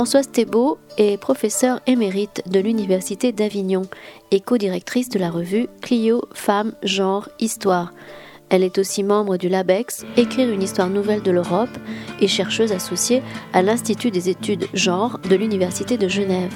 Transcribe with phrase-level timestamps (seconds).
[0.00, 3.82] Françoise Thébault est professeure émérite de l'Université d'Avignon
[4.30, 7.92] et co-directrice de la revue Clio Femmes, Genre, Histoire.
[8.48, 11.68] Elle est aussi membre du LABEX, Écrire une histoire nouvelle de l'Europe,
[12.18, 16.54] et chercheuse associée à l'Institut des études genre de l'Université de Genève.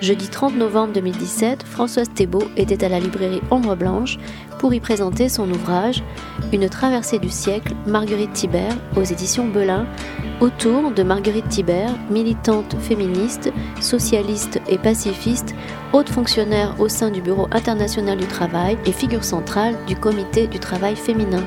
[0.00, 4.16] Jeudi 30 novembre 2017, Françoise Thébault était à la librairie Ombre Blanche
[4.58, 6.02] pour y présenter son ouvrage
[6.52, 9.86] Une traversée du siècle, Marguerite Thibert, aux éditions Belin,
[10.40, 15.54] autour de Marguerite Thibert, militante féministe, socialiste et pacifiste,
[15.92, 20.58] haute fonctionnaire au sein du Bureau international du travail et figure centrale du Comité du
[20.58, 21.44] travail féminin.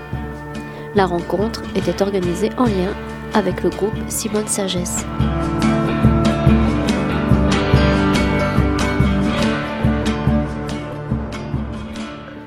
[0.95, 2.93] La rencontre était organisée en lien
[3.33, 5.05] avec le groupe Simone Sagesse.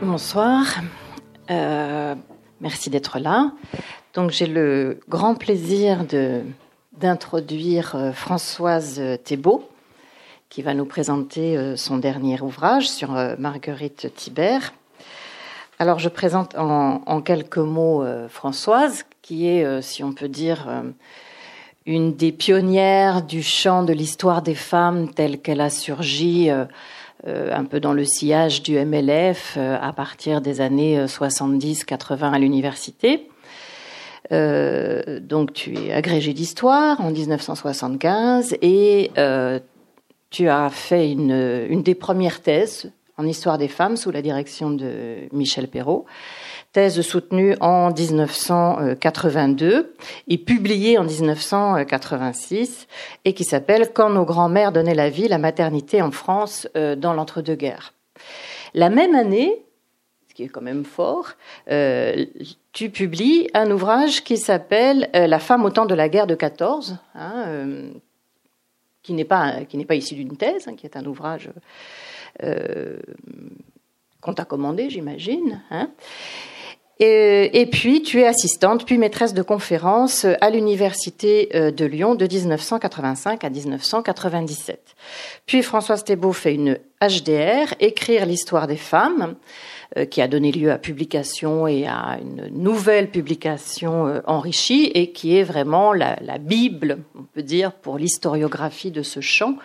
[0.00, 0.64] Bonsoir,
[1.50, 2.14] euh,
[2.60, 3.50] merci d'être là.
[4.16, 6.06] Donc j'ai le grand plaisir
[6.94, 9.68] d'introduire euh, Françoise Thébault
[10.48, 14.72] qui va nous présenter euh, son dernier ouvrage sur Marguerite Thibert.
[15.78, 20.66] Alors je présente en, quelques mots Françoise qui est, si on peut dire,
[21.84, 26.50] une des pionnières du champ de l'histoire des femmes telle qu'elle a surgi
[27.26, 32.32] euh, un peu dans le sillage du MLF euh, à partir des années 70-80 euh,
[32.32, 33.26] à l'université.
[34.30, 39.10] Donc tu es agrégé d'histoire en 1975 et
[40.30, 44.70] tu as fait une, une, des premières thèses en histoire des femmes sous la direction
[44.70, 46.06] de Michel Perrault
[46.76, 49.94] thèse soutenue en 1982
[50.28, 52.86] et publiée en 1986
[53.24, 57.14] et qui s'appelle Quand nos grands-mères donnaient la vie, la maternité en France euh, dans
[57.14, 57.94] l'entre-deux-guerres.
[58.74, 59.64] La même année,
[60.36, 61.30] qui est quand même fort,
[61.70, 62.26] euh,
[62.74, 66.34] tu publies un ouvrage qui s'appelle euh, La femme au temps de la guerre de
[66.34, 67.46] 14, hein,
[69.02, 71.48] qui n'est pas qui pas issu d'une thèse, hein, qui est un ouvrage
[74.20, 75.62] qu'on t'a commandé, j'imagine.
[75.70, 75.88] Hein.
[76.98, 82.26] Et, puis, tu es assistante, puis maîtresse de conférences à l'Université euh, de Lyon de
[82.26, 84.96] 1985 à 1997.
[85.44, 89.34] Puis Françoise Thébault fait une HDR, Écrire l'histoire des femmes,
[89.98, 95.12] euh, qui a donné lieu à publication et à une nouvelle publication euh, enrichie et
[95.12, 99.56] qui est vraiment la, la Bible, on peut dire, pour l'historiographie de ce champ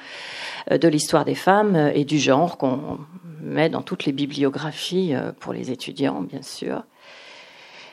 [0.69, 2.99] de l'histoire des femmes et du genre qu'on
[3.41, 6.83] met dans toutes les bibliographies pour les étudiants, bien sûr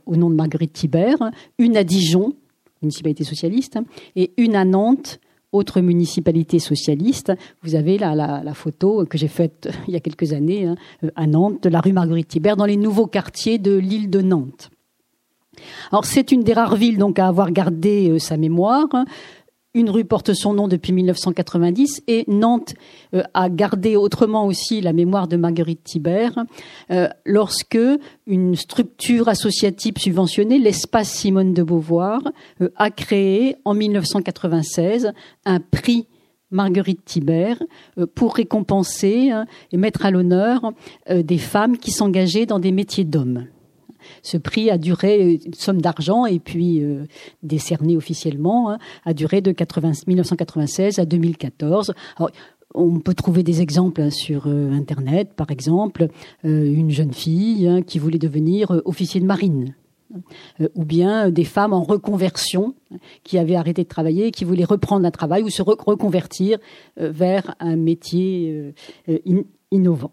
[0.05, 2.33] au nom de Marguerite Thibert, une à Dijon,
[2.81, 3.79] municipalité socialiste,
[4.15, 5.19] et une à Nantes,
[5.51, 7.33] autre municipalité socialiste.
[7.63, 10.75] Vous avez là la, photo que j'ai faite il y a quelques années hein,
[11.15, 14.69] à Nantes, de la rue Marguerite Thibert, dans les nouveaux quartiers de l'île de Nantes.
[15.91, 18.87] Alors c'est une des rares villes donc à avoir gardé euh, sa mémoire.
[19.75, 22.73] Une rue porte son nom depuis 1990 et Nantes
[23.13, 26.45] euh, a gardé autrement aussi la mémoire de Marguerite Thibert
[26.89, 27.77] euh, lorsque
[28.25, 32.21] une structure associative subventionnée, l'espace Simone de Beauvoir,
[32.61, 35.11] euh, a créé en 1996
[35.45, 36.07] un prix
[36.51, 37.61] Marguerite Thibert
[38.13, 40.71] pour récompenser hein, et mettre à l'honneur
[41.09, 43.47] des femmes qui s'engageaient dans des métiers d'hommes.
[44.23, 47.05] Ce prix a duré une somme d'argent et puis euh,
[47.43, 51.93] décerné officiellement hein, a duré de 1996 à 2014.
[52.73, 56.07] on peut trouver des exemples hein, sur euh, Internet, par exemple,
[56.45, 59.75] euh, une jeune fille hein, qui voulait devenir officier de marine.
[60.75, 62.75] ou bien des femmes en reconversion
[63.23, 66.59] qui avaient arrêté de travailler qui voulaient reprendre un travail ou se reconvertir
[66.95, 68.73] vers un métier
[69.71, 70.11] innovant.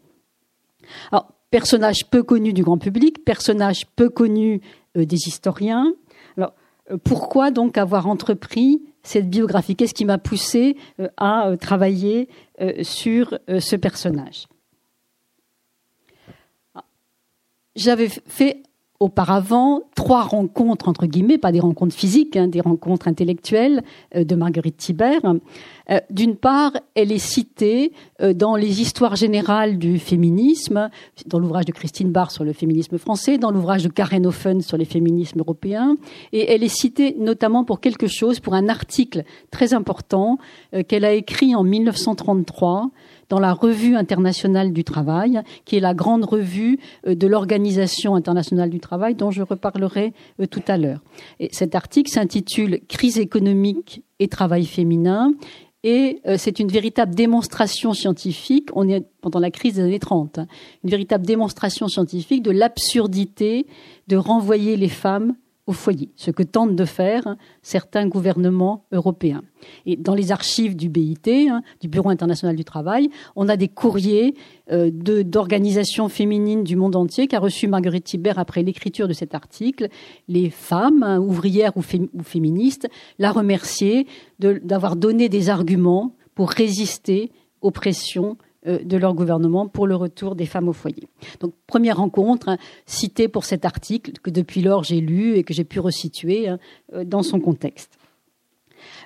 [1.10, 4.62] Alors, personnage peu connu du grand public, personnage peu connu
[4.96, 5.94] euh, des historiens.
[6.36, 6.54] Alors,
[6.90, 9.76] euh, pourquoi donc avoir entrepris cette biographie?
[9.76, 12.28] Qu'est-ce qui m'a poussé euh, à travailler
[12.82, 14.46] sur ce personnage?
[16.74, 16.84] Ah,
[17.74, 18.62] J'avais fait
[19.02, 23.82] auparavant trois rencontres, entre guillemets, pas des rencontres physiques, hein, des rencontres intellectuelles
[24.14, 25.20] euh, de Marguerite Thibert.
[25.90, 30.88] Euh, d'une part, elle est citée euh, dans les histoires générales du féminisme,
[31.26, 34.76] dans l'ouvrage de Christine Barr sur le féminisme français, dans l'ouvrage de Karen Offen sur
[34.76, 35.96] les féminismes européens,
[36.32, 40.38] et elle est citée notamment pour quelque chose, pour un article très important
[40.86, 42.90] qu'elle a écrit en 1933
[43.32, 48.68] dans la Revue internationale du travail, qui est la grande revue euh, de l'Organisation internationale
[48.68, 51.00] du travail, dont je reparlerai euh, tout à l'heure.
[51.40, 55.32] Et cet article s'intitule Crise économique et travail féminin.
[55.82, 60.40] Et euh, c'est une véritable démonstration scientifique, on est pendant la crise des années 30,
[60.40, 60.46] hein,
[60.84, 63.66] une véritable démonstration scientifique de l'absurdité
[64.08, 65.36] de renvoyer les femmes
[65.66, 69.42] au foyer, ce que tentent de faire certains gouvernements européens.
[69.86, 73.68] Et dans les archives du BIT, hein, du Bureau international du travail, on a des
[73.68, 74.34] courriers
[74.72, 79.88] euh, d'organisations féminines du monde entier qu'a reçu Marguerite Thibert après l'écriture de cet article.
[80.26, 81.82] Les femmes, hein, ouvrières ou,
[82.12, 82.88] ou, féministes,
[83.20, 84.08] la remercier
[84.40, 87.30] d'avoir donné des arguments pour résister
[87.60, 88.36] aux pressions
[88.66, 91.08] de leur gouvernement pour le retour des femmes au foyer.
[91.40, 95.52] Donc première rencontre hein, citée pour cet article que depuis lors j'ai lu et que
[95.52, 96.58] j'ai pu resituer hein,
[96.94, 97.98] euh, dans son contexte.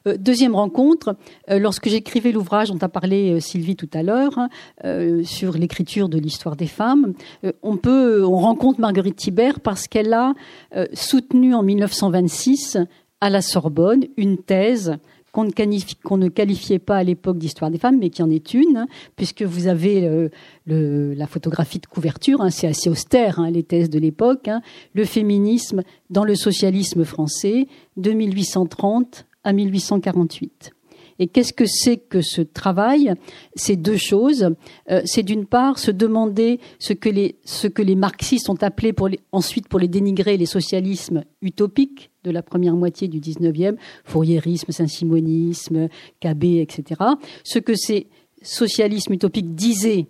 [0.07, 1.17] Euh, deuxième rencontre,
[1.49, 4.49] lorsque j'écrivais l'ouvrage dont a parlé Sylvie tout à l'heure hein,
[5.25, 7.13] sur l'écriture de l'histoire des femmes,
[7.63, 10.35] on rencontre Marguerite Thibert parce qu'elle a
[10.95, 12.79] soutenu en 1926
[13.21, 14.97] à la Sorbonne une thèse
[15.37, 18.87] qu'on ne, qualifiait pas à l'époque d'histoire des femmes, mais qui en est une, hein,
[19.17, 20.29] puisque vous avez
[20.67, 24.49] la photographie de couverture, hein, c'est assez austère, hein, les thèses de l'époque,
[24.95, 27.67] le féminisme dans le socialisme français,
[27.97, 30.76] de 1830 à 1848.
[31.19, 33.15] Et qu'est-ce que c'est que ce travail?
[33.55, 34.51] C'est deux choses.
[34.91, 38.95] Euh, c'est d'une part se demander ce que les, marxistes ont appelé
[39.33, 45.89] ensuite pour les dénigrer les socialismes utopiques de la première moitié du 19e, Fourierisme, Saint-Simonisme,
[46.21, 47.01] KB, etc.
[47.45, 48.09] Ce que ces
[48.43, 50.07] socialismes utopiques disaient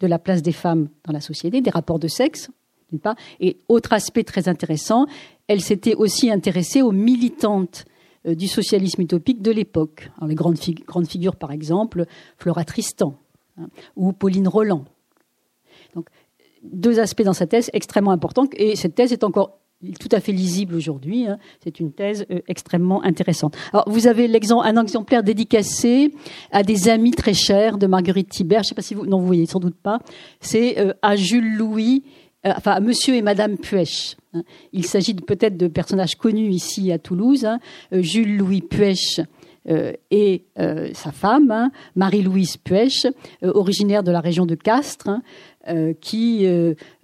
[0.00, 2.50] de la place des femmes dans la société, des rapports de sexe,
[2.90, 3.16] d'une part.
[3.40, 5.06] Et autre aspect très intéressant,
[5.48, 7.84] elle s'était aussi intéressée aux militantes
[8.26, 10.10] du socialisme utopique de l'époque.
[10.26, 12.06] les grandes, grandes, figures, par exemple,
[12.38, 13.14] Flora Tristan
[13.58, 14.84] hein, ou Pauline Roland.
[15.94, 16.08] Donc,
[16.62, 19.58] deux aspects dans sa thèse extrêmement importants, et cette thèse est encore
[20.00, 21.26] tout à fait lisible aujourd'hui.
[21.26, 21.38] Hein.
[21.62, 23.56] C'est une thèse euh, extrêmement intéressante.
[23.72, 26.12] Alors, vous avez un exemplaire dédicacé
[26.50, 28.62] à des amis très chers de Marguerite Thibert.
[28.62, 29.98] Je ne sais pas si vous, non, vous voyez sans doute pas.
[30.40, 32.04] C'est euh, à Jules Louis,
[32.44, 34.16] enfin, à Monsieur et Madame Puech.
[34.36, 34.42] Hein.
[34.72, 37.44] Il s'agit peut-être de personnages connus ici à Toulouse.
[37.44, 37.58] Hein.
[37.92, 39.20] Euh, Jules Louis Puech
[39.68, 43.06] euh, et euh, sa femme, hein, Marie-Louise Puech,
[43.42, 45.10] originaire de la région de Castres,
[46.00, 46.46] qui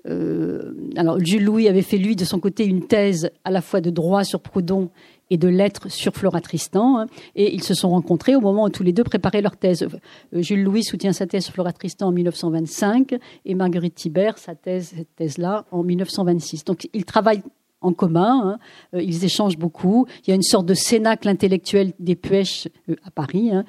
[0.04, 4.22] Jules Louis avait fait lui de son côté une thèse à la fois de droit
[4.22, 4.90] sur Proudhon
[5.30, 6.98] et de lettres sur Flora Tristan.
[6.98, 9.82] Hein, et ils se sont rencontrés au moment où tous les deux préparaient leur thèse.
[9.82, 13.14] Euh, Jules Louis soutient sa thèse sur Flora Tristan en 1925
[13.44, 16.64] et Marguerite Thibert sa thèse, cette thèse-là en 1926.
[16.64, 17.42] Donc ils travaillent
[17.82, 18.40] en commun.
[18.44, 18.58] Hein.
[18.94, 20.06] Euh, ils échangent beaucoup.
[20.26, 23.64] Il y a une sorte de cénacle intellectuel des Puech euh, à Paris, hein,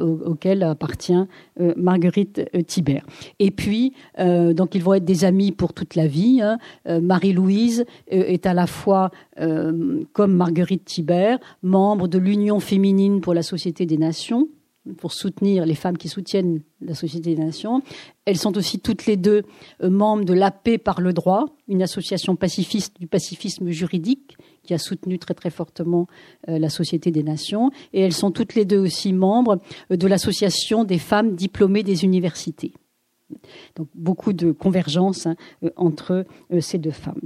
[0.00, 1.12] auquel appartient
[1.60, 3.04] euh, Marguerite Thibert.
[3.38, 6.40] Et puis, donc, ils vont être des amis pour toute la vie.
[6.42, 6.58] Hein.
[7.00, 13.86] Marie-Louise est à la fois, comme Marguerite Thibert, membre de l'Union féminine pour la Société
[13.86, 14.48] des Nations
[14.96, 17.82] pour soutenir les femmes qui soutiennent la Société des Nations.
[18.24, 19.42] Elles sont aussi toutes les deux
[19.82, 24.78] euh, membres de la par le droit, une association pacifiste du pacifisme juridique qui a
[24.78, 26.06] soutenu très très fortement
[26.46, 27.70] la Société des Nations.
[27.94, 29.58] Et elles sont toutes les deux aussi membres
[29.88, 32.74] de l'association des femmes diplômées des universités.
[33.76, 37.20] Donc beaucoup de convergence hein, euh, entre euh, ces deux femmes.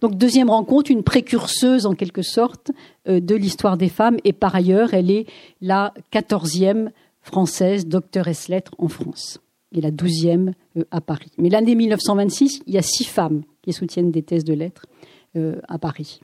[0.00, 2.70] Donc deuxième rencontre, une précurseuse en quelque sorte
[3.08, 5.26] euh, de l'histoire des femmes et par ailleurs elle est
[5.60, 6.90] la quatorzième
[7.22, 9.40] française doctoresse lettres en France
[9.72, 10.54] et la douzième
[10.90, 11.32] à Paris.
[11.38, 14.86] Mais l'année 1926, il y a six femmes qui soutiennent des thèses de lettres
[15.66, 16.20] à Paris.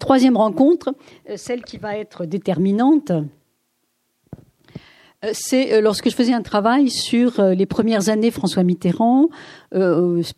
[0.00, 0.92] troisième rencontre,
[1.36, 3.12] celle qui va être déterminante,
[5.32, 9.28] c'est euh, lorsque je faisais un travail sur euh, les premières années François Mitterrand,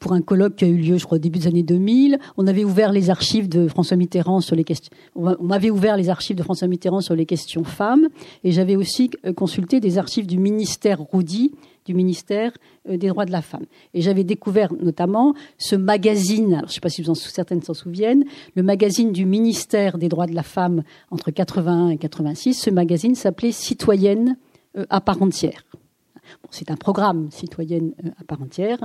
[0.01, 2.19] pour un colloque qui a eu lieu, je crois, au début des années 2000.
[2.39, 4.91] On avait ouvert les archives de François Mitterrand sur les questions.
[5.15, 8.09] On m'avait ouvert les archives de François Mitterrand sur les questions femmes,
[8.45, 11.53] et j'avais aussi consulté des archives du ministère Roudy,
[11.85, 12.53] du ministère
[12.89, 13.67] des droits de la femme.
[13.93, 17.63] Et j'avais découvert notamment ce magazine, alors je ne sais pas si vous en, certaines
[17.63, 18.25] s'en souviennent,
[18.55, 22.55] le magazine du ministère des droits de la femme entre 81 et 86.
[22.55, 24.46] Ce magazine s'appelait Citoyenne euh,
[24.91, 25.65] à part entière.
[26.51, 28.79] c'est un programme citoyenne euh, à part entière.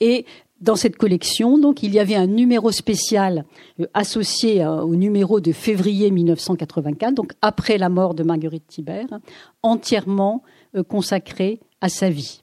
[0.00, 0.26] Et
[0.60, 3.44] dans cette collection, donc, il y avait un numéro spécial
[3.80, 9.18] euh, associé au numéro de février 1984, donc après la mort de Marguerite Thibert,
[9.62, 10.42] entièrement
[10.88, 12.40] consacré à sa vie.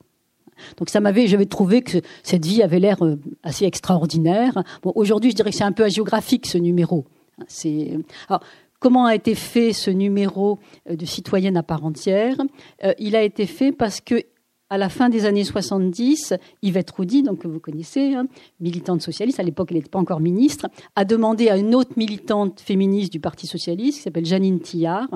[0.77, 2.97] Donc ça m'avait, j'avais trouvé que cette vie avait l'air
[3.43, 4.63] assez extraordinaire.
[4.83, 7.05] Aujourd'hui, je dirais que c'est un peu agiographique ce numéro.
[7.47, 7.97] C'est
[8.29, 8.41] alors
[8.81, 10.57] Comment a été fait ce numéro
[10.89, 12.35] euh, de citoyenne à part entière?
[12.83, 14.23] Euh, Il a été fait parce que
[14.71, 16.33] à la fin des années 70,
[16.63, 18.25] Yvette Roudy, donc que vous connaissez, hein,
[18.59, 22.59] militante socialiste, à l'époque elle n'était pas encore ministre, a demandé à une autre militante
[22.59, 25.09] féministe du Parti socialiste, qui s'appelle Janine Tillard,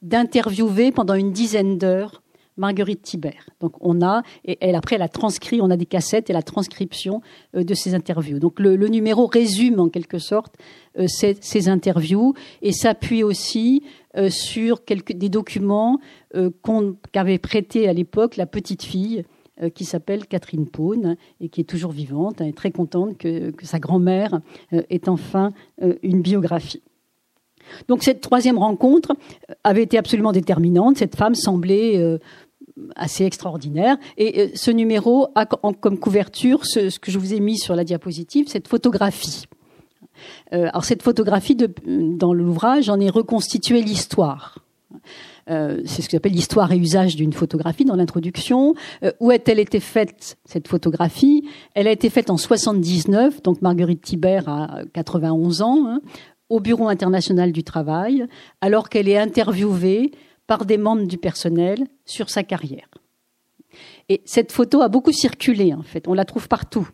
[0.00, 2.21] d'interviewer pendant une dizaine d'heures
[2.56, 3.48] Marguerite Thibert.
[3.60, 6.42] Donc on a, et elle après elle a transcrit, on a des cassettes et la
[6.42, 7.22] transcription
[7.54, 8.38] euh, de ces interviews.
[8.38, 10.56] Donc le, numéro résume en quelque sorte
[10.98, 13.82] euh, ces, interviews et s'appuie aussi
[14.16, 15.98] euh, sur quelques, des documents
[17.12, 19.24] qu'avait prêté à l'époque la petite fille
[19.74, 23.78] qui s'appelle Catherine Pone et qui est toujours vivante et très contente que, que sa
[23.78, 24.40] grand-mère
[24.72, 25.52] ait enfin
[26.02, 26.82] une biographie.
[27.88, 29.12] Donc cette troisième rencontre
[29.64, 30.96] avait été absolument déterminante.
[30.96, 32.18] Cette femme semblait
[32.96, 33.96] assez extraordinaire.
[34.16, 37.84] Et euh, ce numéro a comme couverture ce, que je vous ai mis sur la
[37.84, 39.46] diapositive, cette photographie.
[40.52, 44.58] Euh, alors cette photographie, dans l'ouvrage, j'en ai reconstitué l'histoire.
[45.50, 48.74] Euh, c'est ce que j'appelle l'histoire et usage d'une photographie dans l'introduction.
[49.20, 51.48] où a-t-elle été faite cette photographie?
[51.74, 56.00] Elle a été faite en 79, donc Marguerite Thibert a 91 ans, hein,
[56.48, 58.26] au Bureau international du travail,
[58.60, 60.12] alors qu'elle est interviewée
[60.52, 62.86] par des membres du personnel sur sa carrière.
[64.10, 66.06] Et cette photo a beaucoup circulé, en fait.
[66.08, 66.86] On la trouve partout.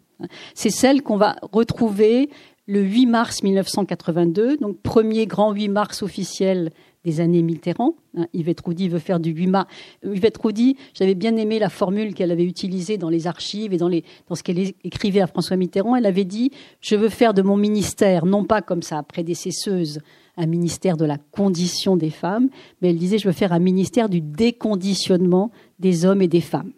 [0.55, 2.31] C'est celle qu'on va retrouver
[2.67, 6.71] le 8 mars 1982, donc premier grand 8 mars officiel
[7.09, 7.95] des années Mitterrand.
[8.17, 9.73] Hein, Yvette Roudy veut faire du 8 mars.
[10.05, 13.89] Yvette Roudy, j'avais bien aimé la formule qu'elle avait utilisée dans les archives et dans,
[13.89, 15.97] les, ce qu'elle écrivait à François Mitterrand.
[15.97, 16.51] Elle avait dit
[16.81, 20.01] Je veux faire de mon ministère, non pas comme sa prédécesseuse,
[20.37, 22.49] un ministère de la condition des femmes,
[22.81, 26.73] mais elle disait je veux faire un ministère du déconditionnement des hommes et des femmes.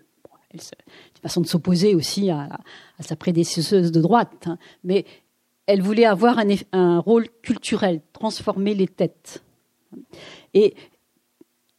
[0.59, 0.77] C'est
[1.17, 2.49] une façon de s'opposer aussi à,
[3.01, 4.59] sa prédécesseuse de droite, hein.
[4.83, 5.05] mais
[5.67, 6.41] elle voulait avoir
[6.73, 9.43] un, rôle culturel, transformer les têtes.
[10.55, 10.75] Et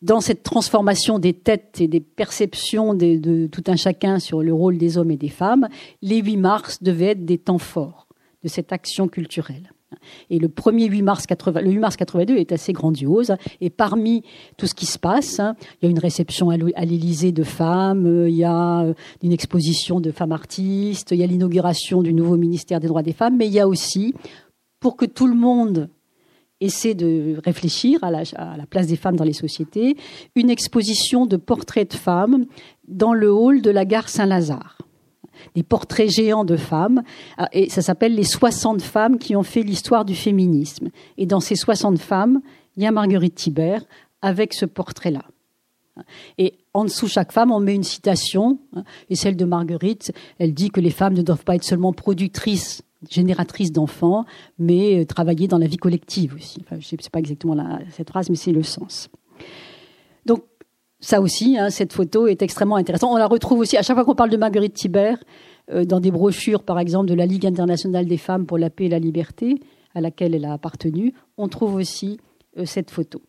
[0.02, 4.78] dans cette transformation des têtes et des perceptions de, tout un chacun sur le rôle
[4.78, 5.68] des hommes et des femmes,
[6.02, 8.08] les 8 mars devaient être des temps forts
[8.44, 9.72] de cette action culturelle.
[10.30, 13.36] Et le premier 8 mars 80, le 8 mars 82 est assez grandiose.
[13.60, 14.24] Et parmi
[14.58, 18.08] tout ce qui se passe, hein, il y a une réception à l'Élysée de femmes,
[18.08, 22.14] euh, il y a euh, une exposition de femmes artistes, il y a l'inauguration du
[22.14, 24.16] nouveau ministère des droits des femmes, mais il y a aussi,
[24.80, 25.90] pour que tout le monde
[26.62, 29.98] essaie de réfléchir à la, à la, place des femmes dans les sociétés,
[30.36, 32.46] une exposition de portraits de femmes
[32.88, 34.78] dans le hall de la gare Saint-Lazare
[35.56, 37.04] des portraits géants de femmes.
[37.38, 40.90] Ah, et ça s'appelle les 60 femmes qui ont fait l'histoire du féminisme.
[41.18, 42.42] Et dans ces 60 femmes,
[42.78, 43.84] il y a Marguerite Thibert
[44.22, 45.24] avec ce portrait-là.
[46.38, 48.60] Et en dessous chaque femme, on met une citation.
[48.76, 51.94] Hein, et celle de Marguerite, elle dit que les femmes ne doivent pas être seulement
[51.94, 54.26] productrices, génératrices d'enfants,
[54.60, 56.64] mais euh, travailler dans la vie collective aussi.
[56.70, 57.56] je ne sais pas exactement
[57.90, 59.10] cette phrase, mais c'est le sens.
[60.26, 60.44] Donc
[61.00, 63.12] ça aussi, hein, cette photo est extrêmement intéressante.
[63.12, 65.18] On la retrouve aussi à chaque fois qu'on parle de Marguerite Thibert,
[65.72, 68.86] euh, dans des brochures, par exemple, de la Ligue internationale des femmes pour la paix
[68.86, 69.60] et la liberté,
[69.94, 72.20] à laquelle elle a appartenu, on trouve aussi
[72.58, 73.22] euh, cette photo.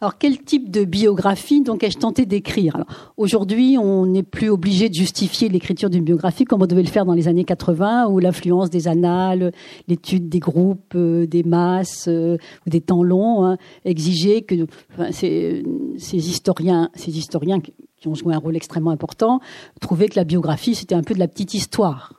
[0.00, 2.84] Alors, quel type de biographie donc ai-je tenté d'écrire?
[3.16, 7.04] Aujourd'hui, on n'est plus obligé de justifier l'écriture d'une biographie comme on devait le faire
[7.04, 9.52] dans les années 80, où l'influence des annales,
[9.88, 14.66] l'étude des groupes, euh, des masses euh, ou des temps longs hein, exigeait que
[15.10, 15.64] ces,
[16.12, 19.40] historiens, ces historiens qui ont joué un rôle extrêmement important,
[19.80, 22.12] trouvaient que la biographie c'était un peu de la petite histoire.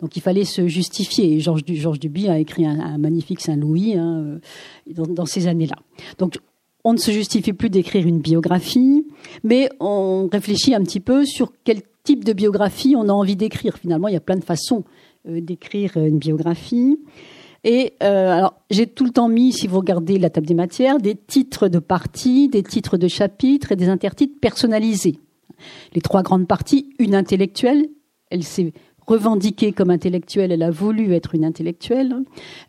[0.00, 1.40] Donc il fallait se justifier.
[1.40, 4.40] Georges, Georges Duby a écrit un, magnifique Saint-Louis hein,
[4.94, 5.76] dans, dans, ces années-là.
[6.18, 6.36] Donc
[6.84, 9.06] on ne se justifie plus d'écrire une biographie,
[9.42, 13.78] mais on réfléchit un petit peu sur quel type de biographie on a envie d'écrire.
[13.78, 14.84] Finalement, il y a plein de façons
[15.26, 16.98] euh, d'écrire une biographie.
[17.64, 20.98] Et euh, alors, j'ai tout le temps mis, si vous regardez la table des matières,
[20.98, 25.18] des titres de parties, des titres de chapitres et des intertitres personnalisés.
[25.94, 27.88] Les trois grandes parties, une intellectuelle,
[28.30, 28.74] elle s'est
[29.06, 32.14] revendiquée comme intellectuelle, elle a voulu être une intellectuelle.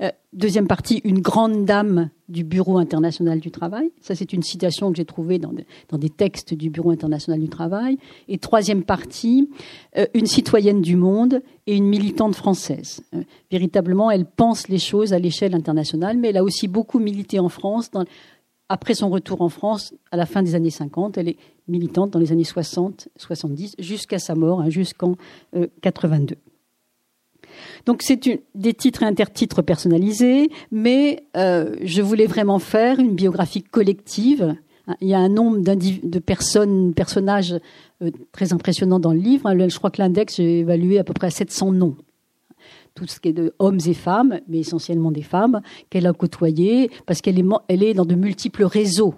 [0.02, 3.92] Euh, deuxième partie, une grande dame du Bureau international du travail.
[4.02, 5.54] Ça, c'est une citation que j'ai trouvée dans,
[5.98, 7.98] des textes du Bureau international du travail.
[8.28, 9.50] Et troisième partie,
[9.98, 13.02] euh, une citoyenne du monde et une militante française.
[13.14, 17.40] Euh, véritablement, elle pense les choses à l'échelle internationale, mais elle a aussi beaucoup milité
[17.40, 17.92] en France.
[18.68, 21.38] après son retour en France, à la fin des années 50, elle est
[21.68, 25.16] militante dans les années 60, 70, jusqu'à sa mort, hein, jusqu'en
[25.82, 26.36] 82.
[27.86, 28.20] Donc c'est
[28.56, 34.56] des titres et intertitres personnalisés, mais euh, je voulais vraiment faire une biographie collective.
[35.02, 37.56] Il y a un nombre de personnes, personnages
[38.02, 39.52] euh, très impressionnants dans le livre.
[39.68, 41.96] Je crois que l'index, j'ai évalué à peu près à 700 noms
[42.96, 46.90] tout ce qui est de hommes et femmes, mais essentiellement des femmes, qu'elle a côtoyées,
[47.06, 49.14] parce qu'elle est, dans de multiples réseaux.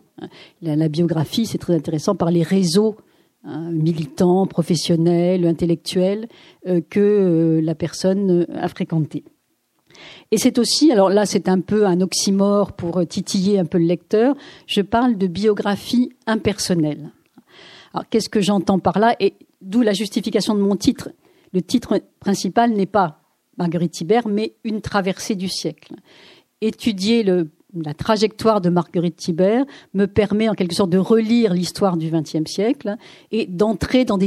[0.63, 2.95] La, biographie, c'est très intéressant par les réseaux
[3.43, 6.27] hein, militants, professionnels, intellectuels,
[6.65, 9.23] euh, que euh, la personne a fréquenté.
[10.31, 13.85] Et c'est aussi, alors là c'est un peu un oxymore pour titiller un peu le
[13.85, 14.35] lecteur,
[14.67, 17.11] je parle de biographie impersonnelle.
[17.93, 19.15] Alors qu'est-ce que j'entends par là?
[19.19, 21.09] Et d'où la justification de mon titre?
[21.53, 23.21] Le titre principal n'est pas
[23.57, 25.95] Marguerite Thibert, mais une traversée du siècle.
[26.61, 27.23] Étudier
[27.73, 32.49] la trajectoire de Marguerite Thibert me permet en quelque sorte de relire l'histoire du XXe
[32.49, 32.95] siècle
[33.31, 34.17] et d'entrer dans,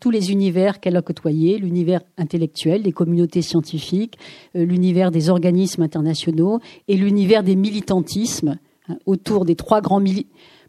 [0.00, 4.18] tous les univers qu'elle a côtoyés, l'univers intellectuel, des communautés scientifiques,
[4.56, 10.02] euh, l'univers des organismes internationaux et l'univers des militantismes hein, autour des trois grands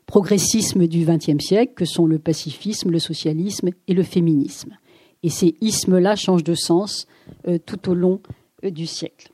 [0.05, 4.75] progressismes du XXe siècle que sont le pacifisme, le socialisme et le féminisme.
[5.23, 7.07] Et ces ismes-là changent de sens
[7.47, 8.19] euh, tout au long
[8.63, 9.29] euh, du siècle.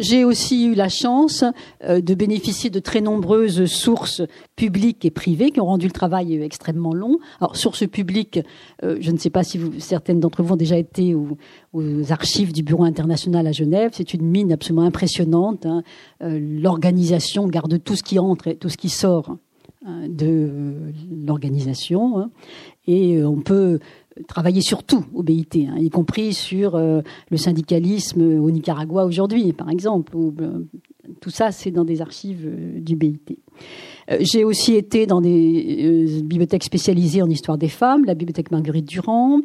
[0.00, 1.44] j'ai aussi eu la chance
[1.84, 4.22] euh, de bénéficier de très nombreuses sources
[4.56, 7.18] publiques et privées qui ont rendu le travail extrêmement long.
[7.42, 8.40] Alors, sources publiques,
[8.82, 11.36] je ne sais pas si certaines d'entre vous ont déjà été aux,
[12.08, 13.90] archives du Bureau international à Genève.
[13.92, 15.66] C'est une mine absolument impressionnante.
[15.66, 15.82] Hein.
[16.22, 19.36] L'organisation garde tout ce qui entre et tout ce qui sort
[20.08, 20.92] de
[21.26, 22.18] l'organisation.
[22.18, 22.30] Hein.
[22.86, 23.78] Et euh, on peut
[24.28, 29.52] travailler sur tout au BIT, hein, y compris sur euh, le syndicalisme au Nicaragua aujourd'hui,
[29.52, 30.16] par exemple.
[30.16, 30.64] Euh,
[31.20, 33.38] tout ça, c'est dans des archives du BIT.
[34.20, 39.40] J'ai aussi été dans des bibliothèques spécialisées en histoire des femmes, la bibliothèque Marguerite Durand,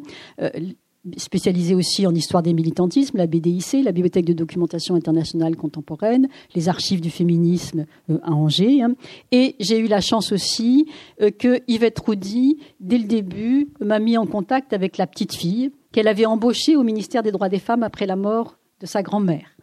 [1.16, 6.68] spécialisée aussi en histoire des militantismes, la BDIC, la Bibliothèque de documentation internationale contemporaine, les
[6.68, 8.82] archives du féminisme euh, à Angers.
[8.82, 8.94] Hein.
[9.32, 10.86] Et j'ai eu la chance aussi
[11.20, 15.72] euh, que Yvette Roudy, dès le début, m'a mis en contact avec la petite fille
[15.90, 19.56] qu'elle avait embauchée au ministère des droits des femmes après la mort de sa grand-mère.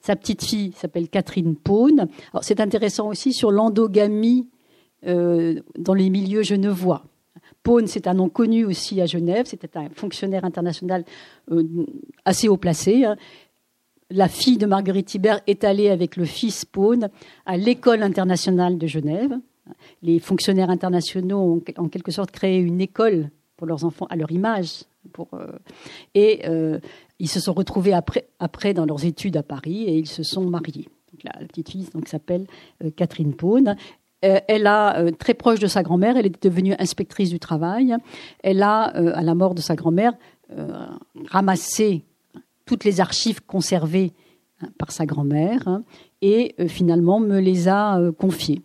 [0.00, 2.08] Sa petite fille s'appelle Catherine Paune.
[2.42, 4.48] C'est intéressant aussi sur l'endogamie
[5.06, 7.04] euh, dans les milieux genevois.
[7.62, 9.46] Pone, c'est un nom connu aussi à Genève.
[9.46, 11.04] C'était un fonctionnaire international
[11.50, 11.62] euh,
[12.24, 13.04] assez haut placé.
[13.04, 13.16] Hein.
[14.10, 17.08] La fille de Marguerite Thibert est allée avec le fils Pone
[17.46, 19.38] à l'école internationale de Genève.
[20.02, 24.32] Les fonctionnaires internationaux ont en quelque sorte créé une école pour leurs enfants à leur
[24.32, 24.82] image.
[25.32, 25.52] Euh,
[26.14, 26.78] et euh,
[27.18, 30.88] ils se sont retrouvés après, dans leurs études à Paris et ils se sont mariés.
[31.22, 32.46] la, petite fille s'appelle
[32.96, 33.76] Catherine Pone.
[34.24, 37.96] Euh, elle a, euh, très proche de sa grand-mère, elle est devenue inspectrice du travail.
[38.42, 40.12] Elle a, euh, à la mort de sa grand-mère,
[41.30, 42.04] ramassé
[42.66, 44.12] toutes les archives conservées
[44.60, 45.82] hein, par sa grand-mère hein,
[46.20, 48.60] et finalement me les a confiées.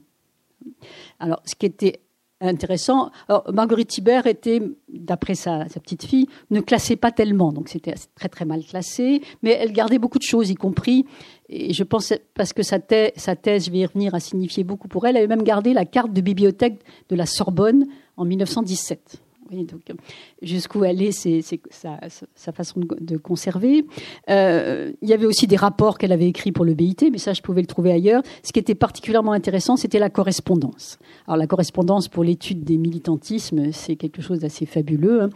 [1.22, 2.02] Alors, ce qui était
[2.42, 3.12] intéressant.
[3.52, 8.46] Marguerite Thibert était, d'après sa, petite fille, ne classait pas tellement, donc c'était très très
[8.46, 11.06] mal classé, mais elle gardait beaucoup de choses, y compris,
[11.50, 15.06] et je pense parce que sa, thèse, je vais y revenir, a signifié beaucoup pour
[15.08, 16.80] elle, elle avait même gardé la carte de bibliothèque
[17.10, 17.86] de la Sorbonne
[18.18, 19.22] en 1917.
[19.52, 19.94] donc,
[20.42, 23.86] jusqu'où est, c'est sa, façon de, conserver.
[24.30, 27.32] Euh, il y avait aussi des rapports qu'elle avait écrits pour le BIT, mais ça,
[27.32, 28.24] je pouvais le trouver ailleurs.
[28.44, 31.00] Ce qui était particulièrement intéressant, c'était la correspondance.
[31.28, 35.22] Alors, la correspondance pour l'étude des militantismes, c'est quelque chose d'assez fabuleux.
[35.22, 35.30] Hein.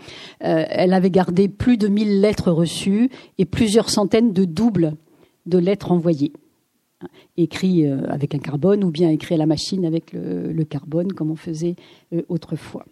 [0.43, 4.97] Euh, elle avait gardé plus de 1000 lettres reçues et plusieurs centaines de doubles
[5.45, 6.33] de lettres envoyées
[7.35, 11.31] écrit euh, avec un carbone ou bien écrit à la machine avec le, carbone comme
[11.31, 11.75] on faisait
[12.29, 12.85] autrefois.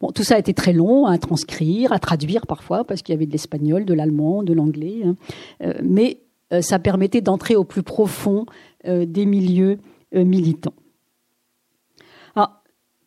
[0.00, 3.16] Bon, tout ça a été très long à transcrire, à traduire parfois, parce qu'il y
[3.16, 5.16] avait de l'espagnol, de l'allemand, de l'anglais, hein.
[5.62, 6.18] euh, mais
[6.52, 8.46] euh, ça permettait d'entrer au plus profond
[8.86, 9.78] euh, des milieux
[10.12, 10.74] militants.
[12.36, 12.62] Alors,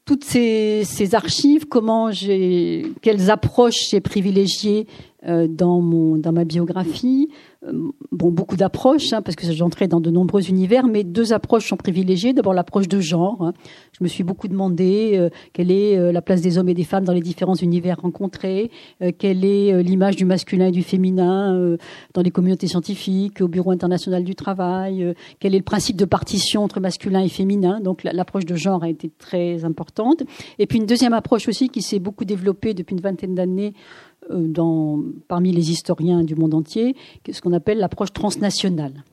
[0.06, 4.86] toutes ces, archives, comment quelles approches j'ai privilégiées
[5.25, 7.29] dans, mon, dans ma biographie,
[7.67, 11.67] euh, bon, beaucoup d'approches, hein, parce que j'entrais dans de nombreux univers, mais deux approches
[11.67, 12.32] sont privilégiées.
[12.32, 13.41] D'abord l'approche de genre.
[13.41, 13.53] Hein.
[13.97, 16.86] Je me suis beaucoup demandé euh, quelle est euh, la place des hommes et des
[16.86, 18.71] femmes dans les différents univers rencontrés,
[19.17, 21.77] quelle est l'image du masculin et du féminin
[22.13, 26.63] dans les communautés scientifiques, au Bureau international du travail, quel est le principe de partition
[26.63, 27.79] entre masculin et féminin.
[27.82, 30.23] Donc l'approche de genre a été très importante.
[30.60, 34.09] Et puis une deuxième approche aussi qui s'est beaucoup développée depuis une vingtaine d'années euh,
[34.30, 36.96] dans, parmi les historiens du monde entier,
[37.30, 39.04] ce qu'on appelle l'approche transnationale.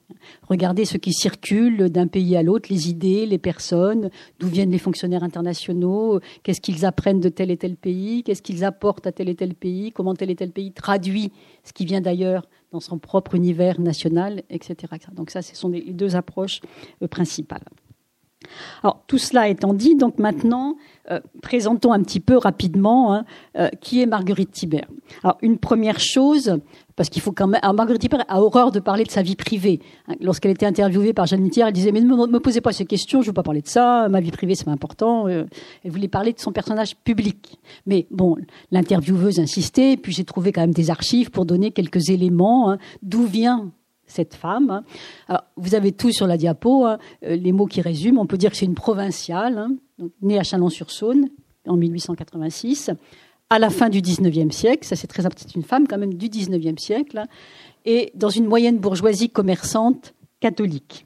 [0.48, 4.78] Regarder ce qui circule d'un pays à l'autre, les idées, les personnes, d'où viennent les
[4.78, 9.28] fonctionnaires internationaux, qu'est-ce qu'ils apprennent de tel et tel pays, qu'est-ce qu'ils apportent à tel
[9.28, 11.32] et tel pays, comment tel et tel pays traduit
[11.64, 14.94] ce qui vient d'ailleurs dans son propre univers national, etc.
[15.14, 16.60] Donc ça, ce sont les deux approches
[17.02, 17.64] euh, principales.
[18.82, 20.76] Alors tout cela étant dit, donc maintenant,
[21.10, 23.24] euh, présentons un petit peu rapidement hein,
[23.56, 24.88] euh, qui est Marguerite Thibert.
[25.22, 26.58] Alors une première chose,
[26.96, 27.60] parce qu'il faut quand même.
[27.74, 29.80] Marguerite Thibert a horreur de parler de sa vie privée.
[30.08, 32.86] Hein, lorsqu'elle était interviewée par Jeanne Mitière, elle disait mais ne me, posez pas ces
[32.86, 35.28] questions, je ne veux pas parler de ça, ma vie privée c'est important.
[35.28, 35.44] Euh,
[35.84, 37.58] elle voulait parler de son personnage public.
[37.86, 38.36] Mais bon,
[38.70, 43.26] l'intervieweuse insistait, puis j'ai trouvé quand même des archives pour donner quelques éléments hein, d'où
[43.26, 43.70] vient
[44.06, 44.82] cette femme.
[45.28, 46.98] Alors, vous avez tout sur la diapo, hein.
[47.24, 48.20] euh, les mots qui résument.
[48.20, 49.70] On peut dire que c'est une provinciale, hein.
[50.22, 51.28] née à Chalon-sur-Saône
[51.66, 52.90] en 1886,
[53.50, 54.86] à la fin du 19e siècle.
[54.86, 57.26] Ça, c'est très C'est une femme quand même du 19e siècle, hein.
[57.84, 61.05] et dans une moyenne bourgeoisie commerçante catholique.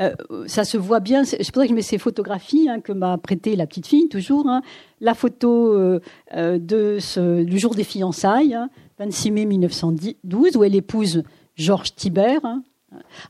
[0.00, 0.14] Euh,
[0.46, 3.56] ça se voit bien, c'est pour ça que je mets ces photographies que m'a prêté
[3.56, 4.48] la petite fille, toujours.
[5.00, 6.00] La photo euh,
[6.30, 8.56] ce, du jour des fiançailles,
[8.98, 11.22] 26 mai 1912, où elle épouse
[11.56, 12.44] Georges Thibert.
[12.44, 12.62] Hein.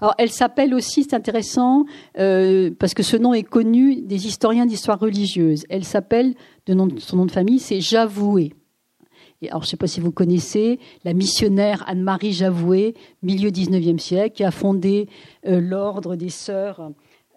[0.01, 1.85] Alors, elle s'appelle aussi, c'est intéressant,
[2.19, 5.65] euh, parce que ce nom est connu des historiens d'histoire religieuse.
[5.69, 6.35] Elle s'appelle,
[6.67, 8.53] de son nom de famille, c'est Javoué.
[9.49, 14.37] Alors, je ne sais pas si vous connaissez la missionnaire Anne-Marie Javoué, milieu 19e siècle,
[14.37, 15.09] qui a fondé
[15.47, 16.91] euh, l'ordre des sœurs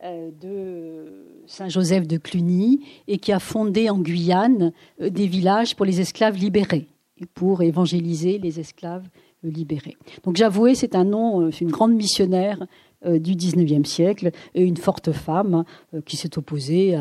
[0.03, 6.01] euh, de Saint-Joseph de Cluny et qui a fondé en Guyane des villages pour les
[6.01, 6.87] esclaves libérés
[7.33, 9.07] pour évangéliser les esclaves
[9.43, 9.97] libérés.
[10.23, 12.65] Donc j'avouais, c'est un nom, euh, c'est une grande missionnaire
[13.05, 15.63] euh, du XIXe siècle et une forte femme
[15.93, 16.97] euh, qui s'est opposée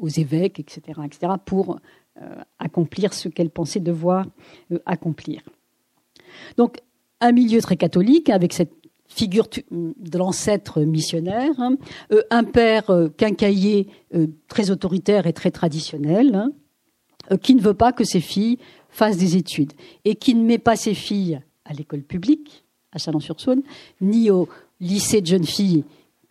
[0.00, 1.32] aux évêques, etc., etc.,
[2.58, 4.26] accomplir ce qu'elle pensait devoir
[4.86, 5.42] accomplir.
[6.56, 6.78] Donc
[7.20, 8.72] un milieu très catholique avec cette
[9.08, 11.76] figure de l'ancêtre missionnaire, hein,
[12.30, 13.88] un père quincailler
[14.48, 16.52] très autoritaire et très traditionnel, hein,
[17.42, 18.58] qui ne veut pas que ses filles
[18.90, 19.72] fasse des études
[20.04, 23.62] et qui ne met pas ses filles à l'école publique, à Chalon-sur-Saône,
[24.00, 24.48] ni au
[24.80, 25.84] lycée de jeunes filles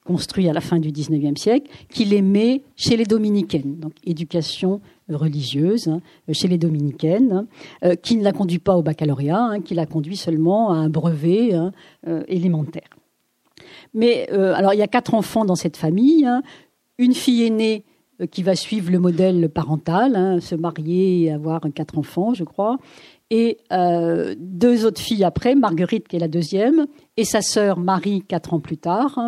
[0.06, 4.82] construit à la fin du XIXe siècle, qui les met chez les dominicaines, donc éducation
[5.10, 7.48] religieuse hein, chez les dominicaines, hein,
[7.84, 10.90] euh, qui ne la conduit pas au baccalauréat, hein, qui la conduit seulement à un
[10.90, 11.52] brevet
[12.08, 12.90] euh, élémentaire.
[13.94, 16.28] Mais euh, alors il y a quatre enfants dans cette famille,
[16.98, 17.84] une fille aînée
[18.32, 22.78] qui va suivre le modèle parental, se marier et avoir quatre enfants, je crois.
[23.30, 23.60] Et
[24.40, 28.60] deux autres filles après, Marguerite qui est la deuxième, et sa sœur Marie quatre ans
[28.60, 29.20] plus tard,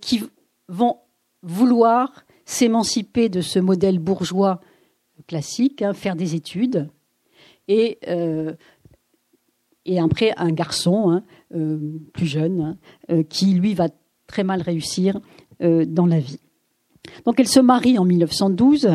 [0.00, 0.22] qui
[0.68, 0.98] vont
[1.42, 4.60] vouloir s'émanciper de ce modèle bourgeois
[5.26, 6.88] classique, hein, faire des études,
[7.68, 7.98] et,
[9.86, 11.22] et après un garçon
[12.12, 12.76] plus jeune
[13.30, 13.88] qui lui va
[14.26, 15.18] très mal réussir
[15.60, 16.40] dans la vie.
[17.24, 18.88] Donc elle se marie en 1912.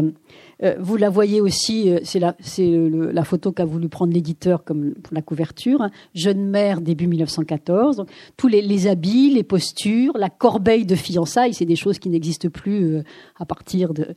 [0.64, 4.94] Euh, vous la voyez aussi, euh, c'est la, la, photo qu'a voulu prendre l'éditeur comme
[4.94, 5.82] pour la couverture.
[5.82, 5.92] Hein.
[6.14, 7.98] Jeune mère début 1914.
[7.98, 12.50] Donc, tous les, habits, les postures, la corbeille de fiançailles, c'est des choses qui n'existent
[12.50, 13.04] plus euh,
[13.38, 14.08] à partir de,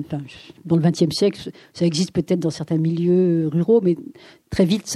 [0.00, 0.22] enfin,
[0.64, 1.50] dans le XXe siècle.
[1.72, 3.96] Ça existe peut-être dans certains milieux ruraux, mais
[4.50, 4.88] très vite,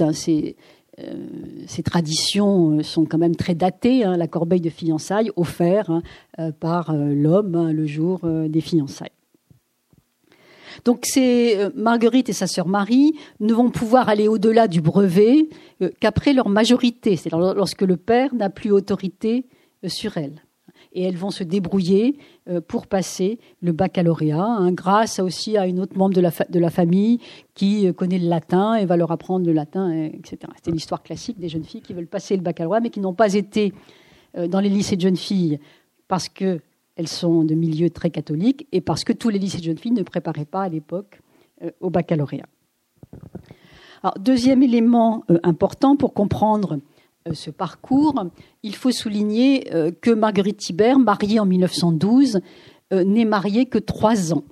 [0.99, 1.13] euh,
[1.67, 4.03] ces traditions euh, sont quand même très datées.
[4.03, 6.01] Hein, la corbeille de fiançailles offerte hein,
[6.39, 9.11] euh, par l'homme hein, le jour des fiançailles.
[10.85, 15.49] Donc c'est Marguerite et sa sœur Marie ne vont pouvoir aller au-delà du brevet
[15.99, 19.45] qu'après leur majorité, c'est-à-dire lorsque le père n'a plus autorité
[19.87, 20.41] sur elle
[20.93, 22.17] et elles vont se débrouiller
[22.49, 27.19] euh, pour passer le baccalauréat, hein, grâce aussi à une autre membre de la, famille
[27.53, 30.37] qui euh, connaît le latin et va leur apprendre le latin, etc.
[30.55, 33.33] C'était l'histoire classique des jeunes filles qui veulent passer le baccalauréat, mais qui n'ont pas
[33.33, 33.73] été
[34.37, 35.59] euh, dans les lycées de jeunes filles
[36.07, 36.27] parce
[36.99, 39.93] qu'elles sont de milieux très catholiques et parce que tous les lycées de jeunes filles
[39.93, 41.21] ne préparaient pas à l'époque
[41.79, 42.45] au baccalauréat.
[44.03, 46.79] Alors, deuxième élément important pour comprendre
[47.27, 48.25] euh, ce parcours,
[48.63, 52.41] il faut souligner euh, que Marguerite Thibert, mariée en 1912,
[52.91, 54.43] euh, n'est mariée que trois ans.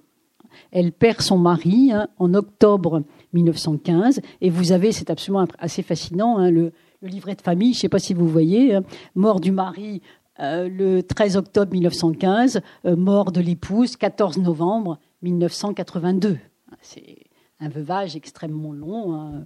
[0.71, 6.37] Elle perd son mari hein, en octobre 1915, et vous avez, c'est absolument assez fascinant,
[6.37, 6.71] hein, le,
[7.03, 8.83] livret de famille, je ne sais pas si vous voyez, hein,
[9.15, 10.01] mort du mari
[10.39, 16.37] le 13 octobre 1915, mort de l'épouse 14 novembre 1982.
[16.81, 17.17] C'est
[17.59, 19.43] un veuvage extrêmement long.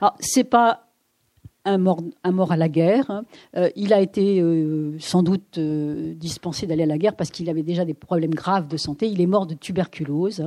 [0.00, 0.86] Alors, c'est pas
[1.66, 3.10] un mort, à la guerre.
[3.10, 3.24] Hein.
[3.56, 7.50] Euh, il a été euh, sans doute euh, dispensé d'aller à la guerre parce qu'il
[7.50, 9.08] avait déjà des problèmes graves de santé.
[9.08, 10.40] Il est mort de tuberculose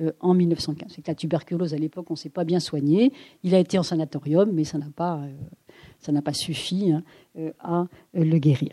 [0.00, 0.92] hein, en 1915.
[0.94, 3.12] C'est que la tuberculose, à l'époque, on ne s'est pas bien soigné.
[3.42, 5.22] Il a été en sanatorium, mais ça n'a pas,
[5.98, 7.02] ça n'a pas suffi hein,
[7.58, 8.72] à le guérir.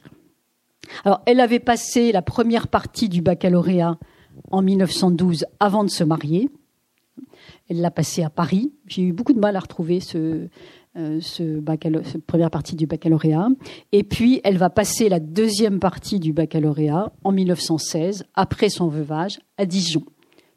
[1.04, 3.98] Alors, elle avait passé la première partie du baccalauréat
[4.52, 6.50] en 1912 avant de se marier.
[7.70, 8.72] Elle l'a passé à Paris.
[8.86, 10.48] J'ai eu beaucoup de mal à retrouver euh,
[11.22, 11.62] ce
[12.04, 13.50] cette première partie du baccalauréat.
[13.92, 19.40] Et puis, elle va passer la deuxième partie du baccalauréat en 1916, après son veuvage,
[19.58, 20.04] à Dijon,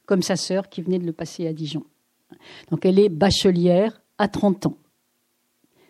[0.06, 1.84] comme sa sœur qui venait de le passer à Dijon.
[2.70, 4.76] Donc, elle est bachelière à 30 ans.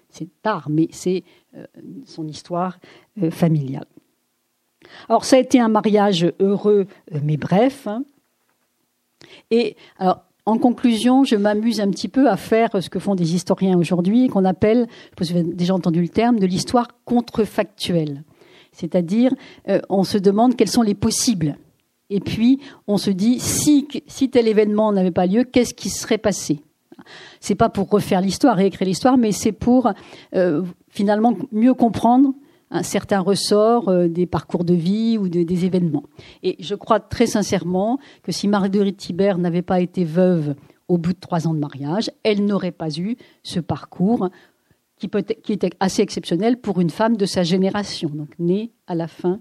[0.08, 1.22] C'est tard, mais c'est
[1.56, 1.66] euh,
[2.04, 2.80] son histoire
[3.22, 3.86] euh, familiale.
[5.08, 6.86] Alors, ça a été un mariage heureux,
[7.22, 7.86] mais bref.
[7.86, 8.04] Hein.
[9.50, 13.34] Et alors, en conclusion, je m'amuse un petit peu à faire ce que font des
[13.34, 14.86] historiens aujourd'hui, qu'on appelle,
[15.18, 18.24] vous avez déjà entendu le terme, de l'histoire contrefactuelle.
[18.72, 19.32] C'est-à-dire,
[19.68, 21.56] euh, on se demande quels sont les possibles.
[22.08, 26.18] Et puis, on se dit, si, si tel événement n'avait pas lieu, qu'est-ce qui serait
[26.18, 26.62] passé?
[27.40, 29.92] C'est pas pour refaire l'histoire, réécrire l'histoire, mais c'est pour
[30.34, 32.34] euh, finalement mieux comprendre
[32.70, 36.04] un certain ressort euh, des parcours de vie ou des événements.
[36.42, 40.54] Et je crois très sincèrement que si Marguerite Thibert n'avait pas été veuve
[40.88, 44.28] au bout de trois ans de mariage, elle n'aurait pas eu ce parcours
[44.96, 45.08] qui,
[45.42, 49.40] qui était assez exceptionnel pour une femme de sa génération, donc née à la fin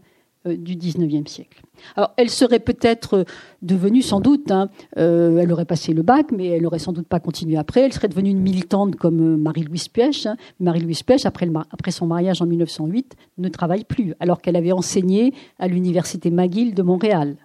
[0.56, 1.62] du XIXe siècle.
[1.96, 3.24] Alors, elle serait peut-être euh,
[3.62, 7.08] devenue, sans doute, hein, euh, elle aurait passé le bac, mais elle n'aurait sans doute
[7.08, 7.82] pas continué après.
[7.82, 10.26] Elle serait devenue une militante comme Marie-Louise Pièche.
[10.26, 10.36] Hein.
[10.60, 15.68] Marie-Louise Pièche, après, son mariage en 1908, ne travaille plus, alors qu'elle avait enseigné à
[15.68, 17.38] l'université McGill de Montréal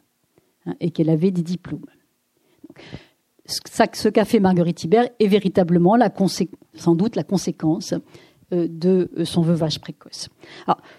[0.66, 1.86] hein, et qu'elle avait des diplômes.
[3.46, 6.12] ce qu'a fait Marguerite Hibert est véritablement la
[6.74, 7.98] sans doute la conséquence euh,
[8.54, 10.28] de euh, son veuvage précoce.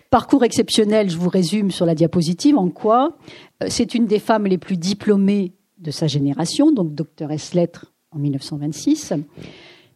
[0.10, 3.18] parcours exceptionnel, je vous résume sur la diapositive, en quoi
[3.64, 8.20] euh, c'est une des femmes les plus diplômées de sa génération, donc doctoresse lettres en
[8.20, 9.14] 1926.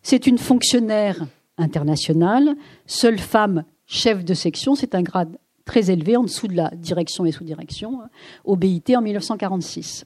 [0.01, 1.25] C'est une fonctionnaire
[1.57, 6.71] internationale, seule femme chef de section, c'est un grade très élevé en dessous de la
[6.75, 8.09] direction et sous-direction, hein,
[8.43, 10.05] au BIT en 1946.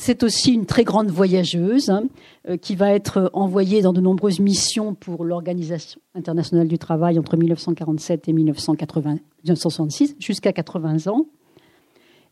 [0.00, 2.04] C'est aussi une très grande voyageuse hein,
[2.48, 7.36] euh, qui va être envoyée dans de nombreuses missions pour l'Organisation internationale du travail entre
[7.36, 11.26] 1947 et 1966, jusqu'à 80 ans.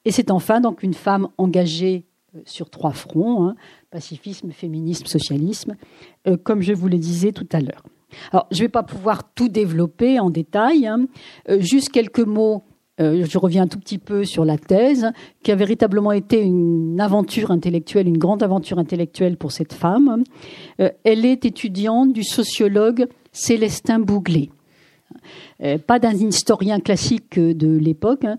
[0.04, 2.04] Et c'est enfin donc une femme engagée
[2.36, 3.56] euh, sur trois fronts hein,
[3.90, 5.74] pacifisme, féminisme, socialisme,
[6.28, 7.82] euh, comme je vous le disais tout à l'heure.
[8.30, 10.86] Alors, je ne vais pas pouvoir tout développer en détail.
[10.86, 11.08] Hein.
[11.58, 12.62] juste quelques mots
[13.00, 15.10] euh, je reviens un tout petit peu sur la thèse,
[15.42, 20.24] qui a véritablement été une aventure intellectuelle, une grande aventure intellectuelle pour cette femme.
[20.80, 24.50] Euh, elle est étudiante du sociologue Célestin Bouglet.
[25.62, 28.36] Euh, pas d'un historien classique de l'époque, hein.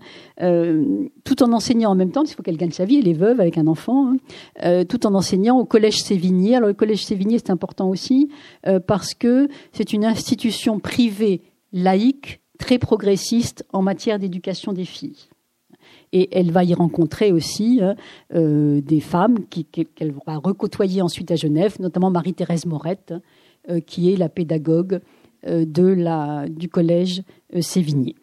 [1.24, 3.40] tout en enseignant en même temps, il faut qu'elle gagne sa vie, elle est veuve
[3.40, 4.84] avec un enfant, hein.
[4.84, 6.56] tout en enseignant au Collège Sévigné.
[6.56, 8.28] Alors le Collège Sévigné, c'est important aussi,
[8.86, 11.42] parce que c'est une institution privée
[11.72, 15.28] laïque très progressiste en matière d'éducation des filles.
[16.12, 17.94] Et elle va y rencontrer aussi hein,
[18.34, 23.14] euh, des femmes qu'elle va recôtoyer ensuite à Genève, notamment Marie-Thérèse Morette,
[23.70, 25.00] euh, qui est la pédagogue
[25.46, 27.22] euh, du collège
[27.60, 28.16] Sévigné.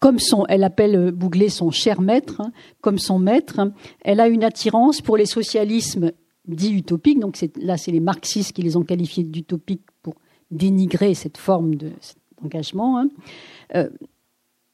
[0.00, 3.60] comme son, elle appelle Bouglet son cher maître, hein, comme son maître,
[4.02, 6.12] elle a une attirance pour les socialismes
[6.46, 7.20] dits utopiques.
[7.20, 10.14] Donc là, c'est les marxistes qui les ont qualifiés d'utopiques pour
[10.50, 11.90] dénigrer cette forme de,
[12.44, 12.98] engagement.
[12.98, 13.08] Hein.
[13.74, 13.88] Euh,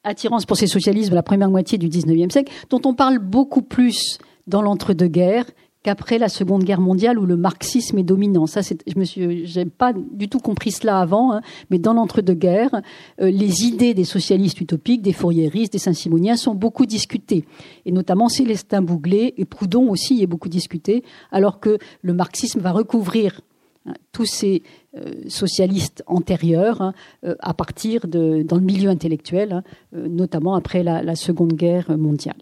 [0.05, 4.19] attirance pour ces socialismes la première moitié du XIXe siècle, dont on parle beaucoup plus
[4.47, 5.47] dans l'entre-deux-guerres
[5.83, 8.47] qu'après la Seconde Guerre mondiale où le marxisme est dominant.
[8.47, 12.83] Ça, je me suis, j'ai pas du tout compris cela avant, hein, mais dans l'entre-deux-guerres,
[13.21, 17.45] euh, les idées des socialistes utopiques, des fourriéristes, des saint-simoniens sont beaucoup discutées,
[17.87, 22.73] et notamment Célestin Bouglet et Proudhon aussi est beaucoup discuté, alors que le marxisme va
[22.73, 23.41] recouvrir
[24.13, 24.63] tous ces
[24.97, 31.17] euh, socialistes antérieurs hein, euh, à partir de dans le milieu intellectuel, notamment après la
[31.17, 32.37] Seconde Guerre mondiale.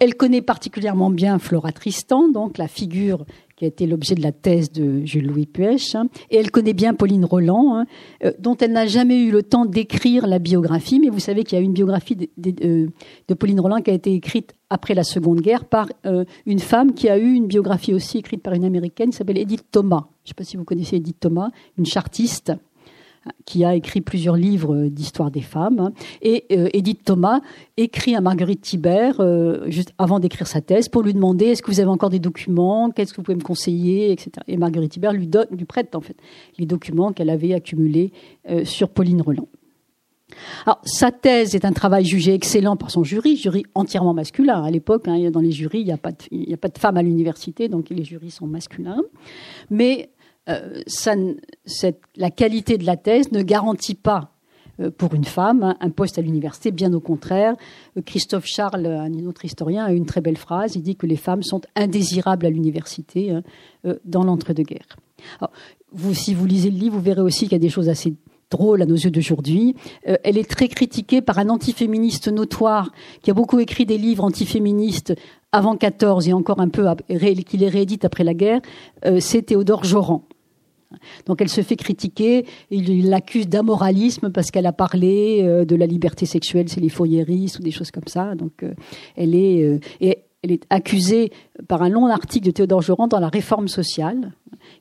[0.00, 3.24] Elle connaît particulièrement bien Flora Tristan, donc la figure
[3.58, 6.94] qui a été l'objet de la thèse de Jules-Louis Puech, hein, et elle connaît bien
[6.94, 7.86] Pauline Roland, hein,
[8.24, 11.58] euh, dont elle n'a jamais eu le temps d'écrire la biographie, mais vous savez qu'il
[11.58, 15.64] y a une biographie de, Pauline Roland qui a été écrite après la Seconde Guerre
[15.64, 19.16] par euh, une femme qui a eu une biographie aussi écrite par une américaine qui
[19.16, 20.06] s'appelle Edith Thomas.
[20.24, 22.52] Je ne sais pas si vous connaissez Edith Thomas, une chartiste
[23.44, 25.92] qui a écrit plusieurs livres d'histoire des femmes.
[26.22, 27.40] Et euh, Edith Thomas
[27.76, 31.70] écrit à Marguerite Thibert, euh, juste avant d'écrire sa thèse, pour lui demander est-ce que
[31.70, 34.30] vous avez encore des documents, qu'est-ce que vous pouvez me conseiller, etc.
[34.46, 36.16] Et Marguerite Thibert lui, donne, lui prête en fait
[36.58, 38.12] les documents qu'elle avait accumulés
[38.50, 39.48] euh, sur Pauline Roland.
[40.66, 44.62] Alors, sa thèse est un travail jugé excellent par son jury, jury entièrement masculin.
[44.62, 47.68] À l'époque, hein, dans les jurys, il n'y a, a pas de femmes à l'université,
[47.68, 49.02] donc les jurys sont masculins.
[49.70, 50.10] Mais
[50.48, 50.82] euh,
[52.16, 54.32] la qualité de la thèse ne garantit pas
[54.80, 57.54] euh, pour une femme un poste à l'université, bien au contraire.
[57.96, 60.76] Euh, Christophe Charles, un autre historien, a une très belle phrase.
[60.76, 63.42] Il dit que les femmes sont indésirables à l'université hein,
[64.04, 64.96] dans l'entre-deux-guerres.
[66.12, 68.14] Si vous lisez le livre, vous verrez aussi qu'il y a des choses assez
[68.50, 69.74] drôles à nos yeux d'aujourd'hui.
[70.04, 75.14] elle est très critiquée par un antiféministe notoire qui a beaucoup écrit des livres antiféministes
[75.52, 76.86] avant 14 et encore un peu
[77.46, 78.60] qu'il les réédite après la guerre.
[79.20, 80.24] C'est Théodore Joran.
[81.26, 85.86] Donc elle se fait critiquer, il l'accuse d'amoralisme parce qu'elle a parlé euh, de la
[85.86, 88.34] liberté sexuelle, c'est les fourriéristes ou des choses comme ça.
[88.34, 88.74] Donc euh,
[89.16, 91.32] elle est euh, elle est accusée
[91.66, 94.32] par un long article de Théodore Jorand dans la Réforme sociale,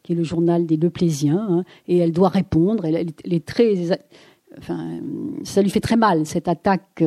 [0.04, 2.86] qui est le journal des Le Plésiens, hein, et elle doit répondre.
[2.86, 3.74] Elle, est très
[4.60, 5.00] Enfin,
[5.44, 7.04] ça lui fait très mal cette attaque.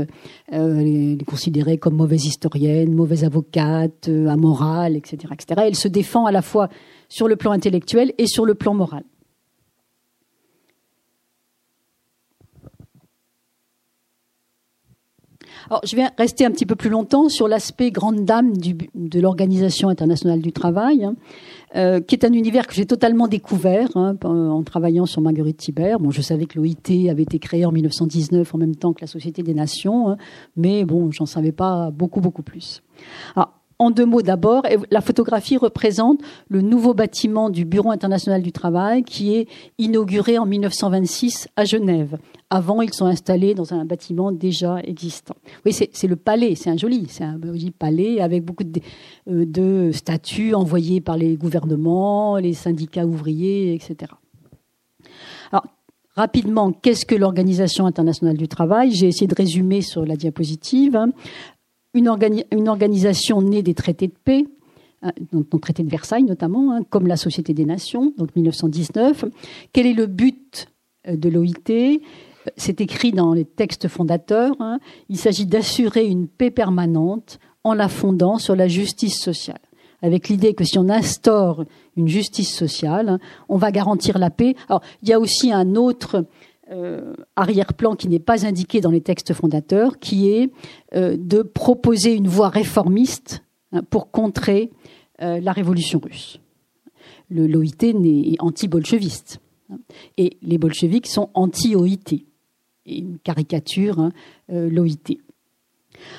[0.48, 5.62] elle est considérée comme mauvaise historienne, mauvaise avocate, amorale, etc., etc.
[5.66, 6.68] Elle se défend à la fois
[7.10, 9.04] sur le plan intellectuel et sur le plan moral.
[15.68, 19.88] Alors, je vais rester un petit peu plus longtemps sur l'aspect grande dame de l'Organisation
[19.88, 21.14] internationale du travail, hein,
[21.76, 26.00] euh, qui est un univers que j'ai totalement découvert hein, en travaillant sur Marguerite Thibert.
[26.00, 29.06] Bon, je savais que l'OIT avait été créé en 1919 en même temps que la
[29.06, 30.16] Société des Nations, hein,
[30.56, 32.82] mais bon, j'en savais pas beaucoup, beaucoup plus.
[33.36, 38.52] Alors, en deux mots d'abord, la photographie représente le nouveau bâtiment du Bureau international du
[38.52, 42.18] travail qui est inauguré en 1926 à Genève.
[42.50, 45.34] Avant, ils sont installés dans un bâtiment déjà existant.
[45.64, 48.80] Oui, c'est le palais, c'est un joli, c'est un joli palais avec beaucoup de,
[49.30, 54.12] euh, de statuts envoyés par les gouvernements, les syndicats ouvriers, etc.
[55.52, 55.64] Alors,
[56.16, 58.90] rapidement, qu'est-ce que l'Organisation internationale du travail?
[58.90, 60.98] J'ai essayé de résumer sur la diapositive.
[61.94, 64.44] Hein une, organisation née des traités de paix,
[65.02, 69.24] hein, donc traité de Versailles notamment, hein, comme la Société des Nations, donc 1919.
[69.72, 70.68] Quel est le but
[71.08, 72.00] euh, de l'OIT?
[72.56, 74.54] C'est écrit dans les textes fondateurs.
[74.60, 74.78] Hein.
[75.08, 79.60] Il s'agit d'assurer une paix permanente en la fondant sur la justice sociale,
[80.00, 81.64] avec l'idée que si on instaure
[81.96, 84.54] une justice sociale, on va garantir la paix.
[84.68, 86.24] Alors, il y a aussi un autre
[86.70, 90.52] euh, arrière-plan qui n'est pas indiqué dans les textes fondateurs, qui est
[90.94, 94.70] euh, de proposer une voie réformiste hein, pour contrer
[95.20, 96.38] euh, la révolution russe.
[97.28, 99.78] Le l'OIT est anti-bolcheviste hein,
[100.16, 102.24] et les bolcheviks sont anti-OIT.
[102.86, 104.10] Une caricature, hein,
[104.48, 105.18] l'OIT.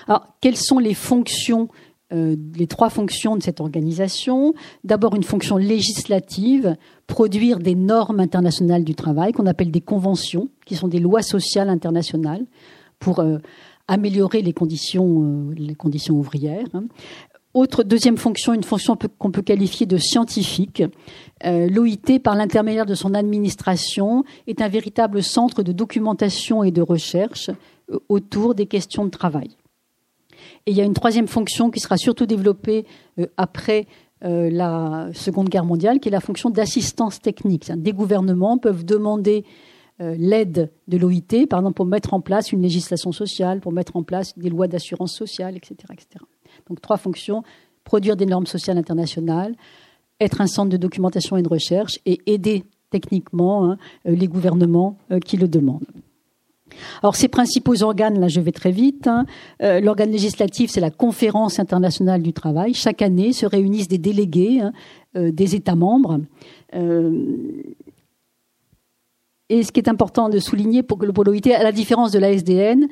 [0.07, 1.69] Alors, quelles sont les fonctions
[2.13, 4.53] euh, les trois fonctions de cette organisation.
[4.83, 6.75] D'abord une fonction législative,
[7.07, 11.69] produire des normes internationales du travail qu'on appelle des conventions, qui sont des lois sociales
[11.69, 12.45] internationales
[12.99, 13.37] pour euh,
[13.87, 16.67] améliorer les conditions, euh, les conditions ouvrières.
[16.73, 16.83] Hein.
[17.53, 20.83] Autre deuxième fonction, une fonction qu'on peut qualifier de scientifique.
[21.43, 27.49] L'OIT, par l'intermédiaire de son administration, est un véritable centre de documentation et de recherche
[28.07, 29.49] autour des questions de travail.
[30.65, 32.85] Et il y a une troisième fonction qui sera surtout développée
[33.19, 33.87] euh, après
[34.23, 37.71] euh, la Seconde Guerre mondiale, qui est la fonction d'assistance technique.
[37.71, 39.43] Des gouvernements peuvent demander
[39.99, 43.95] euh, l'aide de l'OIT, par exemple, pour mettre en place une législation sociale, pour mettre
[43.95, 45.75] en place des lois d'assurance sociale, etc..
[46.69, 47.43] Donc trois fonctions
[47.83, 49.55] produire des normes sociales internationales,
[50.19, 55.35] être un centre de documentation et de recherche, et aider techniquement hein, les gouvernements qui
[55.35, 55.87] le demandent.
[57.01, 59.07] Alors, ces principaux organes, là, je vais très vite.
[59.07, 59.25] Hein.
[59.61, 62.73] Euh, l'organe législatif, c'est la Conférence internationale du travail.
[62.73, 64.71] Chaque année se réunissent des délégués hein,
[65.15, 66.19] euh, des États membres.
[66.75, 67.63] Euh,
[69.49, 72.87] et ce qui est important de souligner pour, l'OIT, à la différence de la SDN,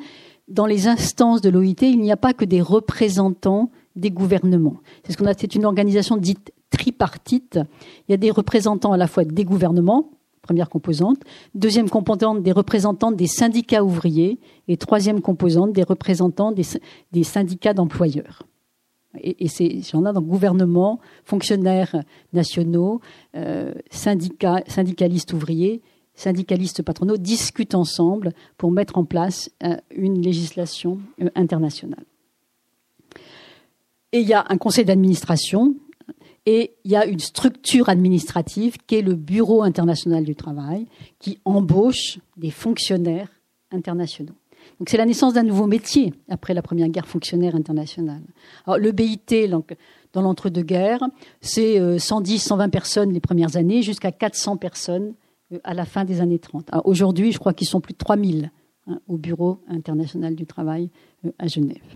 [0.50, 4.78] dans les instances de l'OIT, il n'y a pas que des représentants des gouvernements.
[5.08, 7.60] C'est c'est une organisation dite tripartite.
[8.08, 10.12] Il y a des représentants à la fois des gouvernements,
[10.42, 11.20] première composante,
[11.56, 18.44] deuxième composante des représentants des syndicats ouvriers et troisième composante des représentants des, syndicats d'employeurs.
[19.22, 23.02] Et, et c'est, j'en ai donc gouvernement, fonctionnaires nationaux,
[23.36, 25.82] euh, syndicalistes ouvriers,
[26.20, 32.04] syndicalistes patronaux discutent ensemble pour mettre en place euh, une législation euh, internationale.
[34.12, 35.76] Et il y a un conseil d'administration
[36.52, 40.88] et il y a une structure administrative qui est le Bureau international du travail,
[41.20, 43.30] qui embauche des fonctionnaires
[43.70, 44.34] internationaux.
[44.80, 48.24] Donc c'est la naissance d'un nouveau métier après la Première Guerre fonctionnaire internationale.
[48.66, 49.76] Alors le BIT, donc,
[50.12, 51.04] dans l'entre-deux-guerres,
[51.40, 55.14] c'est 110, euh, 120 personnes les premières années, jusqu'à 400 personnes
[55.54, 56.72] euh, à la fin des années 30.
[56.84, 58.52] Aujourd'hui, je crois qu'ils sont plus de 3000
[58.88, 60.90] hein, au Bureau international du travail
[61.26, 61.96] euh, à Genève.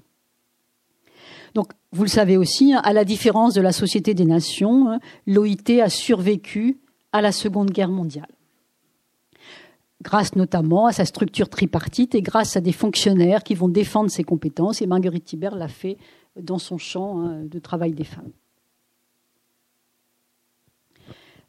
[1.93, 5.79] Vous le savez aussi, hein, à la différence de la Société des Nations, hein, l'OIT
[5.79, 6.79] a survécu
[7.11, 8.31] à la Seconde Guerre mondiale.
[10.01, 14.23] Grâce notamment à sa structure tripartite et grâce à des fonctionnaires qui vont défendre ses
[14.23, 14.81] compétences.
[14.81, 15.97] Et Marguerite Thibert l'a fait
[16.35, 18.31] dans son champ hein, de travail des femmes.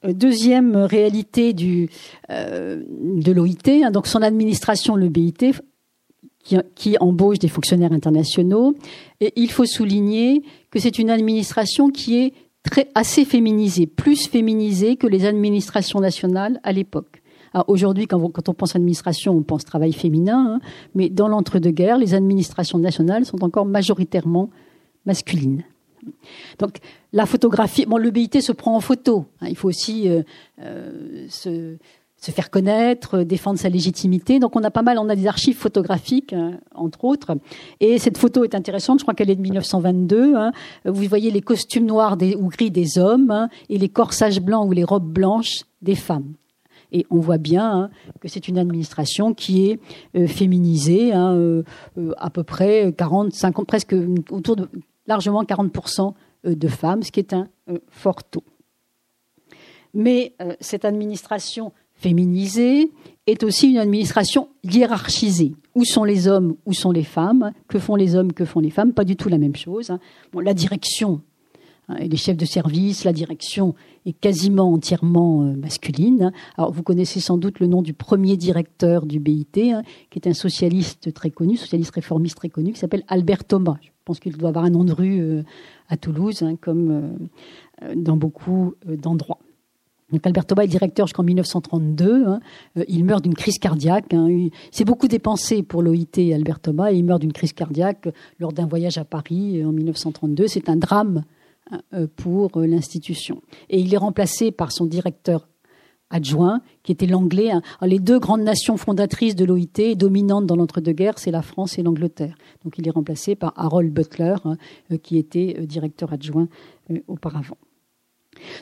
[0.04, 1.56] Euh, deuxième réalité
[2.30, 5.52] euh, de l'OIT, donc son administration, le BIT,
[6.44, 8.74] qui, embauche des fonctionnaires internationaux.
[9.20, 14.96] Et il faut souligner que c'est une administration qui est très, assez féminisée, plus féminisée
[14.96, 17.22] que les administrations nationales à l'époque.
[17.68, 20.60] Aujourd'hui, quand, quand, on pense administration, on pense travail féminin, hein,
[20.96, 24.50] mais dans l'entre-deux-guerres, les administrations nationales sont encore majoritairement
[25.06, 25.62] masculines.
[26.58, 26.78] Donc
[27.12, 29.26] la photographie, bon, le BIT se prend en photo.
[29.40, 30.22] Hein, il faut aussi euh,
[30.60, 31.76] euh, se,
[32.24, 34.38] se faire connaître, euh, défendre sa légitimité.
[34.38, 37.36] Donc on a pas mal, on a des archives photographiques, euh, entre autres.
[37.80, 40.34] Et cette photo est intéressante, je crois qu'elle est de 1922.
[40.34, 40.52] Hein.
[40.86, 44.72] Vous voyez les costumes noirs ou gris des hommes hein, et les corsages blancs ou
[44.72, 46.32] les robes blanches des femmes.
[46.92, 49.80] Et on voit bien hein, que c'est une administration qui est
[50.16, 53.94] euh, féminisée, à peu près 40, 50, presque
[54.30, 54.68] autour de
[55.06, 56.14] largement 40%
[56.44, 57.48] de femmes, ce qui est un
[57.90, 58.44] fort taux.
[59.92, 61.72] Mais cette administration
[62.04, 62.92] féminisée
[63.26, 65.54] est aussi une administration hiérarchisée.
[65.74, 67.52] Où sont les hommes, où sont les femmes?
[67.66, 68.92] Que font les hommes, que font les femmes?
[68.92, 69.88] Pas du tout la même chose.
[69.88, 69.98] Hein.
[70.34, 71.22] La direction
[71.88, 73.74] hein, et les chefs de service, la direction
[74.04, 76.30] est quasiment entièrement euh, masculine.
[76.58, 76.68] Hein.
[76.70, 79.72] Vous connaissez sans doute le nom du premier directeur du BIT,
[80.10, 83.78] qui est un socialiste très connu, socialiste réformiste très connu, qui s'appelle Albert Thomas.
[83.80, 85.42] Je pense qu'il doit avoir un nom de rue euh,
[85.88, 87.16] à Toulouse, comme
[87.82, 89.38] euh, dans beaucoup d'endroits.
[90.22, 92.26] Albert Thomas est directeur jusqu'en 1932.
[92.26, 92.40] Hein.
[92.76, 94.12] Euh, il meurt d'une crise cardiaque.
[94.14, 94.48] Hein.
[94.70, 98.08] C'est beaucoup dépensé pour l'OIT Albert Thomas et il meurt d'une crise cardiaque
[98.38, 100.46] lors d'un voyage à Paris euh, en 1932.
[100.46, 101.24] C'est un drame
[101.70, 103.42] hein, euh, pour l'institution.
[103.70, 105.48] Et il est remplacé par son directeur
[106.10, 107.50] adjoint, qui était l'anglais.
[107.82, 112.36] Les deux grandes nations fondatrices de l'OIT, dominantes dans l'entre-deux-guerres, c'est la France et l'Angleterre.
[112.62, 114.36] Donc il est remplacé par Harold Butler,
[115.02, 116.46] qui était directeur adjoint
[117.08, 117.56] auparavant.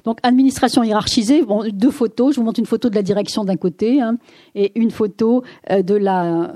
[0.04, 2.34] Donc administration hiérarchisée, deux photos.
[2.34, 4.16] Je vous montre une photo de la direction d'un côté hein,
[4.54, 6.52] et une photo euh, de la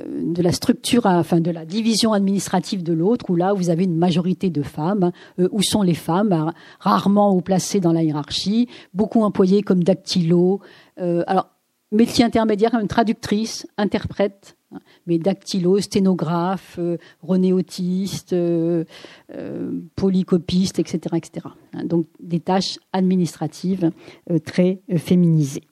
[0.00, 3.84] euh, de la structure, enfin de la division administrative de l'autre, où là vous avez
[3.84, 5.04] une majorité de femmes.
[5.04, 5.12] Hein.
[5.40, 6.52] Euh, où sont les femmes?
[6.78, 10.60] Rarement placées dans la hiérarchie, beaucoup employées comme dactylo.
[10.96, 11.48] alors
[11.92, 14.56] métier intermédiaire, traductrice, interprète,
[15.06, 16.96] mais dactylo, sténographe, euh,
[18.32, 18.84] euh,
[19.34, 21.46] euh, polycopiste, etc., etc.
[21.72, 23.90] Hein, donc des tâches administratives
[24.44, 25.64] très féminisées.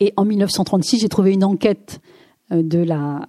[0.00, 2.00] Et en 1936, j'ai trouvé une enquête
[2.50, 3.28] de la,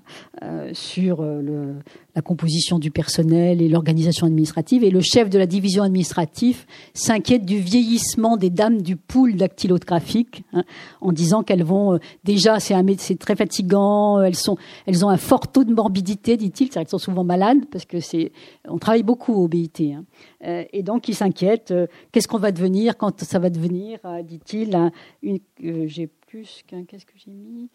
[0.73, 1.75] sur le,
[2.19, 4.83] la composition du personnel et l'organisation administrative.
[4.83, 10.43] Et le chef de la division administrative s'inquiète du vieillissement des dames du pool dactylographique,
[10.53, 10.63] hein,
[10.99, 12.75] en disant qu'elles vont euh, déjà, c'est,
[13.19, 17.23] très fatigant, elles sont, elles ont un fort taux de morbidité, dit-il, elles sont souvent
[17.23, 18.31] malades parce que c'est,
[18.67, 19.93] on travaille beaucoup au BIT.
[19.93, 20.03] Hein.
[20.45, 24.91] Euh, et donc il s'inquiète, euh, qu'est-ce qu'on va devenir quand ça va devenir, dit-il,
[25.23, 25.39] une,
[25.87, 27.69] j'ai plus qu'un, qu'est-ce que j'ai mis,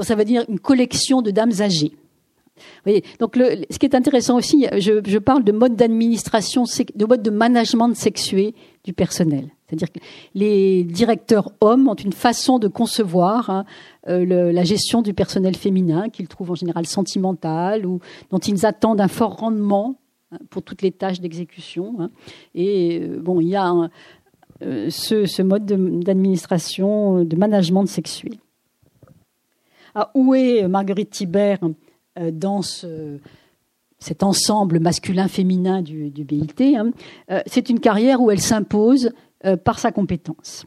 [0.00, 1.92] quand ça va devenir une collection de dames âgées
[3.18, 7.94] donc ce qui est intéressant aussi, je, parle de mode d'administration, de mode de management
[7.94, 9.48] sexué du personnel.
[9.66, 10.00] C'est-à-dire que
[10.34, 13.64] les directeurs hommes ont une façon de concevoir hein,
[14.08, 19.00] euh, la gestion du personnel féminin qu'ils trouvent en général sentimental ou dont ils attendent
[19.00, 19.94] un fort rendement
[20.32, 21.94] hein, pour toutes les tâches d'exécution.
[22.00, 22.10] Hein.
[22.54, 23.72] Et euh, bon, il y a
[24.62, 28.32] euh, ce, mode d'administration, de, management sexuel.
[29.94, 31.58] Ah, où est Marguerite Thibert
[32.32, 36.76] dans cet ensemble masculin-féminin du, du, BIT
[37.46, 39.10] C'est une carrière où elle s'impose
[39.46, 40.66] euh, par sa compétence.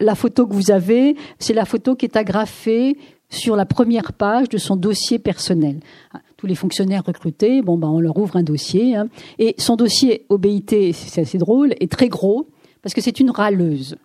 [0.00, 2.96] La photo que vous avez, c'est la photo qui est agrafée
[3.28, 5.80] sur la première page de son dossier personnel.
[6.14, 8.96] Ah, tous les fonctionnaires recrutés, bon, ben, on leur ouvre un dossier.
[8.96, 9.08] Hein.
[9.38, 12.48] et son dossier au BIT, c'est assez drôle, est très gros,
[12.80, 13.96] parce que c'est une râleuse.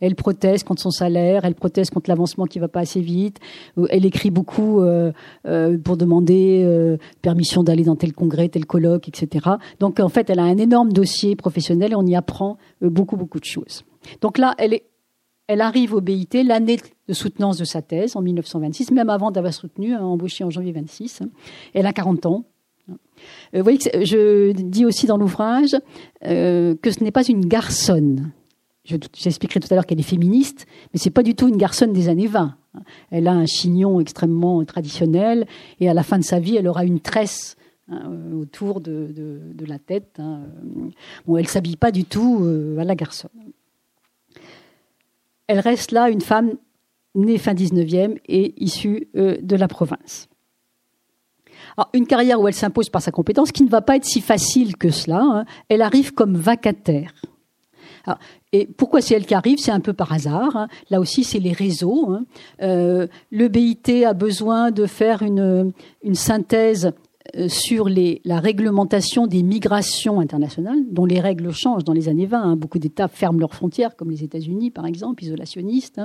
[0.00, 3.38] Elle proteste contre son salaire, elle proteste contre l'avancement qui va pas assez vite.
[3.90, 5.12] Elle écrit beaucoup euh,
[5.46, 9.50] euh, pour demander euh, permission d'aller dans tel congrès, tel colloque, etc.
[9.80, 13.40] Donc en fait, elle a un énorme dossier professionnel et on y apprend beaucoup beaucoup
[13.40, 13.84] de choses.
[14.20, 14.80] Donc là, elle
[15.48, 19.52] elle arrive au BIT l'année de soutenance de sa thèse en 1926, même avant d'avoir
[19.52, 21.20] soutenu, hein, embauché en janvier 26.
[21.74, 22.44] Elle a 40 ans.
[23.52, 25.76] Vous voyez que je dis aussi dans l'ouvrage
[26.22, 28.32] que ce n'est pas une garçonne
[28.84, 32.08] J'expliquerai tout à l'heure qu'elle est féministe, mais c'est pas du tout une garçonne des
[32.08, 32.56] années 20.
[33.10, 35.46] Elle a un chignon extrêmement traditionnel
[35.78, 37.56] et à la fin de sa vie, elle aura une tresse
[37.88, 40.18] hein, autour de, la tête.
[40.18, 40.40] Hein.
[41.26, 43.30] Bon, elle s'habille pas du tout euh, à la garçonne.
[45.46, 46.54] Elle reste là une femme
[47.14, 50.28] née fin 19e et issue euh, de la province.
[51.76, 54.20] Alors, une carrière où elle s'impose par sa compétence, qui ne va pas être si
[54.20, 55.20] facile que cela.
[55.22, 55.44] Hein.
[55.68, 57.12] Elle arrive comme vacataire.
[58.52, 59.58] Et pourquoi c'est elle qui arrive?
[59.58, 60.56] C'est un peu par hasard.
[60.56, 60.68] Hein.
[60.90, 62.10] Là aussi, c'est les réseaux.
[62.10, 62.24] Hein.
[62.60, 65.72] Euh, le BIT a besoin de faire une,
[66.02, 66.92] une synthèse
[67.36, 72.26] euh, sur les, la réglementation des migrations internationales, dont les règles changent dans les années
[72.26, 72.42] 20.
[72.42, 72.56] Hein.
[72.56, 76.02] Beaucoup d'États ferment leurs frontières, comme les États-Unis, par exemple, isolationnistes.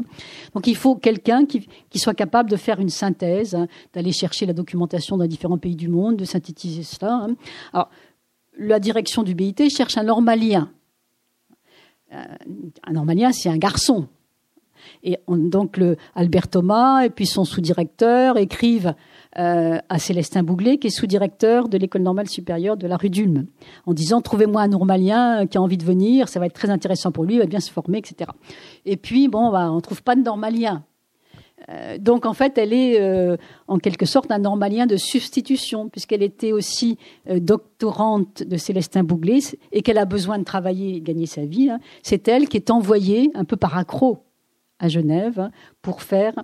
[0.53, 3.57] Donc il faut quelqu'un qui, qui, soit capable de faire une synthèse,
[3.93, 7.27] d'aller chercher la documentation dans différents pays du monde, de synthétiser cela.
[7.73, 7.89] Alors,
[8.57, 10.69] la direction du BIT cherche un normalien
[12.11, 14.07] un normalien, c'est un garçon.
[15.03, 18.93] Et donc le Albert Thomas et puis son sous-directeur écrivent
[19.37, 23.45] euh, à Célestin Bouglet, qui est sous-directeur de l'école normale supérieure de la rue d'Ulm,
[23.85, 27.11] en disant trouvez-moi un normalien qui a envie de venir, ça va être très intéressant
[27.11, 28.31] pour lui, il va bien se former, etc.
[28.85, 30.83] Et puis bon, bah, on trouve pas de normalien.
[31.69, 33.35] Euh, donc en fait, elle est euh,
[33.67, 36.97] en quelque sorte un normalien de substitution, puisqu'elle était aussi
[37.29, 39.39] euh, doctorante de Célestin Bouglet
[39.71, 41.69] et qu'elle a besoin de travailler et gagner sa vie.
[41.69, 41.79] Hein.
[42.03, 44.23] C'est elle qui est envoyée un peu par accro
[44.79, 45.51] à Genève hein,
[45.81, 46.35] pour faire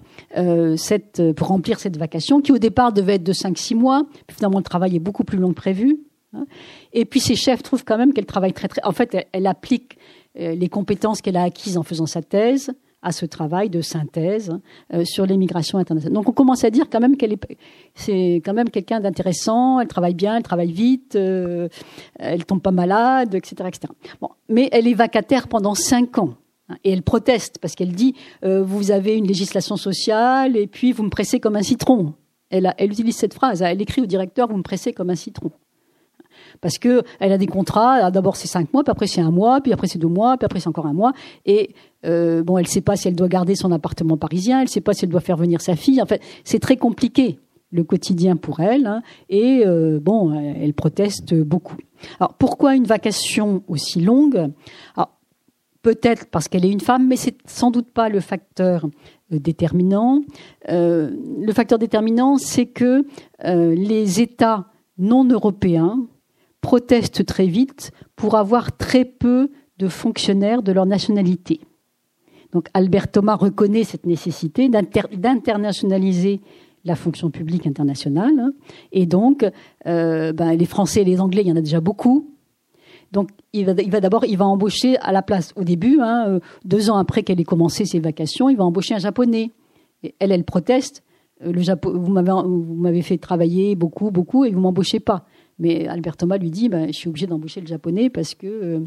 [0.75, 4.07] cette, pour remplir cette vacation qui au départ devait être de 5-6 mois.
[4.25, 5.99] Puis finalement, le travail est beaucoup plus long que prévu.
[6.33, 6.45] Hein.
[6.93, 8.83] Et puis ses chefs trouvent quand même qu'elle travaille très très.
[8.83, 9.99] En fait, elle applique
[10.35, 12.73] les compétences qu'elle a acquises en faisant sa thèse
[13.03, 14.57] à ce travail de synthèse
[14.93, 16.13] euh, sur l'immigration internationale.
[16.13, 17.57] Donc on commence à dire quand même qu'elle est,
[17.93, 19.79] c'est quand même quelqu'un d'intéressant.
[19.79, 21.67] Elle travaille bien, elle travaille vite, euh,
[22.17, 23.93] elle tombe pas malade, etc., etc.
[24.21, 26.35] Bon, mais elle est vacataire pendant cinq ans.
[26.69, 30.93] Hein, et elle proteste parce qu'elle dit euh, vous avez une législation sociale et puis
[30.93, 32.13] vous me pressez comme un citron.
[32.49, 33.61] Elle, elle utilise cette phrase.
[33.61, 35.51] Elle écrit au directeur vous me pressez comme un citron
[36.63, 38.09] parce que elle a des contrats.
[38.09, 40.45] D'abord c'est cinq mois, puis après c'est un mois, puis après c'est deux mois, puis
[40.45, 41.11] après c'est encore un mois.
[41.45, 44.65] Et euh, bon, elle ne sait pas si elle doit garder son appartement parisien, elle
[44.65, 46.01] ne sait pas si elle doit faire venir sa fille.
[46.01, 47.37] En fait, c'est très compliqué
[47.71, 48.87] le quotidien pour elle.
[48.87, 51.77] Hein, et euh, bon, elle proteste beaucoup.
[52.19, 54.51] Alors pourquoi une vacation aussi longue?
[55.81, 58.85] Peut-être parce qu'elle est une femme, mais c'est sans doute pas le facteur
[59.33, 60.21] euh, déterminant.
[60.69, 63.05] le facteur déterminant, c'est que
[63.43, 66.07] les États non européens
[66.63, 71.59] protestent très vite pour avoir très peu de fonctionnaires de leur nationalité.
[72.53, 76.39] Donc Albert Thomas reconnaît cette nécessité d'internationaliser
[76.85, 78.39] la fonction publique internationale.
[78.39, 78.53] Hein.
[78.91, 79.45] et donc,
[79.87, 82.29] euh, ben, les Français et les Anglais, il y en a déjà beaucoup.
[83.11, 86.89] Donc, il va, d'abord, il va embaucher à la place, au début, hein, euh, deux
[86.89, 89.51] ans après qu'elle ait commencé ses vacations, il va embaucher un Japonais.
[90.01, 91.03] Et elle, elle proteste.
[91.45, 91.53] Euh,
[91.83, 95.25] vous m'avez fait travailler beaucoup, beaucoup, et vous m'embauchez pas.
[95.63, 98.79] Mais Albert Thomas lui dit, ben, je suis obligé d'embaucher le japonais parce que euh,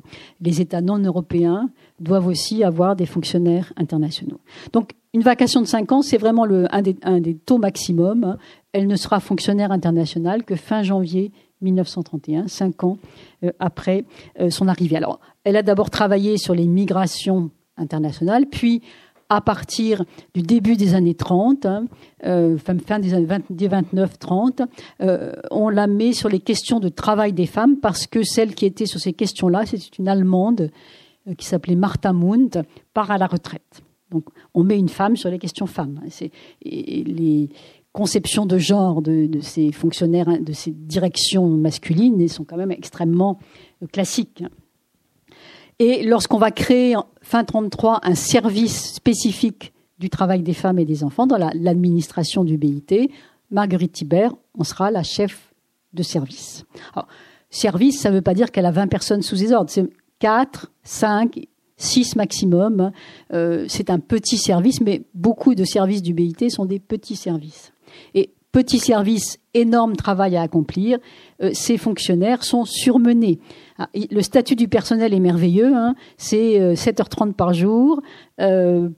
[0.43, 1.71] les États non européens
[2.01, 4.41] doivent aussi avoir des fonctionnaires internationaux.
[4.75, 8.25] Donc, une vacation de 5 ans, c'est vraiment un, des, taux maximum.
[8.25, 8.37] Hein.
[8.75, 12.99] Elle ne sera fonctionnaire internationale que fin janvier 1931, cinq ans
[13.43, 14.05] euh, après
[14.39, 14.97] euh, son arrivée.
[14.97, 18.83] Alors, elle a d'abord travaillé sur les migrations internationales, puis
[19.29, 20.05] à partir
[20.35, 21.87] du début des années 30, hein,
[22.25, 24.67] euh, fin, des années 29-30,
[25.01, 28.67] euh, on la met sur les questions de travail des femmes parce que celle qui
[28.67, 30.71] était sur ces questions-là, c'est une Allemande
[31.37, 32.63] qui s'appelait Martha Mund,
[32.95, 33.83] part à la retraite.
[34.11, 36.01] Donc, on met une femme sur les questions femmes.
[36.65, 37.49] Les
[37.93, 43.39] conceptions de genre de, ces fonctionnaires, de ces directions masculines, sont quand même extrêmement
[43.93, 44.45] classiques.
[45.79, 51.05] Et lorsqu'on va créer, fin 33, un service spécifique du travail des femmes et des
[51.05, 53.11] enfants dans l'administration du BIT,
[53.51, 55.53] Marguerite Thibert en sera la chef
[55.93, 56.65] de service.
[56.95, 57.09] Alors,
[57.51, 59.71] service, ça ne veut pas dire qu'elle a 20 personnes sous ses ordres.
[59.71, 61.47] C'est 4, 5,
[61.77, 62.91] 6 maximum.
[63.33, 67.73] Euh, c'est un petit service, mais beaucoup de services du BIT sont des petits services.
[68.15, 70.99] Et petit service, énorme travail à accomplir,
[71.43, 73.39] euh, ces fonctionnaires sont surmenés.
[73.79, 75.95] Ah, le statut du personnel est merveilleux, hein.
[76.17, 78.01] c'est 7h30 euh, par jour,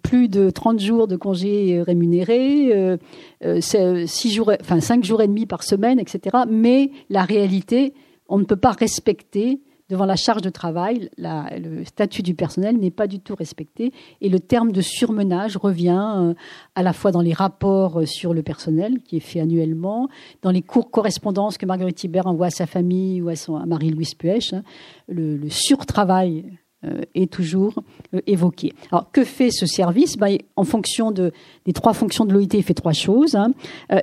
[0.03, 2.99] plus de 30 jours de congés rémunérés,
[3.43, 6.39] 6 jours, enfin 5 jours et demi par semaine, etc.
[6.49, 7.93] Mais la réalité,
[8.29, 12.91] on ne peut pas respecter devant la charge de travail, le statut du personnel n'est
[12.91, 16.35] pas du tout respecté et le terme de surmenage revient euh,
[16.75, 20.09] à la fois dans les rapports euh, sur le personnel qui est fait annuellement,
[20.43, 24.15] dans les cours correspondances que Marguerite Thibert envoie à sa famille ou à, son, Marie-Louise
[24.15, 24.63] Puech, hein,
[25.09, 26.45] le, surtravail
[26.85, 27.83] euh, est toujours
[28.27, 28.75] évoqué.
[28.93, 30.19] Alors, que fait ce service?
[30.19, 31.33] Ben, En fonction de,
[31.65, 33.35] des trois fonctions de l'OIT, il fait trois choses.
[33.35, 33.53] Hein.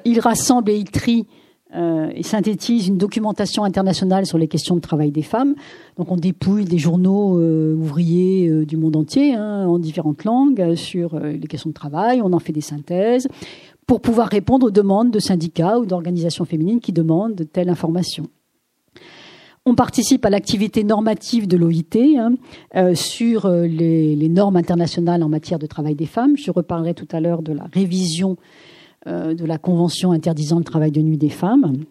[0.03, 1.27] il rassemble et il trie
[1.76, 5.55] euh, et synthétise une documentation internationale sur les questions de travail des femmes.
[5.97, 10.76] Donc on dépouille des journaux euh, ouvriers euh, du monde entier hein, en différentes langues
[10.76, 13.28] sur les questions de travail, on en fait des synthèses
[13.88, 18.28] pour pouvoir répondre aux demandes de syndicats ou d'organisations féminines qui demandent telle information.
[19.65, 25.65] On participe à l'activité normative de l'OIT hein, sur les, normes internationales en matière de
[25.65, 26.38] travail des femmes.
[26.38, 28.74] Je reparlerai tout à l'heure de la révision euh,
[29.06, 31.84] de la Convention interdisant le travail de nuit des femmes.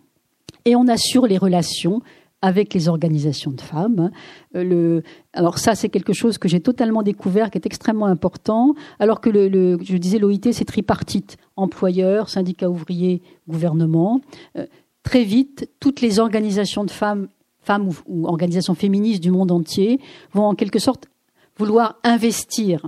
[0.64, 2.02] Et on assure les relations
[2.44, 4.10] avec les organisations de femmes.
[4.54, 5.00] Euh,
[5.32, 9.30] alors ça, c'est quelque chose que j'ai totalement découvert, qui est extrêmement important, alors que
[9.30, 14.20] le, je disais l'OIT, c'est tripartite, employeurs, syndicats ouvriers, gouvernement.
[14.58, 14.66] Euh,
[15.02, 17.28] très vite, toutes les organisations de femmes,
[17.62, 19.98] femmes ou, organisations féministes du monde entier
[20.34, 21.08] vont en quelque sorte
[21.56, 22.82] vouloir investir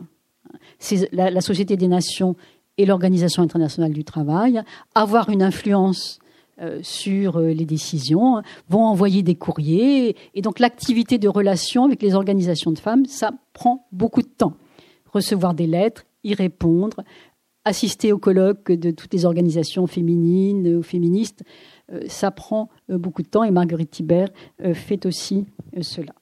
[1.13, 2.37] la Société des Nations
[2.79, 4.63] et l'Organisation internationale du travail,
[4.95, 6.19] avoir une influence
[6.61, 10.17] euh, sur euh, les décisions, vont envoyer des courriers.
[10.35, 14.55] Et donc l'activité de relation avec les organisations de femmes, ça prend beaucoup de temps.
[15.13, 17.05] Recevoir des lettres, y répondre,
[17.65, 21.43] assister au colloque de toutes les organisations féminines ou féministes,
[21.93, 24.29] euh, ça prend beaucoup de temps et Marguerite Thibert
[24.73, 25.45] fait aussi
[25.83, 26.15] cela.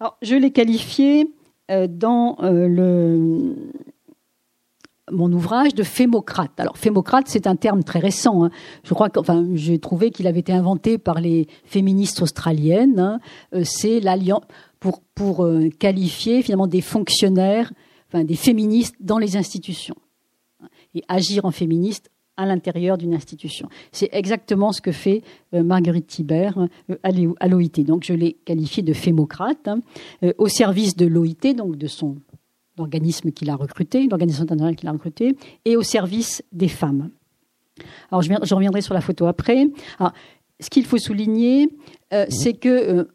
[0.00, 1.30] Alors, je l'ai qualifié
[1.68, 3.54] dans euh,
[5.10, 6.52] mon ouvrage de fémocrate.
[6.58, 8.44] Alors fémocrate, c'est un terme très récent.
[8.44, 8.50] Hein.
[8.82, 12.98] Je crois que, enfin, j'ai trouvé qu'il avait été inventé par les féministes australiennes.
[12.98, 13.20] Hein.
[13.54, 14.44] Euh, c'est l'alliance
[14.80, 15.48] pour pour
[15.78, 17.72] qualifier finalement des fonctionnaires,
[18.08, 19.96] enfin des féministes dans les institutions.
[20.94, 23.68] Et agir en féministe à l'intérieur d'une institution.
[23.92, 25.22] C'est exactement ce que fait
[25.54, 26.58] euh, Marguerite Thibert
[26.90, 27.84] euh, à l'OIT.
[27.84, 29.80] Donc je l'ai qualifié de fémocrate, hein,
[30.22, 32.16] euh, au service de l'OIT, donc de son
[32.78, 37.10] organisme qu'il a recruté, l'organisation internationale qu'il a recruté, et au service des femmes.
[38.10, 39.68] Alors je, reviendrai sur la photo après.
[40.60, 41.68] Ce qu'il faut souligner,
[42.28, 43.08] c'est que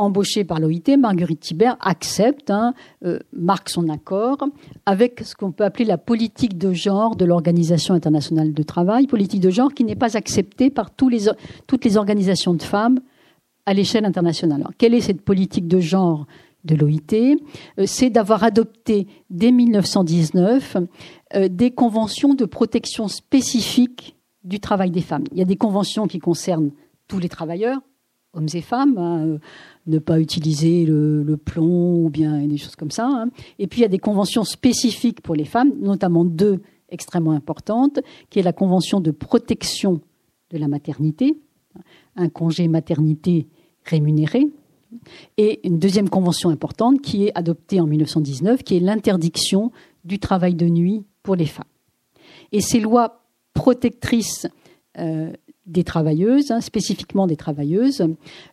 [0.00, 2.74] embauchée par l'OIT, Marguerite Thibert accepte, hein,
[3.04, 4.38] euh, marque son accord
[4.86, 9.40] avec ce qu'on peut appeler la politique de genre de l'Organisation internationale de travail, politique
[9.40, 13.00] de genre qui n'est pas acceptée par toutes les organisations de femmes
[13.66, 14.66] à l'échelle internationale.
[14.78, 16.26] Quelle est cette politique de genre
[16.64, 17.36] de l'OIT
[17.78, 20.76] euh, C'est d'avoir adopté dès 1919
[21.34, 25.24] euh, des conventions de protection spécifiques du travail des femmes.
[25.32, 26.70] Il y a des conventions qui concernent
[27.08, 27.80] tous les travailleurs,
[28.32, 29.38] hommes et femmes, hein,
[29.90, 33.06] ne pas utiliser le, plomb ou bien des choses comme ça.
[33.06, 33.30] Hein.
[33.58, 38.00] Et puis il y a des conventions spécifiques pour les femmes, notamment deux extrêmement importantes,
[38.30, 40.00] qui est la convention de protection
[40.50, 41.38] de la maternité,
[42.16, 43.46] un congé maternité
[43.84, 44.48] rémunéré,
[45.36, 49.70] et une deuxième convention importante qui est adoptée en 1919, qui est l'interdiction
[50.04, 51.64] du travail de nuit pour les femmes.
[52.52, 53.22] Et ces lois
[53.54, 54.48] protectrices
[54.98, 55.32] euh,
[55.70, 58.06] des travailleuses, hein, spécifiquement des travailleuses,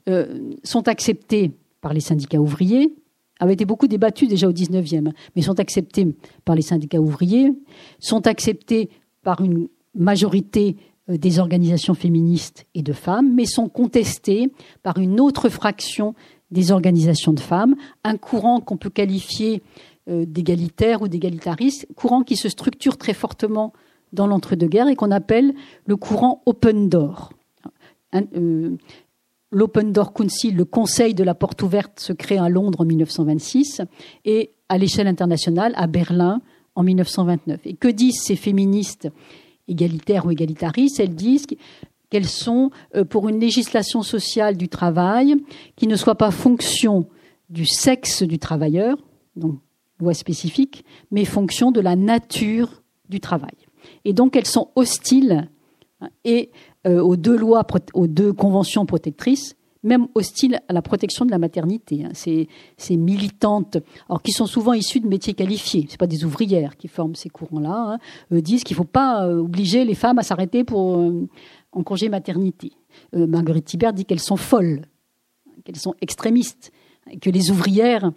[0.08, 1.52] euh, sont acceptées
[1.82, 2.94] par les syndicats ouvriers,
[3.40, 6.08] avaient été beaucoup débattues déjà au 19e, mais sont acceptées
[6.46, 7.52] par les syndicats ouvriers,
[8.00, 8.90] sont acceptées
[9.24, 10.78] par une majorité
[11.10, 14.52] euh, des organisations féministes et de femmes, mais sont contestées
[14.84, 16.14] par une autre fraction
[16.52, 19.62] des organisations de femmes, un courant qu'on peut qualifier
[20.08, 23.74] euh, d'égalitaire ou d'égalitariste, courant qui se structure très fortement
[24.14, 25.54] dans l'entre-deux-guerres et qu'on appelle
[25.86, 27.32] le courant open door.
[28.16, 28.78] Euh,
[29.52, 33.82] l'Open Door Council, le Conseil de la porte ouverte, se crée à Londres en 1926
[34.26, 36.42] et à l'échelle internationale à Berlin
[36.76, 37.62] en 1929.
[37.66, 39.10] Et que disent ces féministes
[39.68, 41.00] égalitaires ou égalitaristes?
[41.00, 41.48] Elles disent
[42.10, 45.36] qu'elles sont euh, pour une législation sociale du travail
[45.76, 47.08] qui ne soit pas fonction
[47.50, 48.98] du sexe du travailleur,
[49.36, 49.60] donc
[50.00, 53.67] loi spécifique, mais fonction de la nature du travail.
[54.06, 55.50] Et donc elles sont hostiles
[56.02, 56.10] hein,
[56.86, 61.38] euh, aux deux lois, aux deux conventions protectrices, même hostiles à la protection de la
[61.38, 62.04] maternité.
[62.04, 62.12] Hein.
[62.14, 63.78] Ces, militantes,
[64.10, 67.30] alors qui sont souvent issues de métiers qualifiés, c'est pas des ouvrières qui forment ces
[67.30, 68.00] courants-là, hein,
[68.32, 70.98] euh, disent qu'il ne faut pas euh, obliger les femmes à s'arrêter pour
[71.72, 72.74] en congé maternité.
[73.14, 74.82] Marguerite Thibert dit qu'elles sont folles,
[75.64, 76.72] qu'elles sont extrémistes,
[77.22, 78.12] que les ouvrières,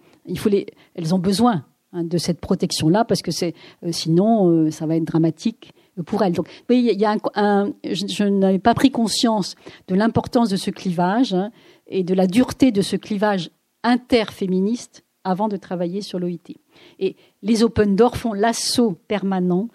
[0.95, 5.03] elles ont besoin Hein, de cette protection-là, parce que euh, sinon euh, ça va être
[5.03, 5.73] dramatique
[6.07, 6.35] pour elles.
[6.35, 9.57] Donc, il y a un, je, n'avais pas pris conscience
[9.89, 11.51] de l'importance de ce clivage hein,
[11.89, 13.51] et de la dureté de ce clivage
[13.83, 16.55] interféministe avant de travailler sur l'OIT.
[17.01, 19.67] Et les Open Doors font l'assaut permanent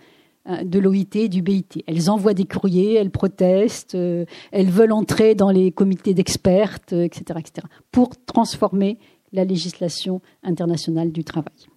[0.46, 1.84] hein, de l'OIT et du BIT.
[1.86, 7.40] Elles envoient des courriers, elles protestent, euh, elles veulent entrer dans les comités d'experts, etc.,
[7.40, 9.00] etc., pour transformer
[9.34, 11.68] la législation internationale du travail.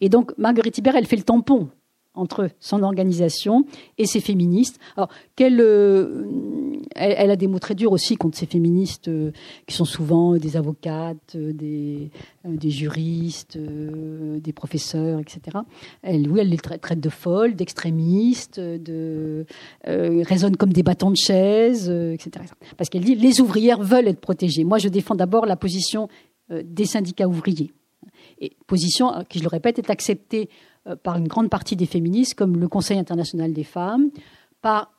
[0.00, 1.68] Et donc, Marguerite Hibert, elle fait le tampon
[2.14, 3.64] entre son organisation
[3.98, 4.78] et ses féministes.
[4.96, 6.26] Alors, qu'elle, euh,
[6.94, 9.32] elle, a des mots très durs aussi contre ces féministes euh,
[9.66, 15.58] qui sont souvent des avocates, euh, des, juristes, des professeurs, etc.
[16.02, 19.46] Elle, oui, elle les traite, de folles, d'extrémistes, de
[19.84, 22.44] raisonnent comme des bâtons de chaise, etc.,
[22.76, 24.64] Parce qu'elle dit les ouvrières veulent être protégées.
[24.64, 26.08] Moi, je défends d'abord la position
[26.50, 27.72] des syndicats ouvriers
[28.42, 30.50] et position euh, qui, je le répète, est acceptée
[30.86, 34.10] euh, par une grande partie des féministes, comme le Conseil international des femmes,
[34.60, 34.92] par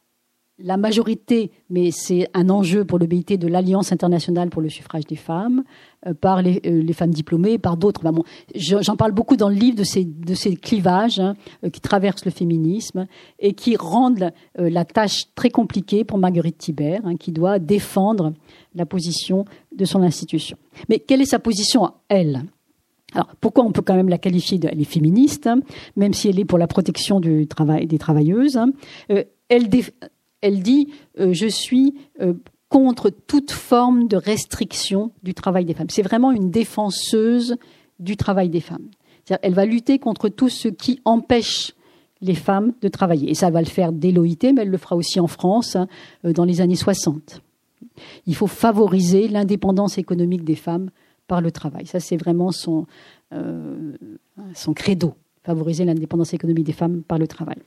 [0.60, 5.06] la majorité, mais c'est un enjeu pour le BIT de l'Alliance internationale pour le suffrage
[5.06, 5.64] des femmes,
[6.06, 6.62] euh, par les,
[6.94, 8.04] femmes diplômées, par d'autres.
[8.04, 8.24] bon,
[8.56, 11.36] J'en parle beaucoup dans le livre de ces, de ces clivages hein,
[11.72, 13.08] qui traversent le féminisme
[13.40, 18.34] et qui rendent la tâche très compliquée pour Marguerite Thibert, hein, qui doit défendre
[18.76, 20.58] la position de son institution.
[20.88, 22.44] Mais quelle est sa position elle?
[23.14, 25.60] Alors, pourquoi on peut quand même la qualifier de, elle est féministe, hein,
[25.96, 28.58] même si elle est pour la protection du travail des travailleuses.
[28.58, 28.72] Hein.
[29.12, 29.70] Euh, elle,
[30.42, 30.90] elle, dit
[31.20, 32.34] euh, je suis euh,
[32.70, 35.90] contre toute forme de restriction du travail des femmes.
[35.90, 37.58] C'est vraiment une défenseuse
[38.00, 38.88] du travail des femmes.
[39.42, 41.74] Elle va lutter contre tout ce qui empêche
[42.20, 43.30] les femmes de travailler.
[43.30, 45.88] Et ça va le faire dès l'OIT, mais elle le fera aussi en France hein,
[46.24, 47.42] dans les années 60.
[48.26, 50.90] Il faut favoriser l'indépendance économique des femmes
[51.28, 51.86] par le travail.
[51.86, 52.86] Ça, c'est vraiment son,
[53.34, 53.94] euh,
[54.54, 55.14] son credo,
[55.44, 57.58] favoriser l'indépendance économique des femmes par le travail.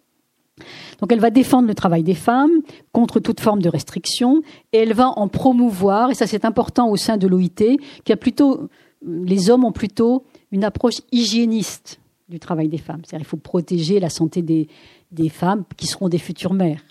[1.01, 4.43] Donc elle va défendre le travail des femmes contre toute forme de restriction
[4.73, 8.69] et elle va en promouvoir, et ça c'est important au sein de l'OIT, qui plutôt,
[9.05, 13.03] les hommes ont plutôt une approche hygiéniste du travail des femmes.
[13.05, 14.69] C'est-à-dire qu'il faut protéger la santé des,
[15.13, 16.83] des, femmes qui seront des futures mères.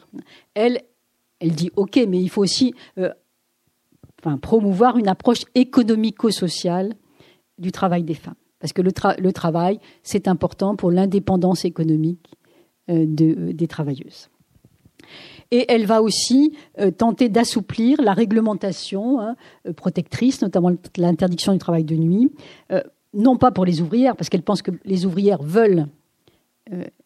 [0.53, 0.81] Elle,
[1.39, 3.09] elle dit OK, mais il faut aussi euh,
[4.37, 6.93] promouvoir une approche économico-sociale
[7.57, 8.35] du travail des femmes.
[8.59, 12.31] Parce que le, travail, c'est important pour l'indépendance économique
[12.89, 14.29] euh, euh, des travailleuses.
[15.51, 19.35] Et elle va aussi euh, tenter d'assouplir la réglementation hein,
[19.75, 22.31] protectrice, notamment l'interdiction du travail de nuit,
[23.13, 25.85] non pas pour les ouvrières, parce qu'elle pense que les ouvrières veulent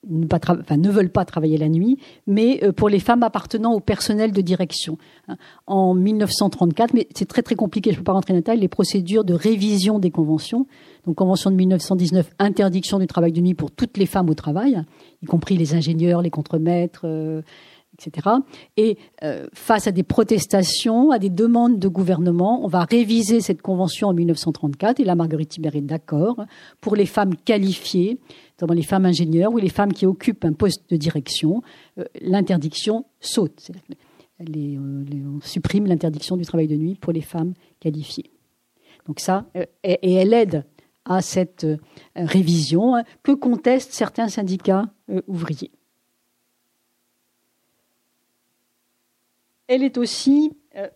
[0.07, 4.41] ne, veulent pas travailler la nuit, mais euh, pour les femmes appartenant au personnel de
[4.41, 4.97] direction.
[5.27, 5.35] Hein.
[5.67, 8.59] En 1934, mais c'est très très compliqué, je ne peux pas rentrer dans les détails,
[8.59, 10.67] les procédures de révision des conventions.
[11.05, 14.81] Donc convention de 1919, interdiction du travail de nuit pour toutes les femmes au travail,
[15.21, 17.41] y compris les ingénieurs, les contremaîtres, euh,
[17.99, 18.27] etc.
[18.77, 18.97] Et
[19.53, 24.13] face à des protestations, à des demandes de gouvernement, on va réviser cette convention en
[24.13, 26.45] 1934, et là Marguerite Thibert est d'accord,
[26.81, 28.19] pour les femmes qualifiées
[28.59, 31.61] notamment les femmes ingénieures ou les femmes qui occupent un poste de direction,
[31.97, 33.71] euh, l'interdiction saute.
[34.41, 38.31] Euh, on supprime l'interdiction du travail de nuit pour les femmes qualifiées.
[39.07, 40.65] Donc ça, euh, et, elle aide
[41.05, 41.65] à cette
[42.15, 44.85] révision hein, que contestent certains syndicats
[45.27, 45.71] ouvriers.
[49.69, 50.51] Elle est aussi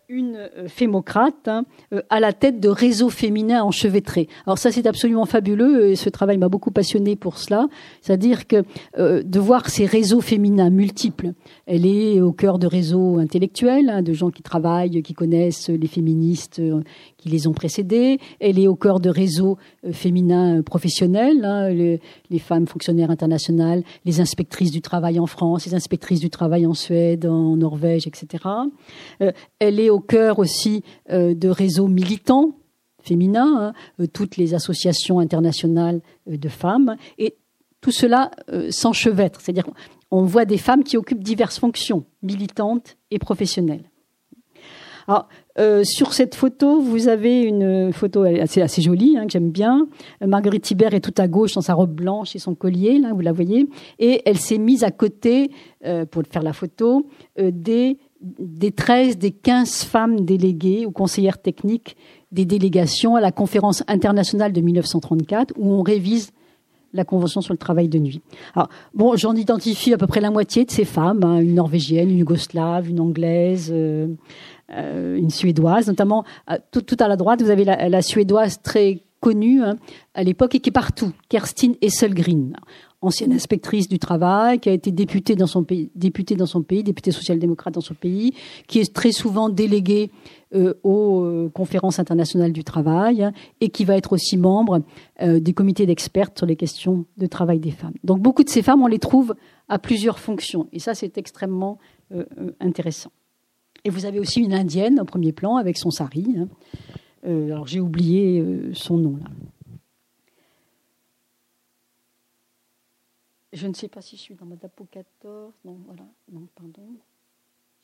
[0.08, 4.28] une euh, fémocrate hein, euh, à la tête de réseaux féminins enchevêtrés.
[4.46, 7.66] Alors ça c'est absolument fabuleux et ce travail m'a beaucoup passionné pour cela,
[8.00, 8.64] c'est-à-dire que
[8.96, 11.32] de voir ces réseaux féminins multiples.
[11.66, 15.86] Elle est au cœur de réseaux intellectuels, hein, de gens qui travaillent, qui connaissent les
[15.86, 16.60] féministes
[17.16, 18.18] qui les ont précédés.
[18.40, 19.58] Elle est au cœur de réseaux
[19.92, 26.20] féminins professionnels, hein, les, femmes fonctionnaires internationales, les inspectrices du travail en France, les inspectrices
[26.20, 28.44] du travail en Suède, en Norvège, etc
[29.58, 32.52] elle est au cœur aussi de réseaux militants
[33.02, 37.36] féminins, hein, toutes les associations internationales de femmes, et
[37.80, 38.30] tout cela
[38.70, 39.66] s'enchevêtre, c'est-à-dire
[40.10, 43.90] on voit des femmes qui occupent diverses fonctions, militantes et professionnelles.
[45.06, 49.86] Alors, euh, sur cette photo, vous avez une photo assez, jolie, hein, que j'aime bien.
[50.22, 53.12] Euh, Marguerite Thibert est tout à gauche dans sa robe blanche et son collier, là,
[53.12, 53.68] vous la voyez.
[53.98, 55.50] Et elle s'est mise à côté,
[55.84, 57.06] euh, pour faire la photo,
[57.38, 57.98] des,
[58.38, 61.96] des 13, des 15 femmes déléguées ou conseillères techniques
[62.32, 66.32] des délégations à la conférence internationale de 1934, où on révise
[66.94, 68.22] la Convention sur le travail de nuit.
[68.94, 72.18] Bon, j'en identifie à peu près la moitié de ces femmes, hein, une norvégienne, une
[72.18, 74.06] yougoslave, une anglaise, euh,
[74.70, 79.76] une suédoise, notamment euh, tout, à la droite, vous avez la, suédoise très connue hein,
[80.14, 82.54] à l'époque et qui est partout, Kerstin Esselgren,
[83.04, 87.94] ancienne inspectrice du travail, qui a été députée dans son pays, députée social-démocrate dans son
[87.94, 88.34] pays,
[88.66, 90.10] qui est très souvent déléguée
[90.54, 93.30] euh, aux conférences internationales du travail
[93.60, 94.82] et qui va être aussi membre
[95.20, 97.94] des comités d'experts sur les questions de travail des femmes.
[98.04, 99.34] Donc beaucoup de ces femmes, on les trouve
[99.68, 101.78] à plusieurs fonctions et ça c'est extrêmement
[102.60, 103.10] intéressant.
[103.84, 106.26] Et vous avez aussi une indienne au premier plan avec son sari.
[106.38, 106.48] Hein.
[107.26, 109.30] Euh, alors j'ai oublié euh, son nom là.
[113.54, 115.52] Je ne sais pas si je suis dans ma DAPO 14.
[115.64, 116.02] Non, voilà.
[116.32, 116.96] Non, pardon.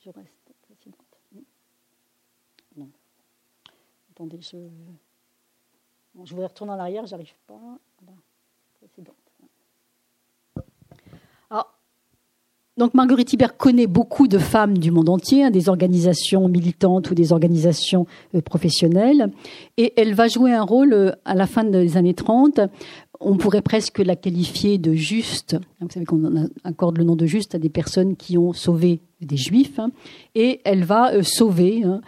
[0.04, 0.96] Je reste précédente.
[2.76, 2.88] Non.
[4.10, 4.56] Attendez, je.
[6.12, 7.78] Bon, je voudrais retourner en arrière, j'arrive pas.
[8.02, 8.18] Voilà.
[8.80, 9.14] Précédente.
[11.50, 11.72] Alors,
[12.76, 17.14] donc Marguerite Hibert connaît beaucoup de femmes du monde entier, hein, des organisations militantes ou
[17.14, 19.30] des organisations euh, professionnelles,
[19.76, 22.60] et elle va jouer un rôle euh, à la fin des années 30.
[23.20, 25.56] On pourrait presque la qualifier de juste.
[25.80, 29.36] Vous savez qu'on accorde le nom de juste à des personnes qui ont sauvé des
[29.36, 29.90] juifs, hein,
[30.34, 32.00] et elle va euh, sauver hein,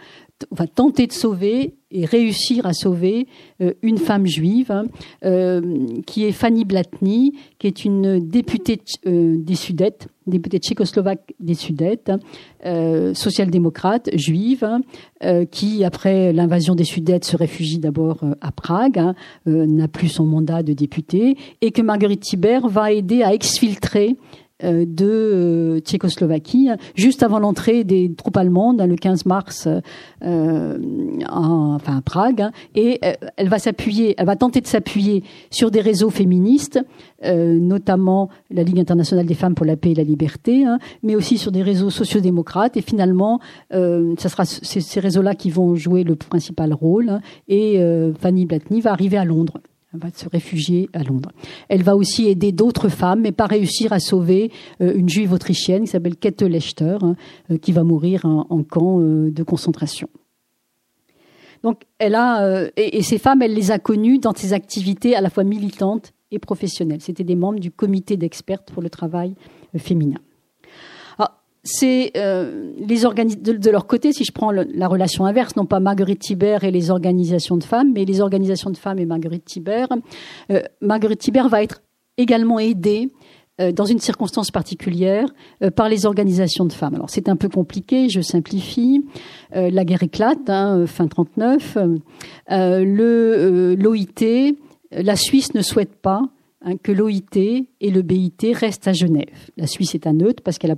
[0.51, 3.27] enfin, tenter de sauver et réussir à sauver
[3.61, 4.85] euh, une femme juive, hein,
[5.23, 5.61] euh,
[6.07, 12.09] qui est Fanny Blatny, qui est une députée euh, des Sudètes, députée tchécoslovaque des Sudètes,
[12.09, 19.13] hein, social-démocrate, juive, hein, qui, après l'invasion des Sudètes, se réfugie d'abord à Prague,
[19.45, 24.15] n'a plus son mandat de députée, et que Marguerite Thibert va aider à exfiltrer
[24.61, 29.67] de euh, Tchécoslovaquie, juste avant l'entrée des troupes allemandes, hein, le 15 mars,
[30.23, 30.77] euh,
[31.29, 33.01] enfin à Prague, hein, et
[33.37, 36.79] elle va s'appuyer, elle va tenter de s'appuyer sur des réseaux féministes,
[37.23, 41.37] notamment la Ligue internationale des femmes pour la paix et la liberté, hein, mais aussi
[41.37, 42.77] sur des réseaux sociodémocrates.
[42.77, 43.39] Et finalement,
[43.71, 47.19] ce sera ces réseaux-là qui vont jouer le principal rôle.
[47.47, 47.79] et
[48.19, 49.59] Fanny Blatny va arriver à Londres.
[49.93, 51.31] Elle va se réfugier à Londres.
[51.69, 55.83] Elle va aussi aider d'autres femmes, mais pas réussir à sauver euh, une juive autrichienne
[55.83, 57.15] qui s'appelle Kette Lechter, hein,
[57.51, 60.07] euh, qui va mourir en, camp euh, de concentration.
[61.61, 65.29] Donc, elle a et, ces femmes, elle les a connues dans ses activités à la
[65.29, 66.99] fois militantes et professionnelles.
[67.01, 69.35] C'était des membres du comité d'experts pour le travail
[69.77, 70.19] féminin
[71.63, 75.79] c'est euh, les de, de, leur côté, si je prends la relation inverse, non pas
[75.79, 79.87] Marguerite Thibert et les organisations de femmes, mais les organisations de femmes et Marguerite Thibert,
[80.51, 81.81] euh, Marguerite Thibert va être
[82.17, 83.11] également aidée
[83.61, 85.27] euh, dans une circonstance particulière
[85.61, 86.95] euh, par les organisations de femmes.
[86.95, 89.05] Alors c'est un peu compliqué, je simplifie.
[89.55, 91.77] Euh, la guerre éclate, hein, fin 39.
[92.49, 94.55] le l'OIT,
[94.91, 96.23] la Suisse ne souhaite pas
[96.63, 99.51] hein, que l'OIT et le BIT restent à Genève.
[99.55, 100.77] La Suisse est un neutre parce qu'elle a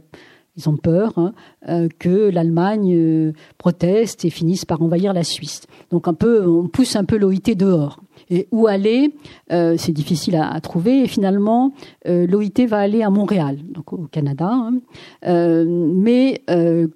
[0.57, 1.33] ils ont peur hein,
[1.67, 5.61] euh, que l'Allemagne euh, proteste et finisse par envahir la Suisse.
[5.91, 7.99] Donc un peu, on pousse un peu l'OIT dehors.
[8.29, 9.13] Et où aller
[9.51, 11.03] euh, C'est difficile à, trouver.
[11.03, 11.73] Et finalement,
[12.05, 14.49] l'OIT va aller à Montréal, donc au Canada.
[14.51, 14.79] Hein.
[15.25, 16.41] mais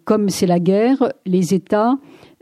[0.06, 1.98] comme c'est la guerre, les États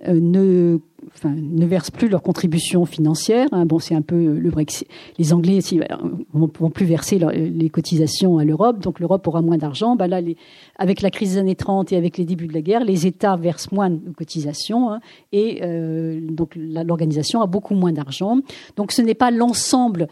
[0.07, 0.77] ne
[1.25, 3.47] ne versent plus leurs contributions financières.
[3.51, 3.65] Hein.
[3.65, 4.87] Bon, c'est un peu le Brexit.
[5.17, 9.95] Les Anglais ne vont, plus verser les cotisations à l'Europe, donc l'Europe aura moins d'argent.
[9.95, 10.21] Ben là,
[10.77, 13.35] avec la crise des années 30 et avec les débuts de la guerre, les États
[13.35, 14.99] versent moins de cotisations hein,
[15.31, 18.39] et euh, donc l'organisation a beaucoup moins d'argent.
[18.75, 20.07] Donc ce n'est pas l'ensemble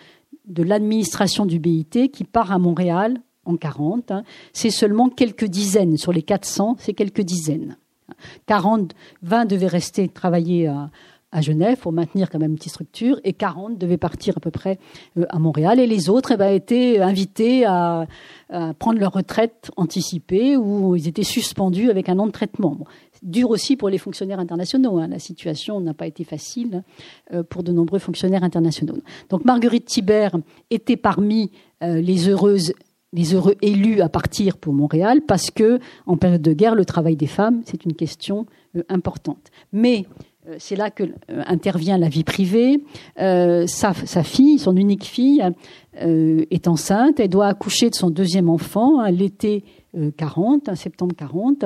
[0.48, 4.12] de l'administration du BIT qui part à Montréal en 40.
[4.12, 4.24] Hein.
[4.54, 7.78] C'est seulement quelques dizaines sur les 400, c'est quelques dizaines.
[8.46, 10.90] 40, 20 devaient rester travailler à,
[11.42, 14.80] Genève pour maintenir quand même une petite structure, et 40 devaient partir à peu près
[15.18, 18.08] euh, à Montréal, et les autres eh ben, étaient invités à,
[18.80, 22.78] prendre leur retraite anticipée ou ils étaient suspendus avec un an de traitement.
[23.22, 24.98] dur aussi pour les fonctionnaires internationaux.
[24.98, 25.08] Hein.
[25.08, 26.84] La situation n'a pas été facile
[27.34, 28.98] euh, pour de nombreux fonctionnaires internationaux.
[29.30, 30.38] Donc Marguerite Thibert
[30.70, 31.52] était parmi
[31.84, 32.74] euh, les heureuses
[33.16, 37.16] les heureux élus à partir pour Montréal parce que en période de guerre, le travail
[37.16, 38.46] des femmes, c'est une question
[38.76, 39.52] euh, importante.
[39.72, 40.06] Mais
[40.48, 42.84] euh, c'est là que euh, intervient la vie privée.
[43.18, 43.94] Sa,
[44.24, 45.42] fille, son unique fille,
[45.98, 47.22] est enceinte.
[47.22, 49.64] Elle doit accoucher de son deuxième enfant l'été
[50.18, 51.64] 40, hein, septembre 40.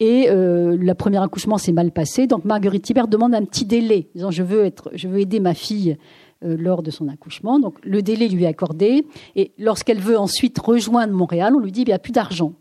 [0.00, 2.26] Et le premier accouchement s'est mal passé.
[2.26, 5.52] Donc Marguerite Thibert demande un petit délai, disant je veux être, je veux aider ma
[5.52, 7.58] fille euh, lors de son accouchement.
[7.58, 11.82] Donc le délai lui est accordé et lorsqu'elle veut ensuite rejoindre Montréal, on lui dit
[11.82, 12.52] il n'y a plus d'argent,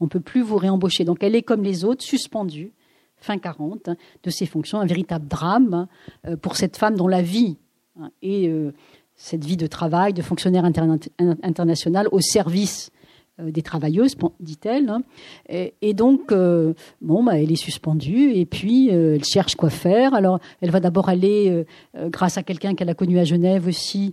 [0.00, 1.04] on ne peut plus vous réembaucher.
[1.04, 2.72] Donc elle est comme les autres, suspendue,
[3.16, 5.88] fin 40, hein, de ses fonctions, un véritable drame hein,
[6.26, 7.56] euh, pour cette femme dont la vie
[8.00, 8.72] hein, et euh,
[9.14, 12.93] cette vie de travail, de fonctionnaire international au service euh,
[13.42, 14.88] des travailleuses, dit-elle.
[14.88, 15.02] Hein.
[15.48, 20.14] Et, donc, euh, bon, bah, elle est suspendue et puis euh, elle cherche quoi faire.
[20.14, 21.64] Alors, elle va d'abord aller,
[21.94, 24.12] grâce à quelqu'un qu'elle a connu à Genève aussi,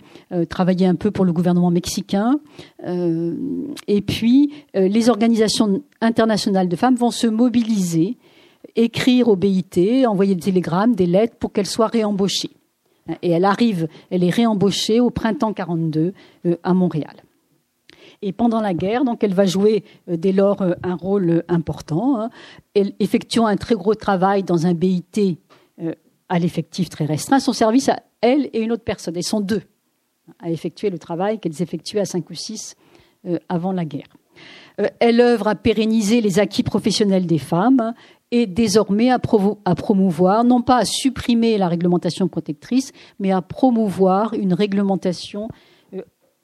[0.50, 2.40] travailler un peu pour le gouvernement mexicain.
[2.84, 8.18] et puis, les organisations internationales de femmes vont se mobiliser,
[8.76, 12.52] écrire au BIT, envoyer des télégrammes, des lettres pour qu'elle soit réembauchée.
[13.22, 16.14] Et elle arrive, elle est réembauchée au printemps 42
[16.64, 17.16] à Montréal.
[18.22, 21.42] Et pendant la guerre, donc, elle va jouer euh, dès lors euh, un rôle euh,
[21.48, 22.20] important.
[22.20, 22.30] Hein.
[22.76, 25.40] Elle effectuant un très gros travail dans un BIT
[26.30, 27.40] à l'effectif très restreint.
[27.40, 29.18] Son service à elle et une autre personne.
[29.18, 29.64] Elles sont deux
[30.40, 32.76] à effectuer le travail qu'elles effectuaient à cinq ou six
[33.50, 34.08] avant la guerre.
[35.00, 37.94] Elle œuvre à pérenniser les acquis professionnels des femmes
[38.30, 39.20] et désormais à,
[39.66, 45.50] à, promouvoir, non pas à supprimer la réglementation protectrice, mais à promouvoir une réglementation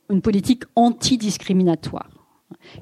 [0.09, 2.09] une politique antidiscriminatoire.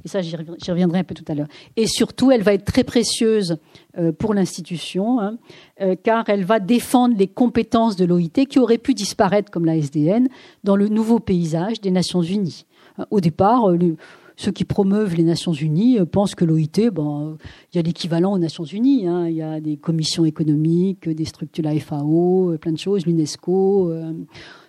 [0.04, 1.48] Et ça, j'y reviendrai un peu tout à l'heure.
[1.76, 3.58] Et surtout, elle va être très précieuse
[3.98, 5.38] euh, pour l'institution, hein,
[5.82, 9.78] euh, car elle va défendre les compétences de l'OIT qui auraient pu disparaître, comme la
[9.78, 10.28] SDN,
[10.64, 12.66] dans le nouveau paysage des Nations Unies.
[13.12, 13.98] Au départ, euh,
[14.38, 17.38] ceux qui promeuvent les Nations Unies pensent que l'OIT, bon,
[17.74, 19.08] il y a l'équivalent aux Nations Unies.
[19.08, 19.28] Hein.
[19.28, 23.94] il y a des commissions économiques, des structures, la FAO, plein de choses, l'UNESCO.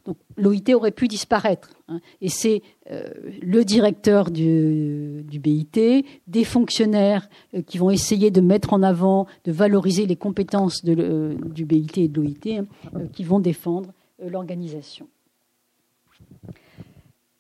[0.07, 1.71] Donc l'OIT aurait pu disparaître.
[1.89, 2.01] Hein.
[2.21, 3.09] Et c'est euh,
[3.43, 9.53] le directeur du, BIT, des fonctionnaires euh, qui vont essayer de mettre en avant, de
[9.53, 12.67] valoriser les compétences euh, du BIT et de l'OIT, hein,
[13.13, 13.93] qui vont défendre
[14.25, 15.09] l'organisation.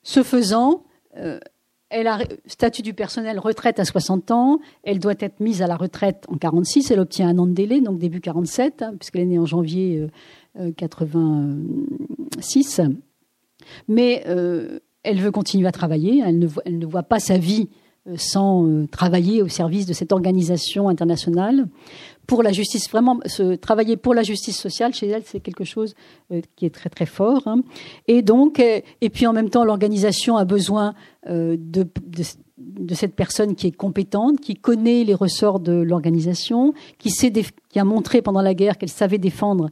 [0.02, 0.82] Ce faisant,
[1.88, 5.76] elle a statut du personnel retraite à 60 ans, elle doit être mise à la
[5.76, 9.26] retraite en 46, elle obtient un an de délai, donc début 47, hein, puisqu'elle est
[9.26, 10.06] née en janvier
[10.76, 12.80] 86.
[13.88, 16.22] Mais euh, elle veut continuer à travailler.
[16.24, 17.68] Elle ne, voit pas sa vie
[18.07, 21.68] euh, sans euh, travailler au service de cette organisation internationale
[22.26, 22.90] pour la justice.
[22.90, 23.20] Vraiment,
[23.61, 25.94] travailler pour la justice sociale chez elle, c'est quelque chose
[26.57, 27.46] qui est très très fort.
[27.46, 27.62] Hein.
[28.09, 30.94] Et donc, et puis en même temps, l'organisation a besoin
[31.28, 31.86] de, de,
[32.59, 37.84] de, cette personne qui est compétente, qui connaît les ressorts de l'organisation, qui, qui a
[37.84, 39.70] montré pendant la guerre qu'elle savait défendre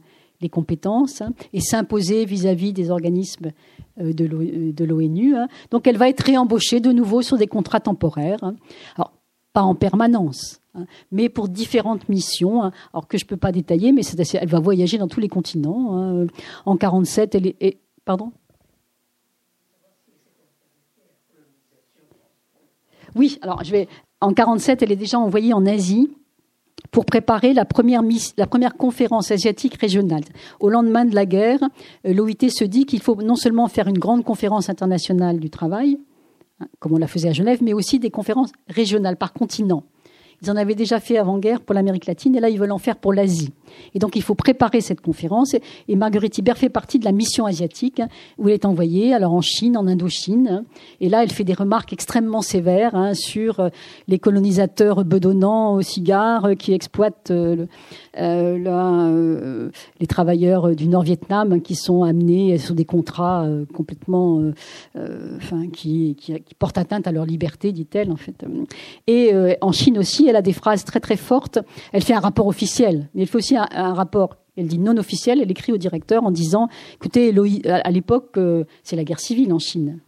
[0.49, 3.51] compétences hein, et s'imposer vis-à-vis des organismes
[3.99, 5.35] euh, de l'ONU.
[5.35, 5.47] Hein.
[5.71, 8.43] Donc elle va être réembauchée de nouveau sur des contrats temporaires.
[8.43, 8.55] Hein.
[8.95, 9.11] Alors,
[9.53, 10.59] pas en permanence,
[11.13, 14.01] mais pour différentes missions, alors que je ne peux pas détailler, mais
[14.33, 16.25] elle va voyager dans tous les continents.
[16.65, 17.79] En 47, elle est...
[18.03, 18.33] pardon?
[23.15, 23.87] Oui, alors je vais...
[24.19, 26.09] En 47, elle est déjà envoyée en Asie
[26.91, 28.03] pour préparer la première,
[28.77, 30.23] conférence asiatique régionale.
[30.59, 31.59] Au lendemain de la guerre,
[32.05, 35.97] euh, l'OIT se dit qu'il faut non seulement faire une grande conférence internationale du travail,
[36.59, 39.83] hein, comme on la faisait à Genève, mais aussi des conférences régionales par continent.
[40.41, 42.97] Ils en avaient déjà fait avant-guerre pour l'Amérique latine et là, ils veulent en faire
[42.97, 43.51] pour l'Asie.
[43.93, 45.55] Et donc, il faut préparer cette conférence.
[45.87, 48.07] Et Marguerite Hibert fait partie de la mission asiatique hein,
[48.37, 50.47] où elle est envoyée, alors en Chine, en Indochine.
[50.49, 50.65] Hein.
[51.01, 53.69] Et là, elle fait des remarques extrêmement sévères hein, sur euh,
[54.07, 57.65] les colonisateurs bedonnants aux cigares euh, qui exploitent euh,
[58.17, 64.41] les travailleurs du Nord-Vietnam qui sont amenés sur des contrats complètement,
[64.95, 66.15] enfin, qui,
[66.57, 68.45] portent atteinte à leur liberté, dit-elle en fait.
[69.07, 71.59] Et en Chine aussi, elle a des phrases très très fortes.
[71.91, 75.41] Elle fait un rapport officiel, mais il faut aussi un, rapport elle dit non officiel,
[75.41, 77.33] elle écrit au directeur en disant, écoutez,
[77.69, 79.99] à l'époque, euh, c'est la guerre civile en Chine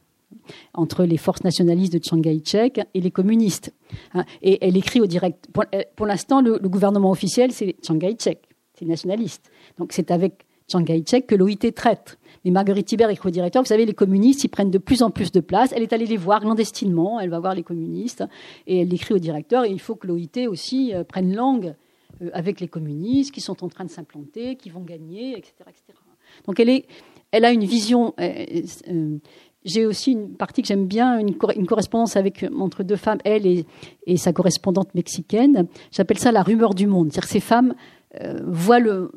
[0.73, 3.73] entre les forces nationalistes de Chiang Kai-shek et les communistes.
[4.13, 4.25] Hein.
[4.41, 5.47] et elle écrit au direct.
[5.95, 8.41] Pour, l'instant, le, gouvernement officiel, c'est Chiang Kai-shek,
[8.73, 9.49] c'est nationaliste.
[9.77, 12.17] Donc c'est avec Chiang Kai-shek que l'OIT traite.
[12.43, 15.09] Mais Marguerite Thibert écrit au directeur, vous savez, les communistes, ils prennent de plus en
[15.09, 15.71] plus de place.
[15.75, 18.23] Elle est allée les voir clandestinement, elle va voir les communistes,
[18.67, 21.73] et elle écrit au directeur, et il faut que l'OIT aussi euh, prenne langue euh,
[22.33, 25.99] avec les communistes qui sont en train de s'implanter, qui vont gagner, etc., etc.
[26.45, 28.45] Donc elle, a une vision euh,
[28.89, 29.17] euh,
[29.67, 32.17] j'ai aussi une partie que j'aime bien, une, correspondance
[32.57, 33.65] entre deux femmes, elle
[34.05, 35.67] et, sa correspondante mexicaine.
[35.91, 37.11] J'appelle ça la rumeur du monde.
[37.11, 37.75] C'est-à-dire ces femmes
[38.21, 39.11] euh, voient le,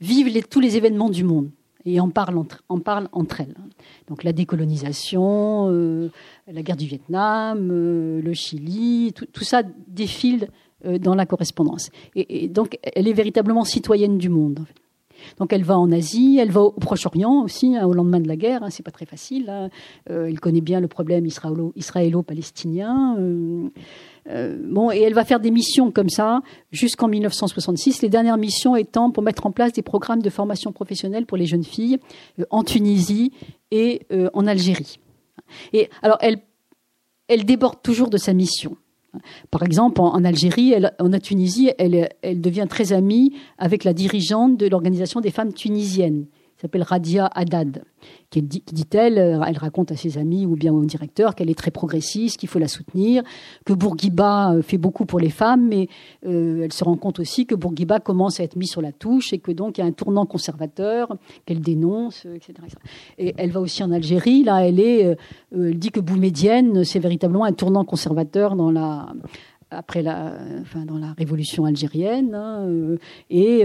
[0.00, 1.50] vivent tous les événements du monde
[1.84, 3.54] et en parlent entre, elles.
[4.08, 6.10] Donc la décolonisation, euh,
[6.50, 10.48] la guerre du Vietnam, euh, le Chili, tout, ça défile
[11.00, 11.90] dans la correspondance.
[12.14, 14.64] Et, donc elle est véritablement citoyenne du monde.
[15.38, 18.36] Donc elle va en Asie, elle va au Proche-Orient aussi, hein, au lendemain de la
[18.36, 18.62] guerre.
[18.62, 19.48] Hein, c'est pas très facile.
[19.50, 19.70] Hein.
[20.10, 23.16] Euh, elle connaît bien le problème israélo-palestinien.
[23.18, 23.68] Euh,
[24.30, 28.02] euh, bon, et elle va faire des missions comme ça jusqu'en 1966.
[28.02, 31.46] Les dernières missions étant pour mettre en place des programmes de formation professionnelle pour les
[31.46, 31.98] jeunes filles
[32.50, 33.32] en Tunisie
[33.70, 34.98] et en Algérie.
[35.72, 38.76] Et alors elle déborde toujours de sa mission.
[39.50, 42.08] Par exemple, en, Algérie, en Tunisie, elle,
[42.40, 46.26] devient très amie avec la dirigeante de l'organisation des femmes tunisiennes,
[46.64, 47.84] s'appelle Radia Haddad
[48.30, 51.70] qui dit-elle, euh, elle raconte à ses amis ou bien au directeur qu'elle est très
[51.70, 53.22] progressiste, qu'il faut la soutenir,
[53.64, 55.88] que Bourguiba euh, fait beaucoup pour les femmes, mais
[56.26, 59.32] euh, elle se rend compte aussi que Bourguiba commence à être mis sur la touche
[59.32, 62.54] et que donc il y a un tournant conservateur qu'elle dénonce, etc.,
[63.18, 65.16] Et elle va aussi en Algérie, là, elle est,
[65.52, 69.12] elle dit que Boumedienne, c'est véritablement un tournant conservateur dans la
[69.70, 72.34] après la, enfin, dans la révolution algérienne.
[72.34, 72.96] Hein,
[73.28, 73.64] et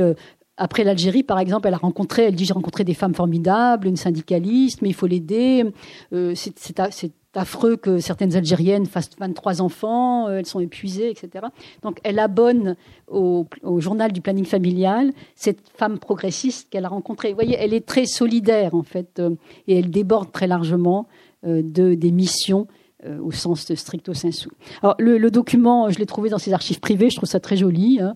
[0.60, 3.96] après l'Algérie, par exemple, elle a rencontré, elle dit j'ai rencontré des femmes formidables, une
[3.96, 5.66] syndicaliste, mais il faut l'aider.
[6.14, 11.46] Euh, c'est affreux que certaines Algériennes fassent 23 enfants, euh, elles sont épuisées, etc.
[11.82, 12.76] Donc elle abonne
[13.08, 13.48] au,
[13.78, 17.30] journal du planning familial cette femme progressiste qu'elle a rencontrée.
[17.30, 19.36] Vous voyez, elle est très solidaire en fait, euh,
[19.68, 21.08] et elle déborde très largement
[21.44, 22.68] de, des missions
[23.06, 24.50] au sens stricto sensu.
[24.82, 28.00] Alors, le, document, je l'ai trouvé dans ses archives privées, je trouve ça très joli.
[28.02, 28.14] Hein.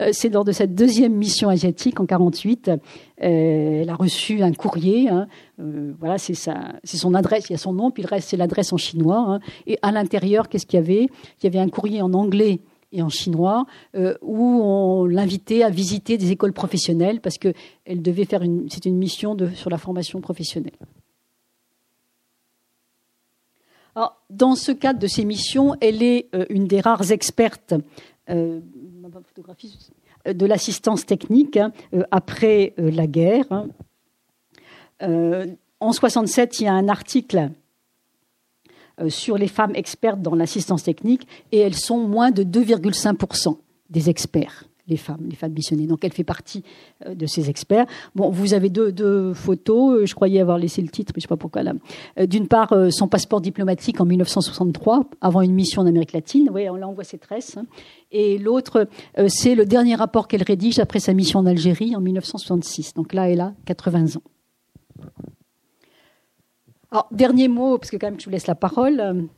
[0.00, 2.68] Euh, c'est lors de cette deuxième mission asiatique en 48.
[2.68, 5.08] Euh, elle a reçu un courrier.
[5.08, 5.26] Hein.
[5.58, 7.48] voilà, c'est son adresse.
[7.48, 9.24] Il y a son nom, puis le reste c'est l'adresse en chinois.
[9.28, 9.40] Hein.
[9.66, 11.08] Et à l'intérieur, qu'est-ce qu'il y avait?
[11.40, 12.60] Il y avait un courrier en anglais
[12.92, 13.66] et en chinois,
[14.22, 17.52] où on l'invitait à visiter des écoles professionnelles parce que
[17.84, 20.72] elle devait faire une, c'est une mission de, sur la formation professionnelle.
[24.30, 27.74] Dans ce cadre de ces missions, elle est euh, une des rares expertes
[28.28, 28.60] euh,
[30.26, 33.46] de l'assistance technique hein, euh, après la guerre.
[33.50, 33.68] Hein.
[35.80, 37.50] en 67, il y a un article
[39.08, 43.58] sur les femmes expertes dans l'assistance technique et elles sont moins de 2,5%
[43.90, 45.86] des experts les femmes, les femmes missionnées.
[45.86, 46.62] Donc elle fait partie
[47.04, 47.86] euh, de ces experts.
[48.14, 50.00] Bon, vous avez deux, photos.
[50.00, 51.72] Euh, je croyais avoir laissé le titre, mais je sais pas pourquoi là.
[52.18, 56.50] Euh, d'une part, son passeport diplomatique en 1963, avant une mission en Amérique latine.
[56.52, 57.56] Oui, là on voit ses tresses.
[57.56, 57.66] Hein.
[58.12, 58.88] Et l'autre,
[59.26, 62.94] c'est le dernier rapport qu'elle rédige après sa mission en Algérie en 1966.
[62.94, 64.22] Donc là, elle a 80 ans.
[66.92, 69.28] Alors, dernier mot, parce que quand même, je vous laisse la parole.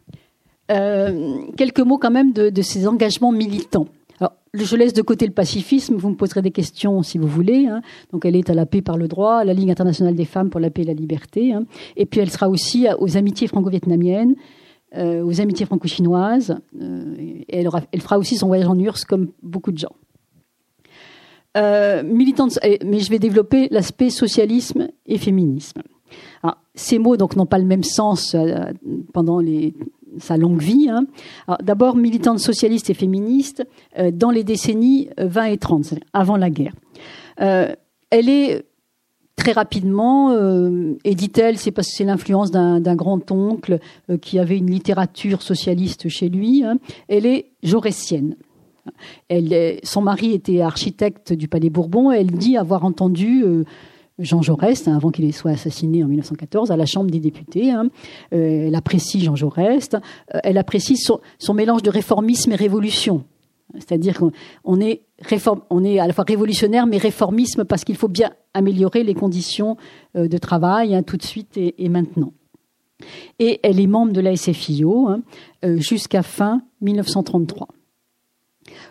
[0.68, 3.88] quelques mots quand même de ses engagements militants.
[4.20, 7.66] Alors, je laisse de côté le pacifisme, vous me poserez des questions si vous voulez.
[7.66, 7.82] Hein.
[8.12, 10.50] Donc elle est à la paix par le droit, à la Ligue internationale des femmes
[10.50, 11.52] pour la paix et la liberté.
[11.52, 11.64] Hein.
[11.96, 14.34] Et puis elle sera aussi aux amitiés franco-vietnamiennes,
[14.96, 16.56] euh, aux amitiés franco-chinoises.
[16.80, 17.46] Euh, et
[17.92, 19.94] elle, fera aussi son voyage en URSS comme beaucoup de gens.
[21.56, 25.82] Euh, militante, mais je vais développer l'aspect socialisme et féminisme.
[26.74, 28.36] ces mots n'ont pas le même sens
[29.12, 29.74] pendant les
[30.20, 30.88] sa longue vie.
[30.88, 31.06] Hein.
[31.62, 33.64] D'abord militante socialiste et féministe
[33.98, 36.74] euh, dans les décennies 20 et 30, avant la guerre.
[37.40, 37.72] Euh,
[38.10, 38.64] elle est
[39.36, 43.78] très rapidement, euh, et dit-elle, c'est parce que c'est l'influence d'un grand-oncle
[44.20, 46.64] qui avait une littérature socialiste chez lui.
[46.64, 46.78] Hein.
[47.08, 48.34] Elle est jaurétienne.
[49.84, 52.10] Son mari était architecte du Palais Bourbon.
[52.10, 53.44] Elle dit avoir entendu
[54.18, 57.70] Jean Jaurès, hein, avant qu'il soit assassiné en 1914, à la Chambre des députés.
[57.70, 57.88] Hein.
[58.32, 59.90] Euh, elle apprécie Jean Jaurès.
[59.94, 61.20] Euh, elle apprécie son,
[61.54, 63.24] mélange de réformisme et révolution.
[63.74, 65.00] C'est-à-dire qu'on est,
[65.98, 69.76] à la fois révolutionnaire, mais réformisme parce qu'il faut bien améliorer les conditions
[70.16, 72.32] euh, de travail hein, tout de suite et, maintenant.
[73.38, 75.10] Et elle est membre de la SFIO
[75.62, 77.68] jusqu'à fin 1933.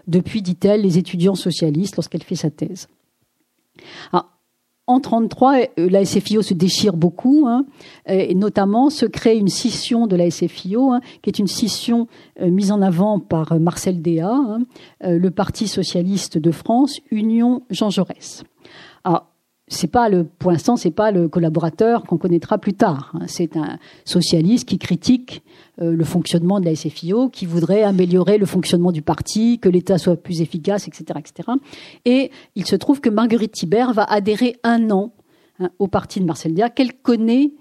[0.08, 2.88] Depuis, dit-elle, les étudiants socialistes lorsqu'elle fait sa thèse.
[4.14, 4.27] Alors,
[4.88, 7.66] en 33, euh, la SFIO se déchire beaucoup, hein,
[8.08, 12.08] et notamment se crée une scission de la SFIO, hein, qui est une scission
[12.42, 14.60] euh, mise en avant par euh, Marcel Déat, hein,
[15.02, 18.44] le Parti socialiste de France, Union Jean Jaurès.
[19.70, 23.12] C'est pas le, pour l'instant, c'est pas le collaborateur qu'on connaîtra plus tard.
[23.14, 23.26] Hein.
[23.28, 25.44] C'est un socialiste qui critique
[25.82, 29.98] euh, le fonctionnement de la SFIO, qui voudrait améliorer le fonctionnement du parti, que l'État
[29.98, 31.50] soit plus efficace, etc., etc.
[32.06, 35.14] Et il se trouve que Marguerite Thibert va adhérer un an
[35.60, 37.52] hein, au parti de Marcel Déat, qu'elle connaît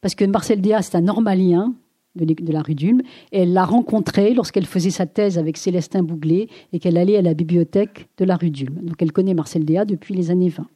[0.00, 1.74] parce que Marcel Déat, c'est un normalien
[2.14, 3.02] de, la rue d'Ulm,
[3.32, 7.34] elle l'a rencontré lorsqu'elle faisait sa thèse avec Célestin Bouglet et qu'elle allait à la
[7.34, 8.74] bibliothèque de la rue d'Ulm.
[8.82, 10.66] Donc elle connaît Marcel Déat depuis les années 20.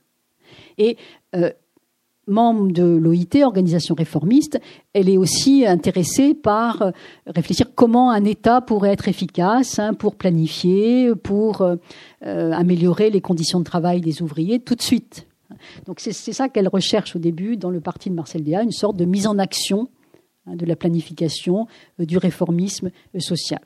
[0.78, 0.96] Et
[1.34, 1.50] euh,
[2.26, 4.60] membre de l'OIT, organisation réformiste,
[4.92, 6.90] elle est aussi intéressée par euh,
[7.26, 11.76] réfléchir comment un État pourrait être efficace hein, pour planifier, pour euh,
[12.22, 15.26] améliorer les conditions de travail des ouvriers tout de suite.
[15.86, 18.96] Donc c'est ça qu'elle recherche au début dans le parti de Marcel Déat, une sorte
[18.96, 19.88] de mise en action
[20.46, 21.66] hein, de la planification,
[21.98, 23.60] du réformisme social.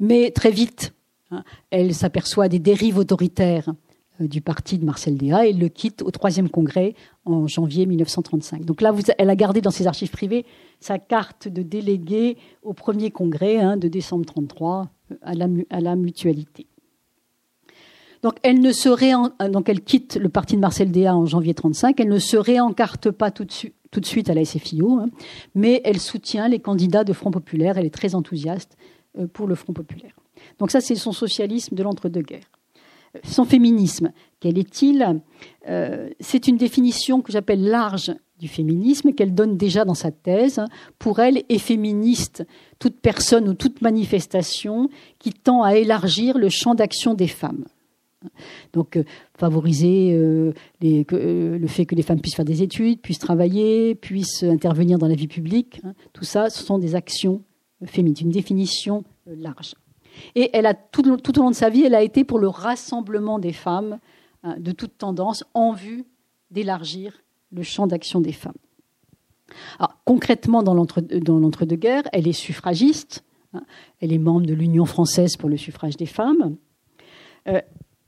[0.00, 0.94] Mais très vite,
[1.30, 3.72] hein, elle s'aperçoit des dérives autoritaires
[4.20, 8.64] du parti de Marcel Déat et le quitte au troisième congrès en janvier 1935.
[8.64, 10.44] Donc là, elle a gardé dans ses archives privées
[10.80, 15.16] sa carte de délégué au premier congrès hein, de décembre 33 euh,
[15.70, 16.66] à la, mutualité.
[18.22, 21.54] Donc elle ne se euh, donc elle quitte le parti de Marcel Déat en janvier
[21.54, 21.98] 35.
[21.98, 25.08] Elle ne se réencarte pas tout de, suite, tout de suite à la SFIO, hein,
[25.54, 27.78] mais elle soutient les candidats de Front populaire.
[27.78, 28.76] Elle est très enthousiaste
[29.32, 30.14] pour le Front populaire.
[30.58, 32.50] Donc ça, c'est son socialisme de l'entre-deux-guerres.
[33.22, 34.10] Son féminisme,
[34.40, 35.20] quel est-il
[35.68, 40.60] euh, C'est une définition que j'appelle large du féminisme qu'elle donne déjà dans sa thèse.
[40.98, 42.44] Pour elle, est féministe
[42.78, 44.88] toute personne ou toute manifestation
[45.18, 47.64] qui tend à élargir le champ d'action des femmes.
[48.72, 49.04] Donc, euh,
[49.38, 54.98] favoriser euh, le fait que les femmes puissent faire des études, puissent travailler, puissent intervenir
[54.98, 55.80] dans la vie publique.
[55.84, 55.94] Hein.
[56.12, 57.42] tout ça, ce sont des actions
[57.84, 59.74] féminines, une définition large.
[60.34, 63.38] Et elle a tout, au long de sa vie, elle a été pour le rassemblement
[63.38, 63.98] des femmes
[64.42, 66.04] hein, de toute tendance en vue
[66.50, 67.22] d'élargir
[67.52, 68.52] le champ d'action des femmes.
[69.78, 73.24] Alors, concrètement, dans l'entre-deux-guerres, elle est suffragiste.
[73.52, 73.62] Hein,
[74.00, 76.56] elle est membre de l'Union française pour le suffrage des femmes.
[77.46, 77.60] Euh,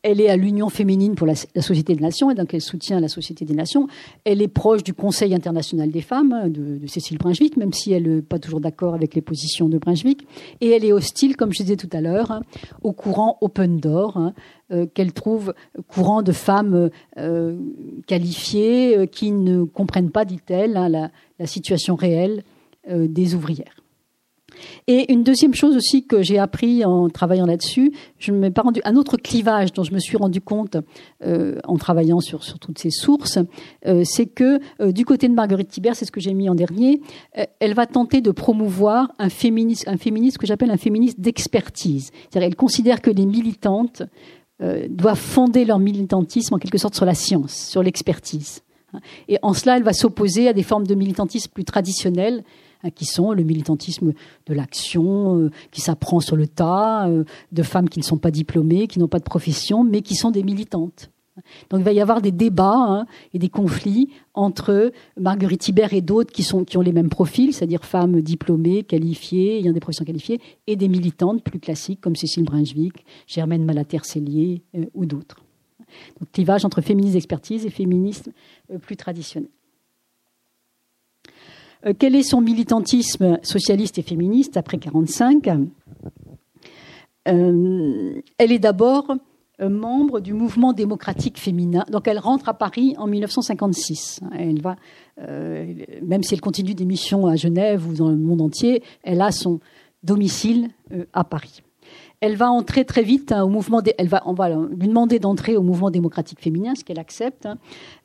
[0.06, 3.08] elle est à l'Union féminine pour la, Société des Nations, et donc elle soutient la
[3.08, 3.88] Société des Nations.
[4.24, 8.16] Elle est proche du Conseil international des femmes, hein, de, Cécile Brunswick, même si elle
[8.16, 10.24] n'est pas toujours d'accord avec les positions de Brunswick.
[10.60, 12.42] Et elle est hostile, comme je disais tout à l'heure, hein,
[12.82, 14.32] au courant open door, hein,
[14.70, 15.54] euh, qu'elle trouve
[15.88, 17.58] courant de femmes euh,
[18.06, 21.10] qualifiées euh, qui ne comprennent pas, dit-elle, la,
[21.46, 22.44] situation réelle
[22.88, 23.85] des ouvrières.
[24.86, 28.96] Et une deuxième chose aussi que j'ai appris en travaillant là-dessus, je ne rendu un
[28.96, 30.76] autre clivage dont je me suis rendu compte
[31.24, 33.38] euh, en travaillant sur, toutes ces sources,
[33.86, 36.54] euh, c'est que euh, du côté de Marguerite Thibert, c'est ce que j'ai mis en
[36.54, 37.00] dernier,
[37.60, 42.10] elle va tenter de promouvoir un féminisme, un que j'appelle un féminisme d'expertise.
[42.30, 44.02] C'est-à-dire, elle considère que les militantes
[44.88, 48.62] doivent fonder leur militantisme en quelque sorte sur la science, sur l'expertise.
[49.28, 52.42] Et en cela, elle va s'opposer à des formes de militantisme plus traditionnelles
[52.82, 54.12] Hein, qui sont le militantisme
[54.46, 58.30] de l'action, euh, qui s'apprend sur le tas, euh, de femmes qui ne sont pas
[58.30, 61.10] diplômées, qui n'ont pas de profession, mais qui sont des militantes.
[61.68, 66.00] Donc il va y avoir des débats hein, et des conflits entre Marguerite Thibert et
[66.00, 70.40] d'autres qui, qui ont les mêmes profils, c'est-à-dire femmes diplômées, qualifiées, ayant des professions qualifiées,
[70.66, 75.42] et des militantes plus classiques comme Cécile Brunswick, Germaine Malater-Cellier euh, ou d'autres.
[76.18, 78.32] Donc clivage entre féminisme d'expertise et féminisme
[78.80, 79.50] plus traditionnel.
[81.86, 85.48] Euh, quel est son militantisme socialiste et féministe après 1945
[87.28, 89.14] euh, Elle est d'abord
[89.60, 91.84] euh, membre du mouvement démocratique féminin.
[91.90, 94.20] Donc elle rentre à Paris en 1956.
[94.36, 94.76] Elle va,
[96.02, 99.32] même si elle continue des missions à Genève ou dans le monde entier, elle a
[99.32, 99.60] son
[100.02, 100.70] domicile
[101.12, 101.62] à Paris
[102.20, 103.80] elle va entrer très vite hein, au mouvement.
[103.98, 104.22] elle va,
[104.70, 107.46] lui demander d'entrer au mouvement démocratique féminin, ce qu'elle accepte.
[107.46, 107.58] Hein.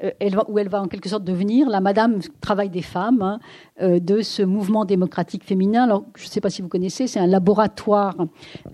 [0.04, 3.40] Euh, elle où elle va en quelque sorte devenir la Madame Travail des femmes hein,
[3.82, 5.88] euh, de ce mouvement démocratique féminin.
[6.16, 8.16] Je ne sais pas si vous connaissez, c'est un laboratoire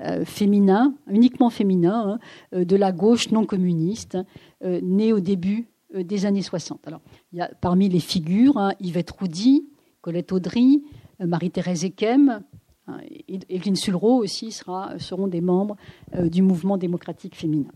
[0.02, 2.20] euh, féminin, uniquement féminin,
[2.54, 4.18] de la gauche non communiste,
[4.64, 6.88] né au début des années 60.
[6.88, 7.02] Alors,
[7.32, 9.68] il y a parmi les figures Yvette Roudy,
[10.02, 10.84] Colette Audry,
[11.20, 12.42] Marie-Thérèse Ekem,
[13.50, 15.76] Evelyne Sulro aussi sera, seront des membres
[16.16, 17.72] euh, du mouvement démocratique féminin.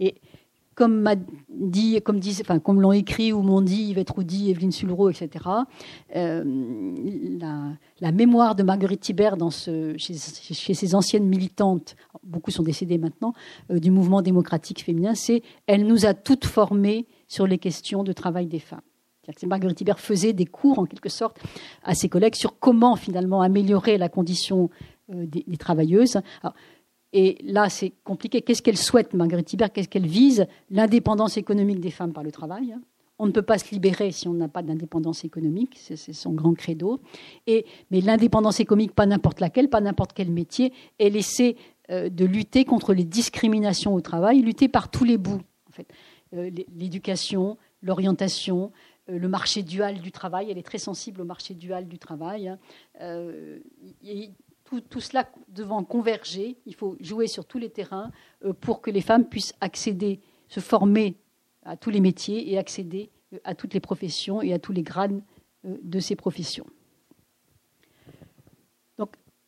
[0.00, 0.16] Et
[0.74, 1.04] comme
[2.80, 5.44] l'ont écrit ou m'ont dit Yvette Roudy, Evelyne Sulro, etc.
[6.16, 6.42] Euh,
[8.00, 12.98] la, mémoire de Marguerite Thibert dans ce, chez, chez, ses anciennes militantes, beaucoup sont décédées
[12.98, 13.34] maintenant,
[13.70, 18.12] euh, du mouvement démocratique féminin, c'est elle nous a toutes formées sur les questions de
[18.12, 18.80] travail des femmes.
[19.46, 21.38] Marguerite Hibert faisait des cours, en quelque sorte,
[21.82, 24.70] à ses collègues sur comment, finalement, améliorer la condition
[25.12, 26.20] euh, des, travailleuses.
[27.12, 28.42] et là, c'est compliqué.
[28.42, 30.46] Qu'est-ce qu'elle souhaite, Marguerite Hibert Qu'est-ce qu'elle vise?
[30.70, 32.74] L'indépendance économique des femmes par le travail.
[33.18, 36.54] On ne peut pas se libérer si on n'a pas d'indépendance économique, c'est son grand
[36.54, 37.00] credo.
[37.46, 41.54] Et, mais l'indépendance économique, pas n'importe laquelle, pas n'importe quel métier, elle essaie
[41.90, 45.42] euh, de lutter contre les discriminations au travail, lutter par tous les bouts.
[45.68, 45.86] En fait.
[46.34, 48.72] Euh, l'éducation, l'orientation,
[49.06, 50.50] le marché dual du travail.
[50.50, 52.48] Elle est très sensible au marché dual du travail.
[52.48, 52.58] Hein.
[54.64, 58.10] tout, tout, cela devant converger, il faut jouer sur tous les terrains
[58.60, 61.16] pour que les femmes puissent accéder, se former
[61.64, 63.10] à tous les métiers et accéder
[63.44, 65.20] à toutes les professions et à tous les grades
[65.64, 66.66] de ces professions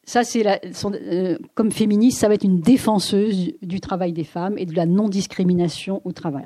[0.06, 4.64] ça, c'est euh, comme féministe, ça va être une défenseuse du travail des femmes et
[4.64, 6.44] de la non-discrimination au travail.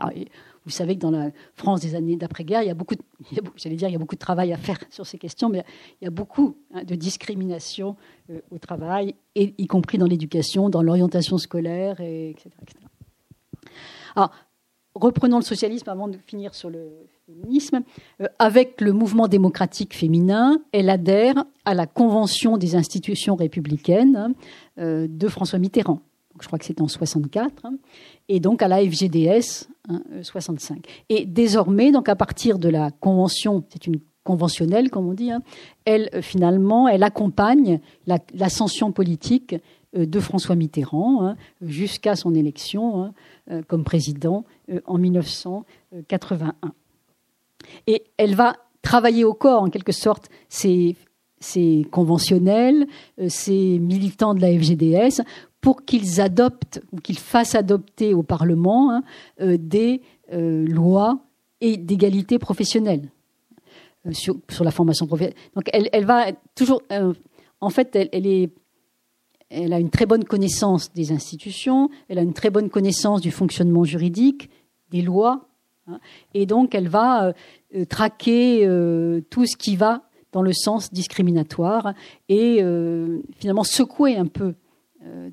[0.65, 2.95] Vous savez que dans la France des années d'après-guerre, il y a beaucoup,
[3.33, 5.65] dire, il y a beaucoup de travail à faire sur ces questions, mais
[6.01, 7.97] il y a beaucoup hein, de discrimination
[8.31, 12.51] euh, au travail, y compris dans l'éducation, dans l'orientation scolaire, et, etc.,
[14.15, 14.33] Alors,
[14.95, 17.81] reprenons le socialisme avant de finir sur le féminisme.
[18.21, 24.35] Euh, avec le mouvement démocratique féminin, elle adhère à la Convention des institutions républicaines
[24.79, 26.01] euh, de François Mitterrand.
[26.41, 27.75] Je crois que c'est en 64, hein,
[28.29, 29.69] et donc à la FGDS
[30.23, 30.77] 65.
[30.77, 35.15] Hein, euh, et désormais, donc à partir de la convention, c'est une conventionnelle, comme on
[35.15, 35.43] dit, hein,
[35.85, 39.57] elle finalement, elle accompagne l'ascension politique
[39.95, 43.13] de François Mitterrand jusqu'à son élection
[43.67, 44.45] comme président
[44.87, 46.55] en 1981.
[47.87, 50.97] Et elle va travailler au corps, en quelque sorte, ces,
[51.91, 52.87] conventionnels,
[53.19, 55.23] euh, ces militants de la FGDS,
[55.61, 59.03] pour qu'ils adoptent ou qu'ils fassent adopter au Parlement hein,
[59.41, 61.19] euh, des euh, lois
[61.61, 63.11] et d'égalité professionnelle
[64.13, 65.39] sur, la formation professionnelle.
[65.55, 66.81] Donc elle, va toujours,
[67.61, 68.51] en fait, elle, est,
[69.51, 73.31] elle a une très bonne connaissance des institutions, elle a une très bonne connaissance du
[73.31, 74.49] fonctionnement juridique,
[74.91, 75.49] des lois,
[75.87, 76.01] hein,
[76.33, 77.35] et donc elle va
[77.75, 81.95] euh, traquer euh, tout ce qui va dans le sens discriminatoire
[82.29, 84.55] et euh, finalement secouer un peu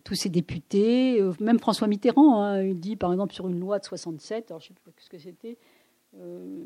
[0.04, 1.22] tous ces députés.
[1.40, 4.66] même François Mitterrand, hein, il dit par exemple sur une loi de 67, alors je
[4.66, 5.58] ne sais pas ce que c'était,
[6.16, 6.64] euh,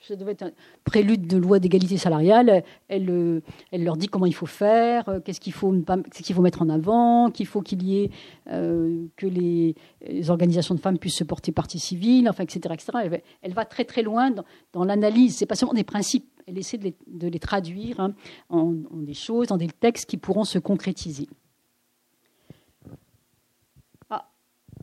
[0.00, 0.50] ça devait être un
[0.84, 2.64] prélude de loi d'égalité salariale.
[2.88, 3.40] Elle, euh,
[3.72, 5.70] leur dit comment il faut faire, euh, qu'est-ce qu'il faut,
[6.40, 8.10] mettre en avant, qu'il faut qu'il y ait
[8.46, 9.74] que les,
[10.30, 12.74] organisations de femmes puissent se porter partie civile, enfin, etc.
[13.42, 15.36] Elle, va très très loin dans, dans l'analyse.
[15.36, 16.26] C'est pas seulement des principes.
[16.46, 18.14] Elle essaie de les, traduire hein,
[18.48, 21.28] en, en des choses, dans des textes qui pourront se concrétiser.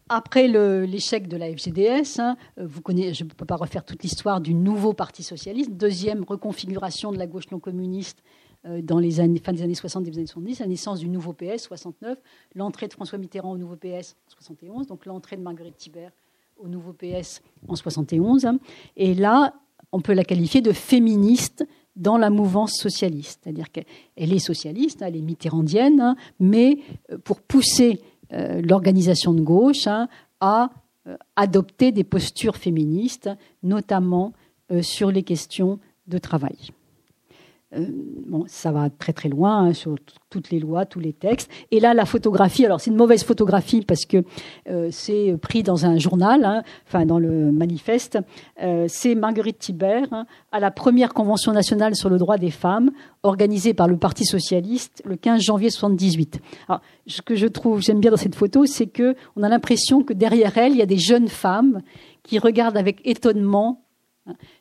[0.07, 2.37] Après l'échec de la FGDS, hein,
[2.83, 7.17] connaissez, je ne peux pas refaire toute l'histoire du nouveau Parti socialiste, deuxième reconfiguration de
[7.17, 8.21] la gauche non communiste
[8.67, 11.33] euh, dans les années, fin des années 60, des années 70, la naissance du nouveau
[11.33, 12.19] PS, 69,
[12.53, 16.11] l'entrée de François Mitterrand au nouveau PS, 71, donc l'entrée de Marguerite Thibert
[16.57, 18.45] au nouveau PS en 71.
[18.45, 18.59] Hein.
[18.95, 19.55] et là,
[19.91, 21.65] on peut la qualifier de féministe
[21.95, 23.41] dans la mouvance socialiste.
[23.43, 23.85] C'est-à-dire qu'elle
[24.17, 26.79] est socialiste, elle est mitterrandienne, hein, mais
[27.11, 28.01] euh, pour pousser
[28.33, 30.07] euh, l'organisation de gauche hein,
[30.39, 30.69] a
[31.07, 33.29] euh, adopté des postures féministes,
[33.63, 34.33] notamment
[34.71, 36.71] euh, sur les questions de travail.
[37.75, 37.85] Euh,
[38.25, 39.95] bon, ça va très très loin hein, sur
[40.29, 41.49] toutes les lois, tous les textes.
[41.71, 44.23] Et là, la photographie, alors c'est une mauvaise photographie parce que
[44.69, 48.17] euh, c'est pris dans un journal, hein, enfin dans le manifeste.
[48.61, 52.91] Euh, c'est Marguerite Thibert hein, à la première convention nationale sur le droit des femmes,
[53.23, 56.39] organisée par le Parti socialiste le 15 janvier 78.
[56.67, 60.03] Alors, ce que je trouve, j'aime bien dans cette photo, c'est que on a l'impression
[60.03, 61.81] que derrière elle, il y a des jeunes femmes
[62.23, 63.81] qui regardent avec étonnement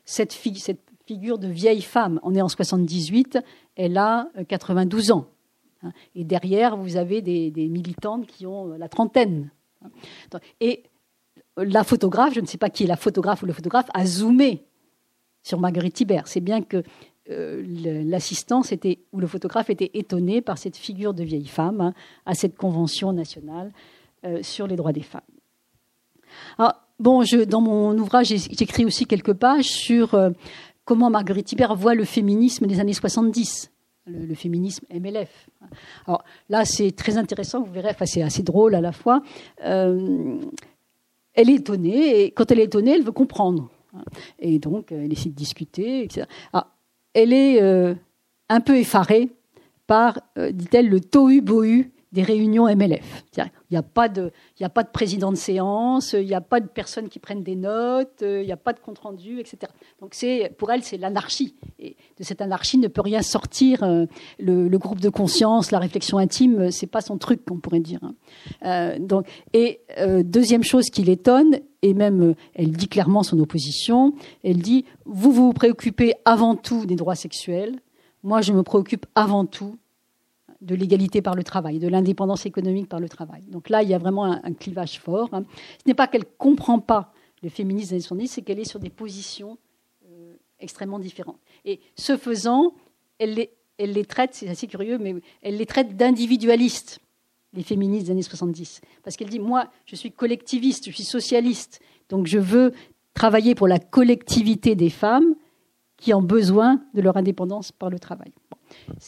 [0.05, 2.19] cette, fille, cette figure de vieille femme.
[2.23, 3.39] On est en 78,
[3.75, 5.27] elle a 92 euh, ans.
[5.83, 5.91] Hein.
[6.15, 9.51] Et derrière, vous avez des, militantes qui ont euh, la trentaine.
[10.59, 10.83] Et
[11.57, 14.65] la photographe, je ne sais pas qui est la photographe ou le photographe, a zoomé
[15.43, 16.27] sur Marguerite Thibert.
[16.27, 16.83] C'est bien que
[17.29, 21.93] euh, l'assistance était, ou le photographe était étonné par cette figure de vieille femme hein,
[22.25, 23.71] à cette convention nationale
[24.41, 25.21] sur les droits des femmes.
[26.57, 30.15] Alors, bon, dans mon ouvrage, j'écris aussi quelques pages sur
[30.85, 33.71] comment Marguerite Thibert voit le féminisme des années 70,
[34.05, 35.49] le, féminisme MLF.
[36.07, 39.21] Alors là, c'est très intéressant, vous verrez, enfin, c'est assez drôle à la fois.
[39.65, 40.39] Euh,
[41.33, 43.69] elle est étonnée, et quand elle est étonnée, elle veut comprendre.
[44.39, 46.27] Et donc, elle essaie de discuter, etc.
[47.13, 47.95] elle est euh,
[48.49, 49.29] un peu effarée
[49.87, 53.25] par, euh, dit-elle, le tohu-bohu des réunions MLF.
[53.37, 54.31] Il n'y a, pas de,
[54.61, 57.57] a pas de président de séance, il n'y a pas de personnes qui prennent des
[57.57, 59.71] notes, il n'y a pas de compte-rendu, etc.
[59.99, 60.15] Donc
[60.57, 61.55] pour elle, c'est l'anarchie.
[61.77, 63.83] Et de cette anarchie ne peut rien sortir.
[63.83, 64.05] Euh,
[64.39, 67.99] le, groupe de conscience, la réflexion intime, c'est pas son truc, on pourrait dire.
[68.01, 68.15] Hein.
[68.65, 74.13] Euh, donc, et euh, deuxième chose qui l'étonne, et même elle dit clairement son opposition,
[74.43, 77.79] elle dit, vous vous préoccupez avant tout des droits sexuels,
[78.23, 79.77] moi je me préoccupe avant tout
[80.61, 83.43] de l'égalité par le travail, de l'indépendance économique par le travail.
[83.47, 85.29] Donc là, il y a vraiment un, clivage fort.
[85.31, 87.13] Ce n'est pas qu'elle ne comprend pas
[87.43, 89.57] le féminisme des années 70, c'est qu'elle est sur des positions
[90.09, 91.39] euh, extrêmement différentes.
[91.63, 92.73] Et ce faisant,
[93.19, 96.99] elle les, elle les traite, c'est assez curieux, mais elle les traite d'individualistes,
[97.53, 98.81] les féministes des années 70.
[99.03, 102.73] Parce qu'elle dit, moi, je suis collectiviste, je suis socialiste, donc je veux
[103.13, 105.35] travailler pour la collectivité des femmes
[105.97, 108.33] qui ont besoin de leur indépendance par le travail.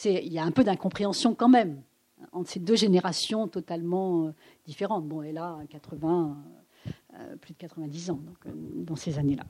[0.05, 1.81] Il y a un peu d'incompréhension quand même
[2.31, 4.31] entre ces deux générations totalement euh,
[4.65, 5.07] différentes.
[5.07, 6.37] Bon, elle a 80,
[6.87, 9.43] euh, plus de 90 ans euh, dans ces années-là.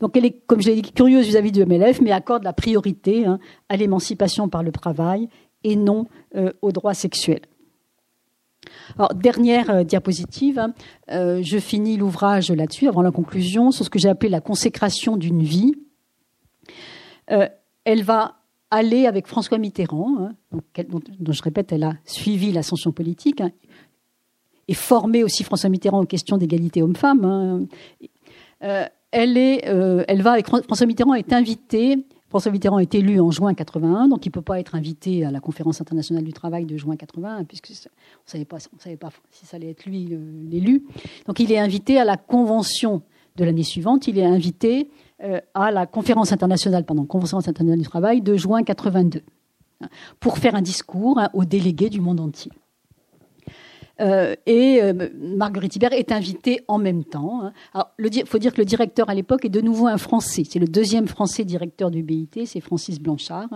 [0.00, 3.26] Donc elle est, comme je l'ai dit, curieuse vis-à-vis du MLF, mais accorde la priorité
[3.26, 3.38] hein,
[3.68, 5.28] à l'émancipation par le travail
[5.64, 6.06] et non
[6.60, 7.40] aux droits sexuels.
[9.14, 10.74] Dernière diapositive, hein,
[11.08, 15.42] je finis l'ouvrage là-dessus, avant la conclusion, sur ce que j'ai appelé la consécration d'une
[15.42, 15.74] vie.
[17.26, 18.43] elle va
[18.74, 23.50] aller avec François Mitterrand, hein, dont, je répète, elle a suivi l'ascension politique, hein,
[24.66, 27.24] et formé aussi François Mitterrand aux questions d'égalité homme-femme.
[27.24, 27.66] Hein.
[28.62, 32.04] Euh, elle, euh, elle va avec François Mitterrand est invité.
[32.30, 35.30] François Mitterrand est élu en juin 81, donc il ne peut pas être invité à
[35.30, 39.46] la conférence internationale du travail de juin 81, puisque on savait pas, savait pas si
[39.46, 40.08] ça allait être lui
[40.50, 40.84] l'élu.
[41.26, 43.02] Donc il est invité à la convention
[43.36, 44.08] de l'année suivante.
[44.08, 44.88] Il est invité
[45.54, 49.22] à la conférence internationale, pardon, conférence internationale du travail de juin 82,
[49.80, 49.88] hein,
[50.20, 52.52] pour faire un discours hein, aux délégués du monde entier.
[54.00, 57.42] Euh, et euh, Marguerite Hibert est invitée en même temps.
[57.74, 57.84] Hein.
[57.98, 60.42] Il faut dire que le directeur à l'époque est de nouveau un Français.
[60.48, 63.48] C'est le deuxième Français directeur du BIT, c'est Francis Blanchard.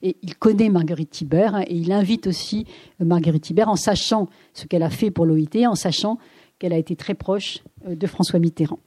[0.00, 2.66] et il connaît Marguerite Hibert et il invite aussi
[3.00, 6.18] Marguerite Hibert en sachant ce qu'elle a fait pour l'OIT, en sachant
[6.58, 8.78] qu'elle a été très proche de François Mitterrand.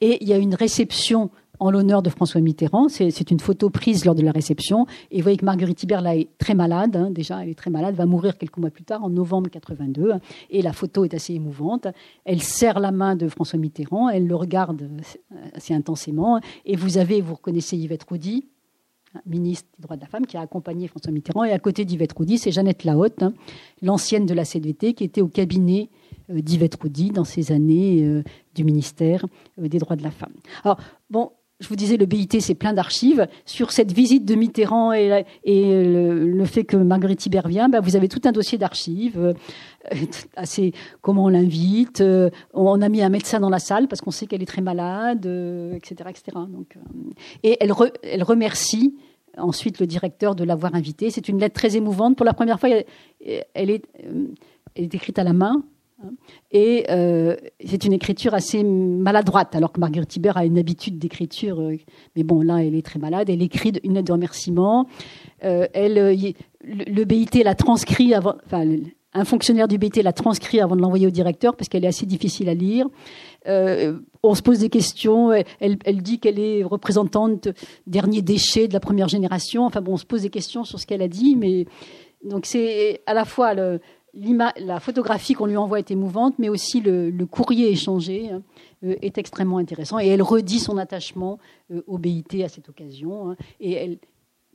[0.00, 1.30] Et il y a une réception
[1.60, 2.88] en l'honneur de François Mitterrand.
[2.88, 4.86] C'est une photo prise lors de la réception.
[5.10, 6.96] Et vous voyez que Marguerite Hibert, là, est très malade.
[6.96, 7.10] Hein.
[7.10, 10.14] déjà, elle est très malade, va mourir quelques mois plus tard, en novembre 82.
[10.50, 11.86] Et la photo est assez émouvante.
[12.24, 14.88] Elle serre la main de François Mitterrand, elle le regarde
[15.54, 16.40] assez intensément.
[16.64, 18.46] Et vous avez, vous reconnaissez Yvette Roudy,
[19.14, 21.44] hein, ministre des droits de la femme, qui a accompagné François Mitterrand.
[21.44, 23.34] Et à côté d'Yvette Roudy, c'est Jeannette Lahotte, hein,
[23.82, 25.90] l'ancienne de la CDT, qui était au cabinet
[26.30, 28.22] euh, d'Yvette Roudy dans ces années euh,
[28.54, 29.26] du ministère
[29.58, 30.32] euh, des droits de la femme.
[30.64, 30.78] Alors,
[31.10, 31.30] bon,
[31.60, 33.28] je vous disais, le BIT, c'est plein d'archives.
[33.44, 38.08] Sur cette visite de Mitterrand et, le, fait que Marguerite Hibert vient, ben, vous avez
[38.08, 39.18] tout un dossier d'archives.
[39.18, 39.34] Euh,
[40.36, 40.72] assez,
[41.02, 42.00] comment on l'invite.
[42.00, 44.62] Euh, on a mis un médecin dans la salle parce qu'on sait qu'elle est très
[44.62, 45.26] malade,
[45.74, 46.22] etc., euh, etc.
[46.48, 46.76] Donc,
[47.42, 47.72] et elle,
[48.02, 48.96] elle remercie
[49.36, 51.10] ensuite le directeur de l'avoir invitée.
[51.10, 52.16] C'est une lettre très émouvante.
[52.16, 53.84] Pour la première fois, elle est
[54.76, 55.62] écrite à la main.
[56.52, 61.60] Et euh, c'est une écriture assez maladroite, alors que Marguerite Hibert a une habitude d'écriture.
[61.60, 61.76] Euh,
[62.16, 63.30] mais bon, là, elle est très malade.
[63.30, 64.86] Elle écrit une lettre de remerciement.
[65.44, 68.34] Euh, elle, le, BIT l'a transcrit avant.
[68.46, 68.64] Enfin,
[69.12, 72.06] un fonctionnaire du BIT l'a transcrit avant de l'envoyer au directeur parce qu'elle est assez
[72.06, 72.86] difficile à lire.
[73.46, 75.32] on se pose des questions.
[75.32, 77.48] Elle, elle dit qu'elle est représentante
[77.86, 79.64] dernier déchet de la première génération.
[79.64, 81.66] Enfin bon, on se pose des questions sur ce qu'elle a dit, mais
[82.24, 83.80] donc c'est à la fois le,
[84.14, 88.42] la photographie qu'on lui envoie est émouvante, mais aussi le, courrier échangé hein,
[88.84, 89.98] euh, est extrêmement intéressant.
[89.98, 91.38] Et elle redit son attachement
[91.70, 93.30] euh, au BIT à cette occasion.
[93.30, 93.98] Hein, et elle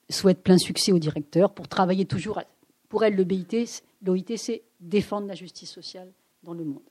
[0.09, 2.41] souhaite plein succès au directeur pour travailler toujours.
[2.89, 6.11] pour elle, le BIT, l'OIT, c'est défendre la justice sociale
[6.43, 6.83] dans le monde.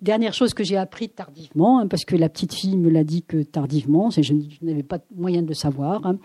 [0.00, 3.22] Dernière chose que j'ai appris tardivement, hein, parce que la petite fille me l'a dit
[3.22, 6.06] que tardivement, je, je n'avais pas moyen de le savoir.
[6.06, 6.18] Hein.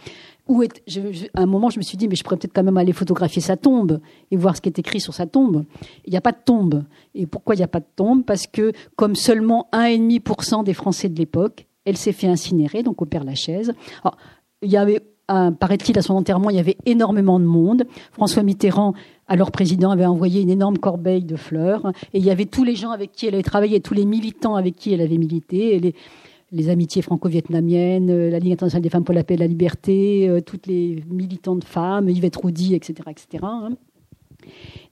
[0.48, 0.84] Où est,
[1.34, 3.42] à un moment, je me suis dit, mais je pourrais peut-être quand même aller photographier
[3.42, 5.66] sa tombe et voir ce qui est écrit sur sa tombe.
[6.06, 6.84] Il n'y a pas de tombe.
[7.16, 8.24] Et pourquoi il n'y a pas de tombe?
[8.24, 13.06] Parce que, comme seulement 1,5% des Français de l'époque, elle s'est fait incinérer, donc au
[13.06, 13.74] Père Lachaise.
[14.04, 14.18] Alors,
[14.62, 17.84] il y avait paraît-il, à son enterrement, il y avait énormément de monde.
[18.12, 18.94] François Mitterrand,
[19.34, 21.92] alors président, avait envoyé une énorme corbeille de fleurs.
[22.14, 24.54] Et il y avait tous les gens avec qui elle avait travaillé, tous les militants
[24.54, 25.96] avec qui elle avait milité,
[26.52, 30.30] les, amitiés franco-vietnamiennes, euh, la Ligue internationale des femmes pour la paix et la liberté,
[30.30, 33.10] euh, toutes les militantes femmes, Yvette Roudy, etc.
[33.10, 33.44] etc.
[33.44, 33.70] Hein.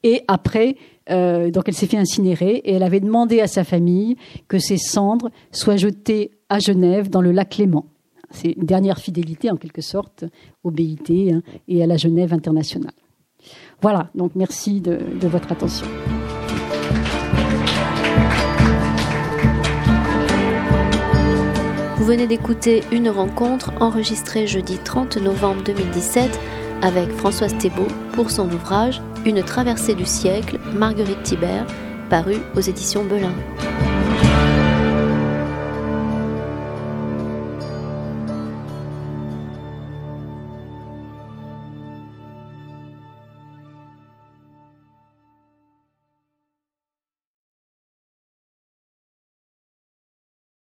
[0.02, 0.76] Et après,
[1.12, 4.16] euh, donc elle s'est fait incinérer et elle avait demandé à sa famille
[4.48, 7.86] que ses cendres soient jetées à Genève dans le lac Léman.
[8.32, 10.26] C'est une dernière fidélité en quelque sorte
[10.64, 12.94] au BIT hein, et à la Genève internationale.
[13.82, 15.88] Voilà, donc merci de, votre attention.
[21.98, 26.40] Vous venez d'écouter une rencontre enregistrée jeudi 30 novembre 2017
[26.84, 31.66] avec Françoise Thébault pour son ouvrage Une traversée du siècle, Marguerite Thibert,
[32.10, 33.34] paru aux éditions Belin.